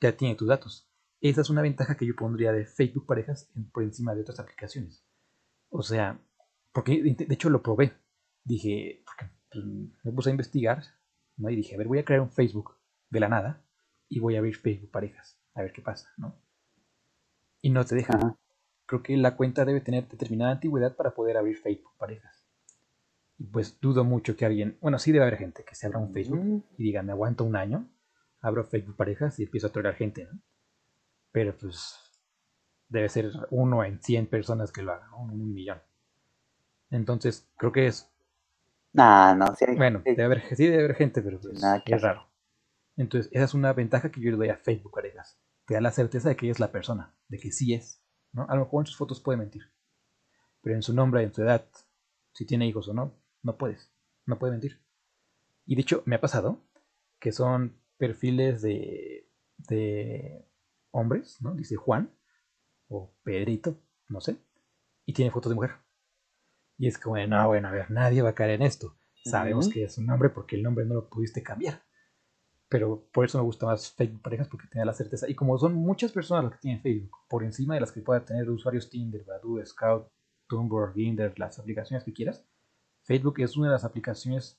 ya 0.00 0.16
tiene 0.16 0.34
tus 0.34 0.48
datos. 0.48 0.88
Esa 1.20 1.40
es 1.40 1.50
una 1.50 1.62
ventaja 1.62 1.96
que 1.96 2.06
yo 2.06 2.16
pondría 2.16 2.52
de 2.52 2.66
Facebook 2.66 3.06
Parejas 3.06 3.50
por 3.72 3.84
encima 3.84 4.14
de 4.14 4.22
otras 4.22 4.40
aplicaciones. 4.40 5.04
O 5.70 5.82
sea, 5.82 6.20
porque 6.72 7.02
de 7.02 7.34
hecho 7.34 7.48
lo 7.48 7.62
probé. 7.62 7.92
Dije, 8.44 9.04
pues, 9.52 9.64
me 9.64 10.12
puse 10.12 10.30
a 10.30 10.32
investigar, 10.32 10.82
¿no? 11.36 11.48
Y 11.50 11.56
dije, 11.56 11.76
a 11.76 11.78
ver, 11.78 11.86
voy 11.86 12.00
a 12.00 12.04
crear 12.04 12.20
un 12.20 12.30
Facebook 12.30 12.76
de 13.08 13.20
la 13.20 13.28
nada 13.28 13.64
y 14.08 14.18
voy 14.18 14.34
a 14.34 14.38
abrir 14.38 14.56
Facebook 14.56 14.90
Parejas, 14.90 15.40
a 15.54 15.62
ver 15.62 15.72
qué 15.72 15.80
pasa, 15.80 16.10
¿no? 16.16 16.34
Y 17.60 17.70
no 17.70 17.84
te 17.84 17.94
deja. 17.94 18.36
Creo 18.86 19.02
que 19.02 19.16
la 19.16 19.36
cuenta 19.36 19.64
debe 19.64 19.80
tener 19.80 20.08
determinada 20.08 20.52
antigüedad 20.52 20.96
para 20.96 21.14
poder 21.14 21.36
abrir 21.36 21.56
Facebook 21.56 21.92
Parejas. 21.96 22.41
Y 23.42 23.46
pues 23.46 23.80
dudo 23.80 24.04
mucho 24.04 24.36
que 24.36 24.46
alguien, 24.46 24.78
bueno, 24.80 25.00
sí 25.00 25.10
debe 25.10 25.24
haber 25.24 25.36
gente 25.36 25.64
que 25.64 25.74
se 25.74 25.88
abra 25.88 25.98
un 25.98 26.12
Facebook 26.12 26.64
y 26.78 26.84
diga, 26.84 27.02
me 27.02 27.10
aguanto 27.10 27.42
un 27.42 27.56
año, 27.56 27.90
abro 28.40 28.64
Facebook 28.64 28.94
Parejas 28.94 29.40
y 29.40 29.42
empiezo 29.42 29.66
a 29.66 29.72
traer 29.72 29.96
gente, 29.96 30.28
¿no? 30.30 30.40
Pero 31.32 31.56
pues 31.58 31.98
debe 32.86 33.08
ser 33.08 33.32
uno 33.50 33.82
en 33.82 34.00
100 34.00 34.28
personas 34.28 34.70
que 34.70 34.82
lo 34.82 34.92
hagan, 34.92 35.10
¿no? 35.10 35.22
un 35.22 35.52
millón. 35.52 35.82
Entonces, 36.90 37.50
creo 37.56 37.72
que 37.72 37.88
es. 37.88 38.08
no, 38.92 39.34
no, 39.34 39.56
sí 39.56 39.64
Bueno, 39.76 40.02
debe 40.04 40.22
haber, 40.22 40.54
sí 40.54 40.64
debe 40.64 40.84
haber 40.84 40.94
gente, 40.94 41.20
pero 41.20 41.40
pues, 41.40 41.60
es 41.86 42.02
raro. 42.02 42.30
Entonces, 42.96 43.28
esa 43.32 43.46
es 43.46 43.54
una 43.54 43.72
ventaja 43.72 44.12
que 44.12 44.20
yo 44.20 44.30
le 44.30 44.36
doy 44.36 44.50
a 44.50 44.56
Facebook, 44.56 44.92
parejas. 44.92 45.40
Te 45.66 45.74
da 45.74 45.80
la 45.80 45.90
certeza 45.90 46.28
de 46.28 46.36
que 46.36 46.46
ella 46.46 46.52
es 46.52 46.60
la 46.60 46.70
persona, 46.70 47.12
de 47.26 47.40
que 47.40 47.50
sí 47.50 47.74
es. 47.74 48.04
¿no? 48.30 48.46
A 48.48 48.54
lo 48.54 48.66
mejor 48.66 48.82
en 48.82 48.86
sus 48.86 48.96
fotos 48.96 49.20
puede 49.20 49.38
mentir. 49.38 49.62
Pero 50.60 50.76
en 50.76 50.82
su 50.82 50.94
nombre, 50.94 51.24
en 51.24 51.34
su 51.34 51.42
edad, 51.42 51.66
si 52.34 52.46
tiene 52.46 52.68
hijos 52.68 52.86
o 52.88 52.94
no, 52.94 53.21
no 53.42 53.56
puedes. 53.56 53.90
No 54.26 54.38
puede 54.38 54.52
mentir. 54.52 54.80
Y 55.66 55.74
de 55.74 55.82
hecho, 55.82 56.02
me 56.06 56.16
ha 56.16 56.20
pasado 56.20 56.60
que 57.20 57.32
son 57.32 57.80
perfiles 57.98 58.62
de, 58.62 59.30
de 59.58 60.44
hombres, 60.90 61.40
¿no? 61.40 61.54
Dice 61.54 61.76
Juan 61.76 62.10
o 62.88 63.14
Pedrito, 63.22 63.78
no 64.08 64.20
sé, 64.20 64.36
y 65.06 65.12
tiene 65.12 65.30
fotos 65.30 65.50
de 65.50 65.56
mujer. 65.56 65.72
Y 66.78 66.88
es 66.88 66.98
como, 66.98 67.16
no, 67.26 67.48
bueno, 67.48 67.68
a 67.68 67.70
ver, 67.70 67.90
nadie 67.90 68.22
va 68.22 68.30
a 68.30 68.34
caer 68.34 68.50
en 68.50 68.62
esto. 68.62 68.96
Sabemos 69.24 69.68
que 69.68 69.84
es 69.84 69.98
un 69.98 70.06
nombre 70.06 70.30
porque 70.30 70.56
el 70.56 70.62
nombre 70.62 70.84
no 70.84 70.94
lo 70.94 71.08
pudiste 71.08 71.42
cambiar. 71.42 71.82
Pero 72.68 73.08
por 73.12 73.24
eso 73.24 73.38
me 73.38 73.44
gusta 73.44 73.66
más 73.66 73.92
Facebook 73.92 74.22
Parejas 74.22 74.48
porque 74.48 74.66
tiene 74.66 74.86
la 74.86 74.94
certeza. 74.94 75.28
Y 75.28 75.34
como 75.34 75.58
son 75.58 75.74
muchas 75.74 76.10
personas 76.10 76.44
las 76.44 76.54
que 76.54 76.58
tienen 76.58 76.82
Facebook, 76.82 77.18
por 77.28 77.44
encima 77.44 77.74
de 77.74 77.80
las 77.80 77.92
que 77.92 78.00
pueda 78.00 78.24
tener 78.24 78.50
usuarios 78.50 78.90
Tinder, 78.90 79.24
Badoo, 79.24 79.64
Scout, 79.64 80.08
Tumblr, 80.48 80.92
Ginder, 80.94 81.38
las 81.38 81.58
aplicaciones 81.58 82.02
que 82.02 82.12
quieras, 82.12 82.44
Facebook 83.12 83.40
es 83.40 83.58
una 83.58 83.66
de 83.66 83.72
las 83.72 83.84
aplicaciones 83.84 84.58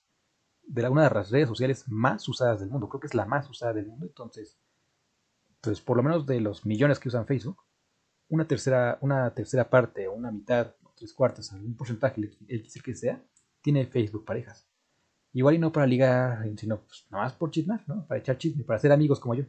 de 0.62 0.88
una 0.88 1.10
de 1.10 1.16
las 1.16 1.32
redes 1.32 1.50
sociales 1.50 1.86
más 1.88 2.30
usadas 2.30 2.60
del 2.60 2.70
mundo. 2.70 2.88
Creo 2.88 3.00
que 3.02 3.08
es 3.08 3.16
la 3.16 3.26
más 3.26 3.50
usada 3.50 3.74
del 3.74 3.88
mundo. 3.88 4.06
Entonces, 4.06 4.60
pues 5.60 5.82
por 5.82 5.98
lo 5.98 6.04
menos 6.04 6.28
de 6.28 6.40
los 6.40 6.64
millones 6.64 7.00
que 7.00 7.08
usan 7.08 7.26
Facebook, 7.26 7.58
una 8.30 8.48
tercera, 8.48 9.00
una 9.02 9.34
tercera 9.34 9.68
parte 9.68 10.08
o 10.08 10.14
una 10.14 10.32
mitad 10.32 10.76
tres 10.96 11.14
cuartos, 11.14 11.52
algún 11.52 11.76
porcentaje, 11.76 12.22
el, 12.48 12.84
que 12.84 12.94
sea, 12.94 13.26
tiene 13.64 13.88
Facebook 13.88 14.24
parejas. 14.24 14.70
Igual 15.32 15.56
y 15.56 15.58
no 15.58 15.72
para 15.72 15.88
ligar, 15.88 16.48
sino 16.56 16.80
pues, 16.80 17.08
nada 17.10 17.24
más 17.24 17.34
por 17.34 17.50
chismar, 17.50 17.84
¿no? 17.88 18.06
Para 18.06 18.20
echar 18.20 18.38
chisme, 18.38 18.64
para 18.64 18.78
ser 18.78 18.92
amigos 18.92 19.20
como 19.20 19.34
yo. 19.34 19.46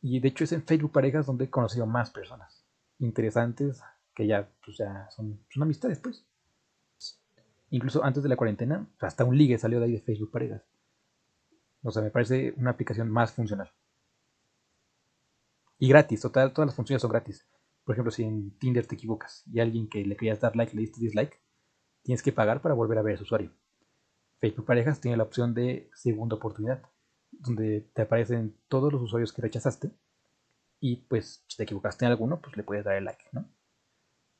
Y 0.00 0.20
de 0.20 0.28
hecho 0.28 0.44
es 0.44 0.52
en 0.52 0.62
Facebook 0.62 0.92
parejas 0.92 1.26
donde 1.26 1.44
he 1.44 1.50
conocido 1.50 1.84
más 1.84 2.10
personas 2.10 2.66
interesantes 2.98 3.82
que 4.14 4.26
ya, 4.26 4.50
pues, 4.64 4.78
ya 4.78 5.10
son, 5.10 5.44
son 5.50 5.62
amistades, 5.62 6.00
pues. 6.00 6.26
Incluso 7.70 8.04
antes 8.04 8.22
de 8.22 8.28
la 8.28 8.36
cuarentena, 8.36 8.88
hasta 9.00 9.24
un 9.24 9.36
ligue 9.36 9.58
salió 9.58 9.78
de 9.78 9.86
ahí 9.86 9.92
de 9.92 10.00
Facebook 10.00 10.30
parejas. 10.30 10.62
O 11.82 11.90
sea, 11.90 12.02
me 12.02 12.10
parece 12.10 12.54
una 12.56 12.70
aplicación 12.70 13.10
más 13.10 13.32
funcional. 13.32 13.70
Y 15.78 15.88
gratis, 15.88 16.20
todas 16.20 16.56
las 16.56 16.74
funciones 16.74 17.02
son 17.02 17.10
gratis. 17.10 17.46
Por 17.84 17.94
ejemplo, 17.94 18.10
si 18.10 18.24
en 18.24 18.50
Tinder 18.58 18.86
te 18.86 18.96
equivocas 18.96 19.44
y 19.46 19.60
alguien 19.60 19.88
que 19.88 20.04
le 20.04 20.16
querías 20.16 20.40
dar 20.40 20.56
like 20.56 20.74
le 20.74 20.82
diste 20.82 21.00
dislike, 21.00 21.40
tienes 22.02 22.22
que 22.22 22.32
pagar 22.32 22.60
para 22.60 22.74
volver 22.74 22.98
a 22.98 23.02
ver 23.02 23.14
a 23.14 23.18
su 23.18 23.22
usuario. 23.24 23.52
Facebook 24.38 24.66
Parejas 24.66 25.00
tiene 25.00 25.16
la 25.16 25.24
opción 25.24 25.54
de 25.54 25.90
segunda 25.94 26.36
oportunidad, 26.36 26.82
donde 27.30 27.82
te 27.92 28.02
aparecen 28.02 28.56
todos 28.68 28.92
los 28.92 29.02
usuarios 29.02 29.32
que 29.32 29.42
rechazaste 29.42 29.90
y 30.80 30.96
pues 30.96 31.44
si 31.46 31.56
te 31.56 31.64
equivocaste 31.64 32.04
en 32.04 32.12
alguno, 32.12 32.40
pues 32.40 32.56
le 32.56 32.62
puedes 32.62 32.84
dar 32.84 32.96
el 32.96 33.04
like, 33.04 33.24
¿no? 33.32 33.48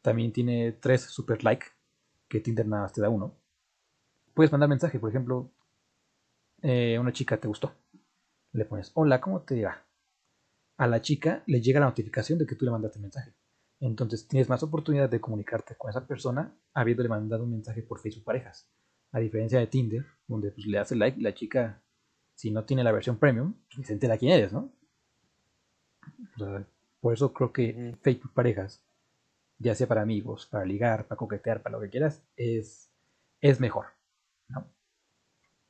También 0.02 0.32
tiene 0.32 0.72
tres 0.72 1.02
super 1.02 1.42
like, 1.42 1.66
que 2.28 2.40
Tinder 2.40 2.66
nada 2.66 2.82
más 2.82 2.92
te 2.92 3.00
da 3.00 3.08
uno. 3.08 3.34
Puedes 4.34 4.52
mandar 4.52 4.68
mensaje, 4.68 4.98
por 4.98 5.10
ejemplo, 5.10 5.50
eh, 6.62 6.98
una 6.98 7.12
chica 7.12 7.38
te 7.38 7.48
gustó. 7.48 7.72
Le 8.52 8.64
pones, 8.64 8.90
hola, 8.94 9.20
¿cómo 9.20 9.42
te 9.42 9.64
va? 9.64 9.88
a 10.78 10.86
la 10.86 11.02
chica 11.02 11.42
le 11.46 11.60
llega 11.60 11.80
la 11.80 11.86
notificación 11.86 12.38
de 12.38 12.46
que 12.46 12.54
tú 12.54 12.64
le 12.64 12.70
mandaste 12.70 13.00
mensaje. 13.00 13.34
Entonces 13.80 14.26
tienes 14.26 14.48
más 14.48 14.62
oportunidad 14.62 15.10
de 15.10 15.20
comunicarte 15.20 15.74
con 15.76 15.90
esa 15.90 16.06
persona 16.06 16.56
habiéndole 16.72 17.08
mandado 17.08 17.44
un 17.44 17.50
mensaje 17.50 17.82
por 17.82 17.98
Facebook 18.00 18.24
Parejas. 18.24 18.68
A 19.10 19.18
diferencia 19.18 19.58
de 19.58 19.66
Tinder, 19.66 20.06
donde 20.26 20.50
pues, 20.52 20.66
le 20.66 20.78
hace 20.78 20.94
like 20.94 21.20
la 21.20 21.34
chica, 21.34 21.82
si 22.34 22.50
no 22.50 22.64
tiene 22.64 22.84
la 22.84 22.92
versión 22.92 23.18
premium, 23.18 23.54
pues, 23.74 23.86
se 23.86 23.92
entera 23.92 24.18
quién 24.18 24.32
eres, 24.32 24.52
¿no? 24.52 24.72
por 27.00 27.12
eso 27.12 27.32
creo 27.32 27.52
que 27.52 27.96
Facebook 28.00 28.32
Parejas, 28.32 28.80
ya 29.59 29.74
sea 29.74 29.88
para 29.88 30.02
amigos, 30.02 30.46
para 30.46 30.64
ligar, 30.64 31.06
para 31.06 31.18
coquetear, 31.18 31.62
para 31.62 31.76
lo 31.76 31.82
que 31.82 31.90
quieras, 31.90 32.22
es, 32.36 32.90
es 33.40 33.61
mejor. 33.61 33.86
¿no? 34.48 34.66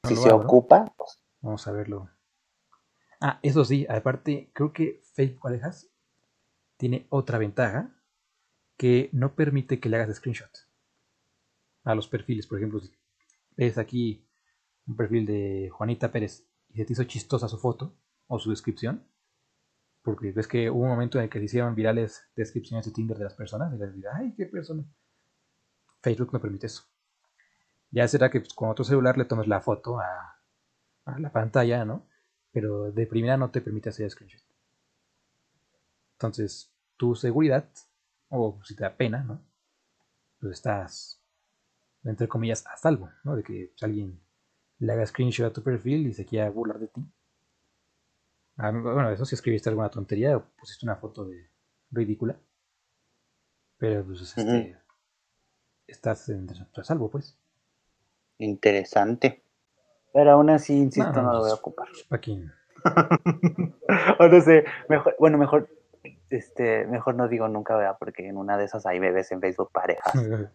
si 0.04 0.16
se 0.16 0.32
ocupa, 0.32 0.92
pues. 0.96 1.20
vamos 1.40 1.66
a 1.66 1.72
verlo 1.72 2.08
Ah, 3.20 3.40
eso 3.42 3.64
sí, 3.64 3.84
aparte, 3.88 4.50
creo 4.52 4.72
que 4.72 5.00
Facebook 5.14 5.42
Parejas 5.42 5.90
tiene 6.76 7.06
otra 7.10 7.38
ventaja 7.38 7.90
que 8.76 9.10
no 9.12 9.34
permite 9.34 9.80
que 9.80 9.88
le 9.88 9.96
hagas 9.96 10.16
screenshot 10.16 10.50
a 11.82 11.94
los 11.96 12.06
perfiles. 12.06 12.46
Por 12.46 12.58
ejemplo, 12.58 12.78
si 12.78 12.92
ves 13.56 13.76
aquí 13.76 14.24
un 14.86 14.96
perfil 14.96 15.26
de 15.26 15.68
Juanita 15.72 16.12
Pérez 16.12 16.46
y 16.68 16.76
se 16.76 16.84
te 16.84 16.92
hizo 16.92 17.04
chistosa 17.04 17.48
su 17.48 17.58
foto 17.58 17.92
o 18.28 18.38
su 18.38 18.50
descripción, 18.50 19.04
porque 20.08 20.32
ves 20.32 20.48
que 20.48 20.70
hubo 20.70 20.84
un 20.84 20.88
momento 20.88 21.18
en 21.18 21.24
el 21.24 21.30
que 21.30 21.38
se 21.38 21.44
hicieron 21.44 21.74
virales 21.74 22.26
descripciones 22.34 22.86
de 22.86 22.92
Tinder 22.92 23.18
de 23.18 23.24
las 23.24 23.34
personas 23.34 23.74
y 23.74 23.76
les 23.76 23.94
dirá, 23.94 24.12
ay, 24.16 24.32
qué 24.34 24.46
persona. 24.46 24.82
Facebook 26.00 26.32
no 26.32 26.40
permite 26.40 26.66
eso. 26.66 26.84
Ya 27.90 28.08
será 28.08 28.30
que 28.30 28.40
pues, 28.40 28.54
con 28.54 28.70
otro 28.70 28.86
celular 28.86 29.18
le 29.18 29.26
tomes 29.26 29.46
la 29.46 29.60
foto 29.60 30.00
a, 30.00 30.40
la 31.18 31.30
pantalla, 31.30 31.84
¿no? 31.84 32.06
pero 32.50 32.90
de 32.90 33.06
primera 33.06 33.36
no 33.36 33.50
te 33.50 33.60
permite 33.60 33.90
hacer 33.90 34.10
screenshot. 34.10 34.42
Entonces, 36.14 36.72
tu 36.96 37.14
seguridad, 37.14 37.68
o 38.30 38.58
si 38.64 38.74
te 38.74 38.84
da 38.84 38.96
pena, 38.96 39.22
¿no? 39.22 39.44
Pues 40.40 40.54
estás, 40.54 41.22
entre 42.02 42.28
comillas, 42.28 42.66
a 42.66 42.78
salvo, 42.78 43.10
¿no? 43.24 43.36
De 43.36 43.42
que 43.42 43.72
pues, 43.72 43.82
alguien 43.82 44.18
le 44.78 44.90
haga 44.90 45.04
screenshot 45.04 45.50
a 45.50 45.52
tu 45.52 45.62
perfil 45.62 46.06
y 46.06 46.14
se 46.14 46.24
quiera 46.24 46.48
burlar 46.48 46.78
de 46.78 46.88
ti. 46.88 47.06
Ah, 48.58 48.70
bueno, 48.72 49.10
eso 49.10 49.24
si 49.24 49.36
escribiste 49.36 49.68
alguna 49.68 49.88
tontería 49.88 50.36
o 50.36 50.44
pusiste 50.58 50.84
una 50.84 50.96
foto 50.96 51.24
de 51.24 51.48
ridícula. 51.90 52.36
Pero 53.78 54.04
pues 54.04 54.20
este, 54.20 54.76
estás 55.86 56.28
a 56.76 56.84
salvo, 56.84 57.08
pues. 57.08 57.38
Interesante. 58.38 59.42
Pero 60.12 60.32
aún 60.32 60.50
así, 60.50 60.76
insisto, 60.76 61.22
no, 61.22 61.32
lo 61.32 61.40
voy 61.40 61.50
a 61.50 61.54
ocupar. 61.54 61.88
Aquí. 62.10 62.44
o 64.18 64.28
no 64.28 64.40
sé, 64.40 64.64
mejor, 64.88 65.16
bueno, 65.18 65.38
mejor 65.38 65.68
este, 66.30 66.86
mejor 66.86 67.14
no 67.14 67.28
digo 67.28 67.48
nunca, 67.48 67.76
¿verdad? 67.76 67.96
Porque 67.98 68.28
en 68.28 68.36
una 68.36 68.56
de 68.58 68.64
esas 68.64 68.86
hay 68.86 68.98
bebés 68.98 69.30
en 69.32 69.40
Facebook 69.40 69.70
parejas 69.72 70.12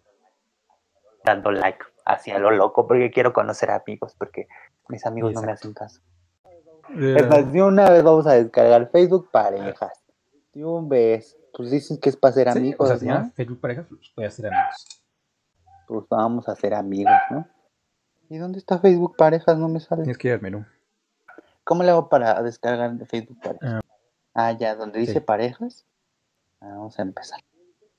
dando 1.23 1.51
like 1.51 1.85
hacia 2.05 2.37
lo 2.37 2.51
loco 2.51 2.85
porque 2.85 3.11
quiero 3.11 3.31
conocer 3.31 3.71
amigos 3.71 4.15
porque 4.17 4.47
mis 4.89 5.05
amigos 5.05 5.33
no 5.33 5.41
me 5.41 5.53
hacen 5.53 5.73
caso. 5.73 6.01
Es 6.89 7.27
más, 7.27 7.51
de 7.51 7.63
una 7.63 7.89
vez 7.89 8.03
vamos 8.03 8.27
a 8.27 8.33
descargar 8.33 8.89
Facebook 8.91 9.29
parejas. 9.31 9.93
De 10.53 10.65
un 10.65 10.89
vez. 10.89 11.37
Pues 11.55 11.71
dicen 11.71 11.97
que 11.97 12.09
es 12.09 12.17
para 12.17 12.33
ser 12.33 12.49
amigos. 12.49 12.89
O 12.89 12.97
sea, 12.97 13.31
Facebook 13.35 13.59
parejas, 13.59 13.85
pues 13.87 14.11
voy 14.15 14.25
a 14.25 14.31
ser 14.31 14.47
amigos. 14.47 15.03
Pues 15.87 16.05
vamos 16.09 16.49
a 16.49 16.55
ser 16.55 16.73
amigos, 16.73 17.13
¿no? 17.29 17.47
¿Y 18.29 18.37
dónde 18.37 18.57
está 18.57 18.79
Facebook 18.79 19.15
parejas? 19.15 19.57
No 19.57 19.69
me 19.69 19.79
sale. 19.79 20.03
Tienes 20.03 20.17
que 20.17 20.29
ir 20.29 20.33
al 20.33 20.41
menú. 20.41 20.65
¿Cómo 21.63 21.83
le 21.83 21.91
hago 21.91 22.09
para 22.09 22.41
descargar 22.41 22.93
de 22.93 23.05
Facebook 23.05 23.39
parejas? 23.41 23.81
Ah, 24.33 24.49
ah 24.49 24.51
ya, 24.53 24.75
donde 24.75 24.99
dice 24.99 25.21
parejas. 25.21 25.85
Ah, 26.59 26.69
vamos 26.69 26.97
a 26.97 27.03
empezar. 27.03 27.39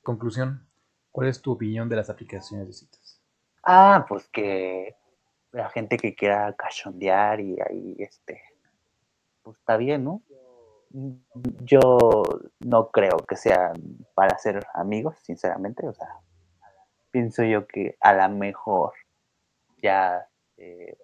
Conclusión. 0.03 0.67
¿Cuál 1.13 1.29
es 1.29 1.41
tu 1.41 1.53
opinión 1.53 1.89
de 1.89 1.97
las 1.97 2.11
aplicaciones 2.11 2.67
de 2.67 2.73
citas? 2.73 3.21
Ah, 3.63 4.05
pues 4.09 4.27
que 4.29 4.97
la 5.53 5.71
gente 5.71 5.97
que 5.97 6.15
quiera 6.15 6.53
cachondear 6.55 7.41
y 7.41 7.61
ahí, 7.61 7.95
este, 7.99 8.43
pues 9.45 9.59
está 9.59 9.77
bien, 9.77 10.05
¿no? 10.05 10.23
Yo 11.65 12.23
no 12.61 12.91
creo 12.91 13.19
que 13.29 13.37
sea 13.37 13.73
para 14.15 14.39
ser 14.39 14.67
amigos, 14.75 15.17
sinceramente, 15.23 15.87
o 15.87 15.93
sea, 15.93 16.09
pienso 17.11 17.45
yo 17.45 17.67
que 17.67 17.97
a 18.01 18.13
lo 18.13 18.29
mejor 18.37 18.93
ya 19.83 20.27
eh, 20.57 20.97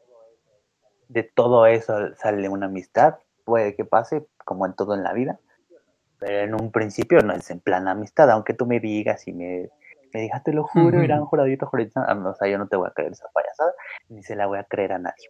de 1.09 1.23
todo 1.23 1.67
eso 1.67 2.15
sale 2.17 2.49
una 2.49 2.67
amistad, 2.67 3.19
puede 3.45 3.77
que 3.77 3.85
pase, 3.85 4.27
como 4.45 4.67
en 4.67 4.75
todo 4.75 4.95
en 4.95 5.03
la 5.03 5.13
vida, 5.13 5.39
pero 6.19 6.41
en 6.41 6.55
un 6.55 6.73
principio 6.73 7.21
no 7.21 7.33
es 7.33 7.51
en 7.51 7.61
plan 7.61 7.89
amistad, 7.89 8.31
aunque 8.31 8.55
tú 8.55 8.67
me 8.67 8.81
digas 8.81 9.27
y 9.29 9.33
me 9.33 9.71
me 10.13 10.21
digas, 10.23 10.43
te 10.43 10.53
lo 10.53 10.65
juro, 10.65 11.03
irán 11.03 11.25
juradito, 11.25 11.67
juradito. 11.67 12.01
Ah, 12.01 12.15
o 12.15 12.35
sea, 12.35 12.49
yo 12.49 12.59
no 12.59 12.69
te 12.69 12.77
voy 12.77 12.89
a 12.89 12.93
creer 12.93 13.13
esa 13.13 13.29
payasada, 13.33 13.73
ni 14.09 14.23
se 14.23 14.37
la 14.37 14.47
voy 14.47 14.59
a 14.59 14.65
creer 14.65 14.93
a 14.93 14.99
nadie. 14.99 15.29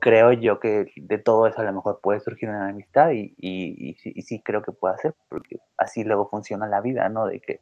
Creo 0.00 0.32
yo 0.32 0.60
que 0.60 0.92
de 0.96 1.18
todo 1.18 1.46
eso 1.46 1.60
a 1.60 1.64
lo 1.64 1.72
mejor 1.72 2.00
puede 2.00 2.20
surgir 2.20 2.48
una 2.48 2.68
amistad 2.68 3.10
y, 3.10 3.34
y, 3.36 3.94
sí, 4.22 4.40
creo 4.42 4.62
que 4.62 4.72
puede 4.72 4.96
ser, 4.98 5.14
porque 5.28 5.58
así 5.76 6.04
luego 6.04 6.28
funciona 6.28 6.66
la 6.66 6.80
vida, 6.80 7.08
¿no? 7.08 7.26
De 7.26 7.40
que 7.40 7.60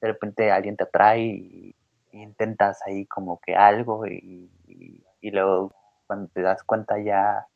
de 0.00 0.08
repente 0.08 0.50
alguien 0.50 0.76
te 0.76 0.84
atrae 0.84 1.22
y, 1.22 1.76
intentas 2.12 2.80
ahí 2.86 3.04
como 3.06 3.40
que 3.40 3.54
algo 3.54 4.06
y, 4.06 4.50
luego 5.22 5.72
cuando 6.06 6.28
te 6.28 6.40
das 6.40 6.62
cuenta 6.62 6.98
ya, 6.98 7.46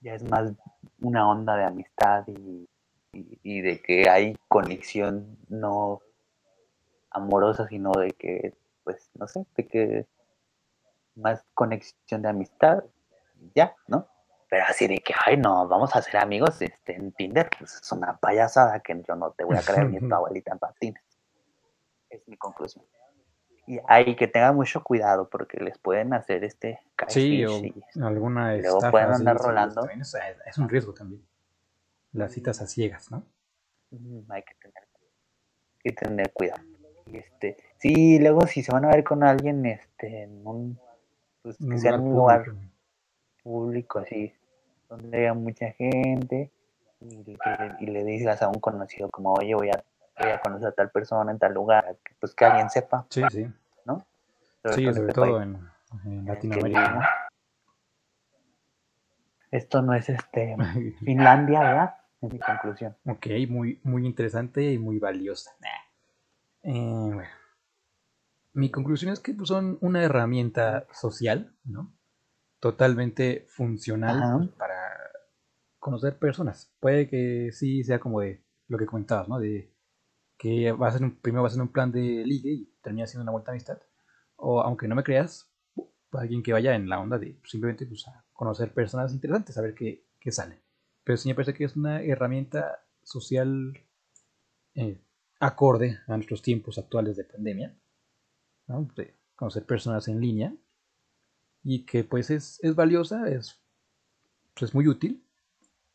ya 0.00 0.14
es 0.14 0.22
más 0.22 0.52
una 1.00 1.28
onda 1.28 1.56
de 1.56 1.64
amistad 1.64 2.24
y 3.12 3.60
de 3.60 3.82
que 3.82 4.08
hay 4.08 4.36
conexión 4.48 5.36
no 5.48 6.00
amorosa, 7.10 7.66
sino 7.68 7.92
de 7.92 8.12
que, 8.12 8.54
pues, 8.84 9.10
no 9.14 9.26
sé, 9.26 9.44
de 9.56 9.66
que 9.66 10.06
más 11.16 11.44
conexión 11.54 12.22
de 12.22 12.28
amistad, 12.28 12.84
ya, 13.54 13.74
¿no? 13.86 14.08
Pero 14.48 14.64
así 14.68 14.88
de 14.88 14.98
que, 14.98 15.14
ay, 15.26 15.36
no, 15.36 15.68
vamos 15.68 15.94
a 15.94 16.02
ser 16.02 16.16
amigos 16.16 16.60
este, 16.60 16.96
en 16.96 17.12
Tinder, 17.12 17.48
pues 17.56 17.74
es 17.74 17.92
una 17.92 18.16
payasada 18.16 18.80
que 18.80 19.00
yo 19.06 19.14
no 19.14 19.30
te 19.30 19.44
voy 19.44 19.56
a 19.56 19.62
creer 19.62 19.88
ni 19.88 20.00
tu 20.00 20.12
abuelita 20.14 20.52
en 20.52 20.58
patines. 20.58 21.02
Es 22.08 22.26
mi 22.26 22.36
conclusión. 22.36 22.84
Y 23.68 23.78
hay 23.86 24.16
que 24.16 24.26
tengan 24.26 24.56
mucho 24.56 24.82
cuidado 24.82 25.28
porque 25.30 25.58
les 25.58 25.78
pueden 25.78 26.12
hacer 26.12 26.42
este 26.42 26.80
sí, 27.06 27.44
o 27.44 27.62
alguna 28.04 28.56
y 28.56 28.62
luego 28.62 28.80
pueden 28.90 29.12
andar 29.12 29.36
rolando. 29.36 29.88
Es, 29.88 30.58
un 30.58 30.68
riesgo 30.68 30.92
también. 30.92 31.24
Las 32.12 32.32
citas 32.32 32.60
a 32.60 32.66
ciegas, 32.66 33.12
¿no? 33.12 33.22
hay 34.30 34.42
que 34.42 34.54
tener, 34.54 34.82
hay 34.82 35.80
que 35.84 35.92
tener 35.92 36.32
cuidado. 36.32 36.62
Este, 37.06 37.56
sí, 37.78 38.18
luego 38.18 38.46
si 38.48 38.64
se 38.64 38.72
van 38.72 38.84
a 38.84 38.88
ver 38.88 39.04
con 39.04 39.22
alguien, 39.22 39.64
este, 39.66 40.24
en 40.24 40.44
un, 40.44 40.80
pues, 41.42 41.56
que 41.58 41.78
sea 41.78 41.94
en 41.94 42.00
un 42.00 42.14
lugar 42.14 42.44
público, 42.44 42.70
así, 44.00 44.32
donde 44.88 45.18
haya 45.18 45.34
mucha 45.34 45.70
gente, 45.72 46.50
y, 47.00 47.86
le 47.86 48.04
digas 48.04 48.42
a 48.42 48.48
un 48.48 48.60
conocido 48.60 49.08
como, 49.10 49.32
oye, 49.34 49.54
voy 49.54 49.70
a, 49.70 49.82
voy 50.18 50.30
a 50.30 50.40
conocer 50.40 50.68
a 50.68 50.72
tal 50.72 50.90
persona 50.90 51.30
en 51.30 51.38
tal 51.38 51.54
lugar, 51.54 51.96
pues 52.18 52.34
que 52.34 52.44
alguien 52.44 52.68
sepa. 52.68 53.06
Sí, 53.08 53.22
sí. 53.30 53.46
¿No? 53.84 54.04
sí, 54.74 54.92
sobre 54.92 55.12
todo 55.12 55.40
en, 55.40 55.58
Latinoamérica. 56.26 57.28
Esto 59.50 59.82
no 59.82 59.94
es 59.94 60.08
este 60.08 60.56
Finlandia, 61.04 61.60
¿verdad? 61.60 61.94
Es 62.20 62.32
mi 62.32 62.38
conclusión. 62.38 62.96
Ok, 63.06 63.26
muy, 63.48 63.80
muy 63.82 64.06
interesante 64.06 64.70
y 64.70 64.78
muy 64.78 64.98
valiosa. 64.98 65.50
Eh, 66.62 66.72
bueno. 66.72 67.28
Mi 68.52 68.70
conclusión 68.70 69.12
es 69.12 69.20
que 69.20 69.32
pues, 69.32 69.48
son 69.48 69.78
una 69.80 70.02
herramienta 70.02 70.86
social, 70.92 71.54
¿no? 71.64 71.92
Totalmente 72.60 73.46
funcional 73.48 74.52
para 74.58 74.80
conocer 75.78 76.18
personas. 76.18 76.72
Puede 76.78 77.08
que 77.08 77.50
sí 77.52 77.82
sea 77.82 77.98
como 77.98 78.20
de 78.20 78.44
lo 78.68 78.78
que 78.78 78.86
comentabas, 78.86 79.28
¿no? 79.28 79.38
De 79.38 79.74
que 80.36 80.70
va 80.72 80.88
a 80.88 80.92
ser 80.92 81.02
un, 81.02 81.16
primero 81.16 81.42
va 81.42 81.48
a 81.48 81.52
ser 81.52 81.60
un 81.60 81.72
plan 81.72 81.90
de 81.90 82.24
ligue 82.24 82.50
y 82.50 82.74
termina 82.82 83.06
siendo 83.06 83.22
una 83.22 83.32
vuelta 83.32 83.50
amistad. 83.50 83.80
O 84.36 84.60
aunque 84.60 84.88
no 84.88 84.94
me 84.94 85.02
creas, 85.02 85.50
alguien 86.12 86.42
que 86.42 86.52
vaya 86.52 86.74
en 86.74 86.88
la 86.88 87.00
onda 87.00 87.18
de 87.18 87.40
simplemente 87.44 87.86
pues, 87.86 88.04
conocer 88.32 88.72
personas 88.72 89.12
interesantes, 89.12 89.56
a 89.56 89.62
ver 89.62 89.74
qué, 89.74 90.06
qué 90.18 90.30
sale. 90.30 90.60
Pero 91.04 91.16
sí 91.16 91.28
me 91.28 91.34
parece 91.34 91.54
que 91.54 91.64
es 91.64 91.76
una 91.76 92.02
herramienta 92.02 92.84
social 93.02 93.72
eh, 94.74 95.00
acorde 95.40 95.98
a 96.06 96.16
nuestros 96.16 96.42
tiempos 96.42 96.78
actuales 96.78 97.16
de 97.16 97.24
pandemia, 97.24 97.76
de 98.96 99.16
conocer 99.34 99.64
personas 99.64 100.06
en 100.08 100.20
línea 100.20 100.54
y 101.62 101.84
que 101.84 102.04
pues 102.04 102.30
es, 102.30 102.60
valiosa, 102.74 103.28
es, 103.28 103.60
pues, 104.58 104.74
muy 104.74 104.88
útil. 104.88 105.26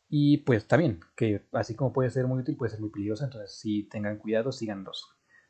Y 0.08 0.38
pues 0.38 0.68
también 0.68 1.00
que 1.16 1.48
así 1.50 1.74
como 1.74 1.92
puede 1.92 2.10
ser 2.10 2.28
muy 2.28 2.40
útil 2.40 2.56
puede 2.56 2.70
ser 2.70 2.80
muy 2.80 2.90
peligrosa, 2.90 3.24
entonces 3.24 3.58
si 3.58 3.82
tengan 3.88 4.18
cuidado, 4.18 4.52
sigan 4.52 4.84
los, 4.84 5.04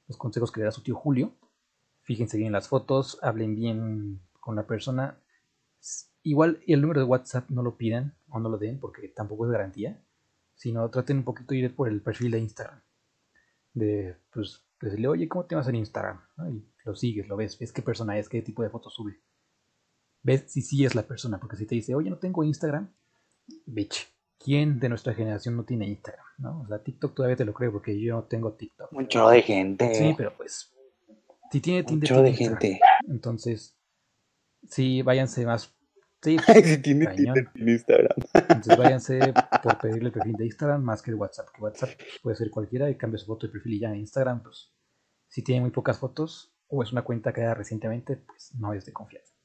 los 0.08 0.16
consejos 0.16 0.50
que 0.50 0.60
le 0.60 0.64
da 0.64 0.72
su 0.72 0.82
tío 0.82 0.96
Julio, 0.96 1.36
fíjense 2.00 2.38
bien 2.38 2.52
las 2.52 2.68
fotos, 2.68 3.18
hablen 3.22 3.54
bien 3.54 4.22
con 4.40 4.56
la 4.56 4.66
persona, 4.66 5.20
igual 6.22 6.60
el 6.66 6.80
número 6.80 7.00
de 7.00 7.06
WhatsApp 7.06 7.50
no 7.50 7.62
lo 7.62 7.76
pidan 7.76 8.16
o 8.28 8.40
no 8.40 8.48
lo 8.48 8.56
den 8.56 8.80
porque 8.80 9.08
tampoco 9.08 9.44
es 9.44 9.52
garantía, 9.52 10.02
sino 10.54 10.88
traten 10.90 11.18
un 11.18 11.24
poquito 11.24 11.48
de 11.48 11.58
ir 11.58 11.76
por 11.76 11.88
el 11.88 12.00
perfil 12.00 12.30
de 12.30 12.38
Instagram. 12.40 12.80
De, 13.74 14.16
pues, 14.32 14.64
decirle, 14.80 15.08
oye, 15.08 15.28
¿cómo 15.28 15.44
te 15.44 15.54
vas 15.54 15.68
en 15.68 15.76
Instagram? 15.76 16.20
Y 16.50 16.64
lo 16.84 16.94
sigues, 16.94 17.28
lo 17.28 17.36
ves, 17.36 17.58
ves 17.58 17.72
qué 17.72 17.82
persona 17.82 18.18
es, 18.18 18.28
qué 18.28 18.40
tipo 18.42 18.62
de 18.62 18.70
fotos 18.70 18.94
sube. 18.94 19.20
Ves 20.22 20.44
si 20.48 20.62
sí 20.62 20.84
es 20.84 20.94
la 20.94 21.02
persona, 21.02 21.38
porque 21.38 21.56
si 21.56 21.66
te 21.66 21.74
dice, 21.74 21.94
oye, 21.94 22.10
no 22.10 22.18
tengo 22.18 22.42
Instagram, 22.42 22.92
bitch, 23.66 24.08
¿quién 24.38 24.80
de 24.80 24.88
nuestra 24.88 25.14
generación 25.14 25.56
no 25.56 25.64
tiene 25.64 25.86
Instagram? 25.86 26.26
¿no? 26.38 26.62
O 26.62 26.66
sea, 26.66 26.82
TikTok 26.82 27.14
todavía 27.14 27.36
te 27.36 27.44
lo 27.44 27.54
creo, 27.54 27.72
porque 27.72 28.00
yo 28.00 28.14
no 28.14 28.24
tengo 28.24 28.52
TikTok. 28.52 28.92
Mucho 28.92 29.28
de 29.28 29.42
gente. 29.42 29.94
Sí, 29.94 30.14
pero 30.16 30.36
pues, 30.36 30.74
si 31.50 31.60
tiene 31.60 31.84
Tinder, 31.84 32.10
Mucho 32.10 32.22
de 32.22 32.32
gente. 32.32 32.80
Entonces, 33.08 33.78
sí, 34.68 35.02
váyanse 35.02 35.46
más 35.46 35.76
Sí, 36.22 36.36
si 36.64 36.78
tiene 36.78 37.14
Instagram. 37.54 38.16
Entonces 38.34 38.76
váyanse 38.76 39.32
por 39.62 39.78
pedirle 39.78 40.08
el 40.08 40.12
perfil 40.12 40.32
de 40.32 40.46
Instagram 40.46 40.82
más 40.82 41.02
que 41.02 41.12
el 41.12 41.16
WhatsApp. 41.16 41.48
Que 41.54 41.62
WhatsApp 41.62 41.90
puede 42.22 42.36
ser 42.36 42.50
cualquiera 42.50 42.90
y 42.90 42.96
cambia 42.96 43.18
su 43.18 43.26
foto 43.26 43.46
de 43.46 43.52
perfil 43.52 43.74
y 43.74 43.80
ya 43.80 43.90
en 43.90 43.96
Instagram, 43.96 44.42
pues 44.42 44.72
si 45.28 45.42
tiene 45.42 45.60
muy 45.60 45.70
pocas 45.70 45.98
fotos 45.98 46.52
o 46.68 46.82
es 46.82 46.90
una 46.90 47.02
cuenta 47.02 47.32
creada 47.32 47.54
recientemente, 47.54 48.16
pues 48.16 48.52
no 48.58 48.72
es 48.72 48.84
de 48.86 48.92
confianza. 48.92 49.35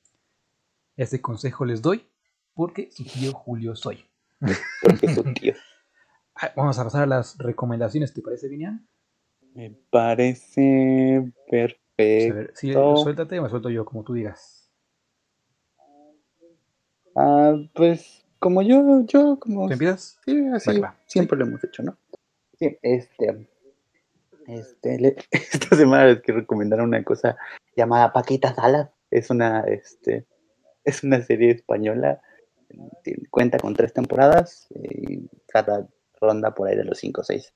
Este 1.01 1.19
consejo 1.19 1.65
les 1.65 1.81
doy 1.81 2.07
porque 2.53 2.91
su 2.91 3.03
tío 3.03 3.33
Julio 3.33 3.75
soy. 3.75 4.05
Porque 4.83 5.13
su 5.13 5.23
tío. 5.33 5.53
Ah, 6.33 6.53
vamos 6.55 6.79
a 6.79 6.85
pasar 6.85 7.03
a 7.03 7.05
las 7.05 7.37
recomendaciones, 7.37 8.13
¿te 8.13 8.21
parece, 8.21 8.47
Vinian? 8.47 8.87
Me 9.53 9.69
parece 9.91 11.29
perfecto. 11.49 11.81
Ver, 11.97 12.51
sí, 12.55 12.71
suéltate 12.71 13.37
o 13.37 13.43
me 13.43 13.49
suelto 13.49 13.69
yo, 13.69 13.83
como 13.85 14.03
tú 14.03 14.13
digas. 14.13 14.71
Ah, 17.15 17.53
pues 17.75 18.25
como 18.39 18.61
yo, 18.61 19.05
yo 19.05 19.37
como... 19.39 19.67
¿Te 19.67 19.73
empiezas? 19.73 20.19
Sí, 20.25 20.47
así 20.47 20.81
siempre 21.05 21.37
lo 21.37 21.45
hemos 21.45 21.63
hecho, 21.63 21.83
¿no? 21.83 21.97
Sí, 22.57 22.77
este... 22.81 23.47
Este, 24.47 25.17
esta 25.31 25.75
semana 25.75 26.05
les 26.05 26.21
quiero 26.21 26.39
recomendar 26.39 26.81
una 26.81 27.03
cosa 27.03 27.37
llamada 27.75 28.13
Paquita 28.13 28.55
Salas. 28.55 28.89
Es 29.11 29.29
una, 29.29 29.61
este, 29.61 30.25
es 30.83 31.03
una 31.03 31.21
serie 31.21 31.51
española. 31.51 32.21
Cuenta 33.29 33.57
con 33.59 33.73
tres 33.73 33.93
temporadas 33.93 34.67
y 34.73 35.27
cada 35.47 35.87
ronda 36.19 36.53
por 36.53 36.69
ahí 36.69 36.77
de 36.77 36.85
los 36.85 36.99
cinco 36.99 37.21
o 37.21 37.23
seis 37.23 37.53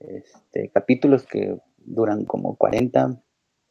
este, 0.00 0.70
capítulos 0.70 1.26
que 1.26 1.58
duran 1.76 2.24
como 2.24 2.56
40, 2.56 3.20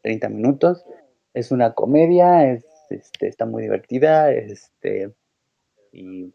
30 0.04 0.30
minutos. 0.30 0.86
Es 1.34 1.52
una 1.52 1.74
comedia, 1.74 2.52
es 2.52 2.66
este, 2.90 3.28
está 3.28 3.46
muy 3.46 3.64
divertida, 3.64 4.32
este, 4.32 5.14
y 5.92 6.34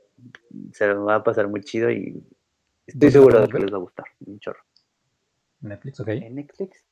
se 0.73 0.93
va 0.93 1.17
a 1.17 1.25
pasar 1.25 1.49
muy 1.49 1.63
chido 1.63 1.91
y 1.91 2.23
Estoy 2.87 3.11
seguro 3.11 3.41
de 3.41 3.49
que 3.49 3.59
les 3.59 3.73
va 3.73 3.77
a 3.77 3.81
gustar, 3.81 4.07
un 4.27 4.39
chorro. 4.41 4.61
Netflix, 5.61 6.01
ok. 6.01 6.09
¿En 6.09 6.35
Netflix? 6.35 6.85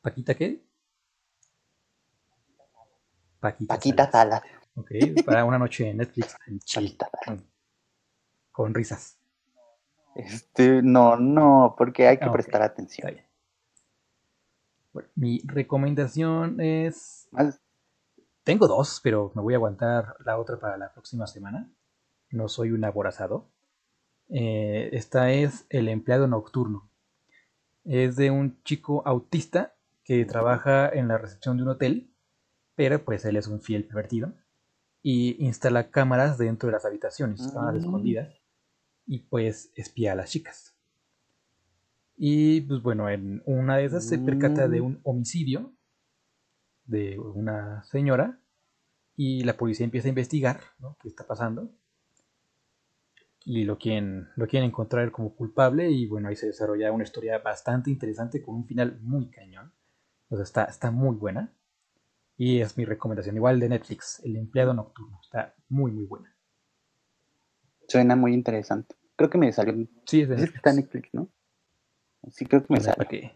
¿Paquita 0.00 0.34
qué? 0.34 0.62
Paquita, 3.40 3.74
Paquita 3.74 4.10
Sala. 4.10 4.42
Ok, 4.74 4.90
para 5.24 5.44
una 5.44 5.58
noche 5.58 5.90
en 5.90 5.98
Netflix 5.98 6.36
en 6.46 6.60
con 8.52 8.74
risas. 8.74 9.18
Este, 10.14 10.82
no, 10.82 11.16
no, 11.16 11.76
porque 11.78 12.08
hay 12.08 12.18
que 12.18 12.24
ah, 12.24 12.32
prestar 12.32 12.62
atención. 12.62 13.16
Bueno, 14.92 15.08
mi 15.14 15.40
recomendación 15.44 16.60
es... 16.60 17.28
Tengo 18.42 18.66
dos, 18.66 19.00
pero 19.02 19.30
me 19.36 19.42
voy 19.42 19.54
a 19.54 19.58
aguantar 19.58 20.16
la 20.24 20.38
otra 20.38 20.58
para 20.58 20.76
la 20.76 20.92
próxima 20.92 21.28
semana. 21.28 21.70
No 22.30 22.48
soy 22.48 22.72
un 22.72 22.84
aborazado. 22.84 23.52
Eh, 24.28 24.90
esta 24.92 25.30
es 25.30 25.66
El 25.70 25.88
empleado 25.88 26.26
nocturno. 26.26 26.90
Es 27.84 28.16
de 28.16 28.32
un 28.32 28.60
chico 28.64 29.02
autista 29.06 29.76
que 30.02 30.24
trabaja 30.24 30.88
en 30.88 31.06
la 31.06 31.18
recepción 31.18 31.58
de 31.58 31.62
un 31.62 31.68
hotel, 31.68 32.12
pero 32.78 33.04
pues 33.04 33.24
él 33.24 33.36
es 33.36 33.48
un 33.48 33.60
fiel 33.60 33.84
pervertido 33.84 34.32
y 35.02 35.44
instala 35.44 35.90
cámaras 35.90 36.38
dentro 36.38 36.68
de 36.68 36.74
las 36.74 36.84
habitaciones, 36.84 37.50
cámaras 37.52 37.82
mm. 37.82 37.84
escondidas, 37.84 38.40
y 39.04 39.18
pues 39.18 39.72
espía 39.74 40.12
a 40.12 40.14
las 40.14 40.30
chicas. 40.30 40.76
Y 42.16 42.60
pues 42.60 42.80
bueno, 42.80 43.10
en 43.10 43.42
una 43.46 43.78
de 43.78 43.86
esas 43.86 44.04
se 44.06 44.20
percata 44.20 44.68
de 44.68 44.80
mm. 44.80 44.84
un 44.84 45.00
homicidio 45.02 45.72
de 46.84 47.18
una 47.18 47.82
señora 47.82 48.40
y 49.16 49.42
la 49.42 49.56
policía 49.56 49.82
empieza 49.82 50.06
a 50.06 50.10
investigar 50.10 50.60
¿no? 50.78 50.96
qué 51.02 51.08
está 51.08 51.26
pasando 51.26 51.72
y 53.44 53.64
lo 53.64 53.76
quieren, 53.76 54.28
lo 54.36 54.46
quieren 54.46 54.68
encontrar 54.68 55.10
como 55.10 55.34
culpable 55.34 55.90
y 55.90 56.06
bueno, 56.06 56.28
ahí 56.28 56.36
se 56.36 56.46
desarrolla 56.46 56.92
una 56.92 57.02
historia 57.02 57.38
bastante 57.38 57.90
interesante 57.90 58.40
con 58.40 58.54
un 58.54 58.66
final 58.66 59.00
muy 59.00 59.30
cañón. 59.30 59.72
O 60.28 60.36
sea, 60.36 60.44
está, 60.44 60.64
está 60.66 60.92
muy 60.92 61.16
buena. 61.16 61.52
Y 62.40 62.60
es 62.60 62.78
mi 62.78 62.84
recomendación, 62.84 63.34
igual 63.34 63.58
de 63.58 63.68
Netflix, 63.68 64.22
El 64.24 64.36
empleado 64.36 64.72
nocturno. 64.72 65.18
Está 65.20 65.56
muy, 65.68 65.90
muy 65.90 66.04
buena. 66.04 66.32
Suena 67.88 68.14
muy 68.14 68.32
interesante. 68.32 68.94
Creo 69.16 69.28
que 69.28 69.38
me 69.38 69.52
salió. 69.52 69.74
Sí, 70.06 70.22
es 70.22 70.28
de 70.28 70.36
Netflix. 70.36 70.56
Está 70.56 70.72
Netflix, 70.72 71.08
¿no? 71.12 71.28
Sí, 72.30 72.46
creo 72.46 72.64
que 72.64 72.72
me 72.72 72.80
salió. 72.80 72.96
Para 72.96 73.08
que, 73.08 73.32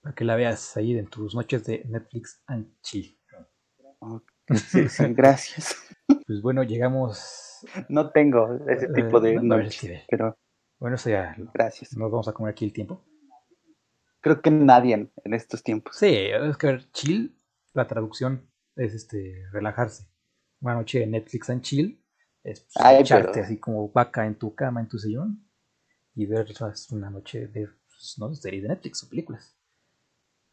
para 0.00 0.14
que 0.16 0.24
la 0.24 0.34
veas 0.34 0.76
ahí 0.76 0.98
en 0.98 1.06
tus 1.06 1.36
noches 1.36 1.64
de 1.64 1.84
Netflix 1.88 2.42
and 2.48 2.66
chill. 2.82 3.16
sí, 4.56 4.86
gracias. 5.14 5.76
Pues 6.26 6.42
bueno, 6.42 6.64
llegamos. 6.64 7.64
No 7.88 8.10
tengo 8.10 8.58
ese 8.66 8.88
tipo 8.88 9.20
de 9.20 9.34
noches, 9.40 10.02
pero. 10.10 10.36
Bueno, 10.80 10.96
eso 10.96 11.10
ya. 11.10 11.36
Gracias. 11.54 11.96
Nos 11.96 12.10
vamos 12.10 12.26
a 12.26 12.32
comer 12.32 12.50
aquí 12.50 12.64
el 12.64 12.72
tiempo. 12.72 13.04
Creo 14.20 14.42
que 14.42 14.50
nadie 14.50 14.94
en, 14.94 15.34
estos 15.34 15.62
tiempos. 15.62 15.94
Sí, 15.94 16.12
es 16.12 16.56
que 16.56 16.66
ver, 16.66 16.90
chill 16.90 17.36
la 17.74 17.86
traducción 17.86 18.48
es 18.76 18.94
este 18.94 19.46
relajarse. 19.52 20.06
Una 20.60 20.74
noche 20.74 21.00
de 21.00 21.06
Netflix 21.06 21.50
and 21.50 21.62
chill 21.62 22.02
es 22.44 22.66
pues, 22.74 23.00
echarte 23.00 23.40
así 23.40 23.58
como 23.58 23.90
vaca 23.90 24.26
en 24.26 24.36
tu 24.36 24.54
cama, 24.54 24.80
en 24.80 24.88
tu 24.88 24.98
sillón 24.98 25.44
y 26.14 26.26
ver 26.26 26.46
una 26.90 27.10
noche 27.10 27.48
de, 27.48 27.68
pues, 27.88 28.16
¿no? 28.18 28.34
series 28.34 28.62
de 28.62 28.68
Netflix 28.68 29.04
o 29.04 29.08
películas. 29.08 29.56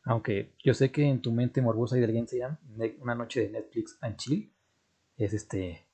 Aunque 0.03 0.55
yo 0.63 0.73
sé 0.73 0.91
que 0.91 1.03
en 1.03 1.21
tu 1.21 1.31
mente 1.31 1.61
morbosa 1.61 1.97
y 1.97 2.01
de 2.01 2.27
se 2.27 2.39
llama 2.39 2.59
una 2.99 3.15
noche 3.15 3.41
de 3.41 3.49
Netflix 3.49 3.97
and 4.01 4.15
chill 4.15 4.53
es 5.17 5.33
este 5.33 5.85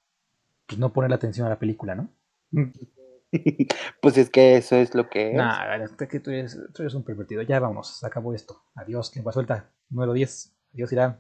pues 0.68 0.80
no 0.80 0.94
poner 0.94 1.10
la 1.10 1.18
atención 1.18 1.46
a 1.48 1.50
la 1.50 1.60
película, 1.60 1.96
¿no? 1.96 2.10
pues 4.02 4.18
es 4.18 4.30
que 4.30 4.58
eso 4.58 4.76
es 4.76 4.94
lo 4.96 5.10
que 5.10 5.32
es. 5.32 5.36
Nah, 5.36 5.76
es 5.76 5.92
que 5.92 6.20
tú 6.20 6.32
eres, 6.32 6.58
tú 6.74 6.84
eres 6.84 6.94
un 6.94 7.04
pervertido. 7.04 7.42
Ya 7.42 7.60
vámonos, 7.60 8.00
se 8.00 8.06
acabó 8.06 8.34
esto. 8.34 8.64
Adiós, 8.76 9.16
lengua 9.16 9.34
suelta. 9.34 9.72
Número 9.90 10.14
10. 10.14 10.55
Adiós, 10.76 10.92
Irán. 10.92 11.18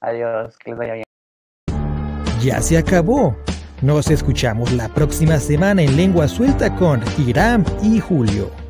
Adiós, 0.00 0.58
que 0.58 0.70
les 0.72 0.78
vaya 0.78 0.92
bien. 0.92 1.04
Ya 2.42 2.60
se 2.60 2.76
acabó. 2.76 3.34
Nos 3.80 4.10
escuchamos 4.10 4.72
la 4.72 4.88
próxima 4.90 5.38
semana 5.38 5.82
en 5.82 5.96
Lengua 5.96 6.28
Suelta 6.28 6.76
con 6.76 7.00
Irán 7.16 7.64
y 7.82 7.98
Julio. 7.98 8.67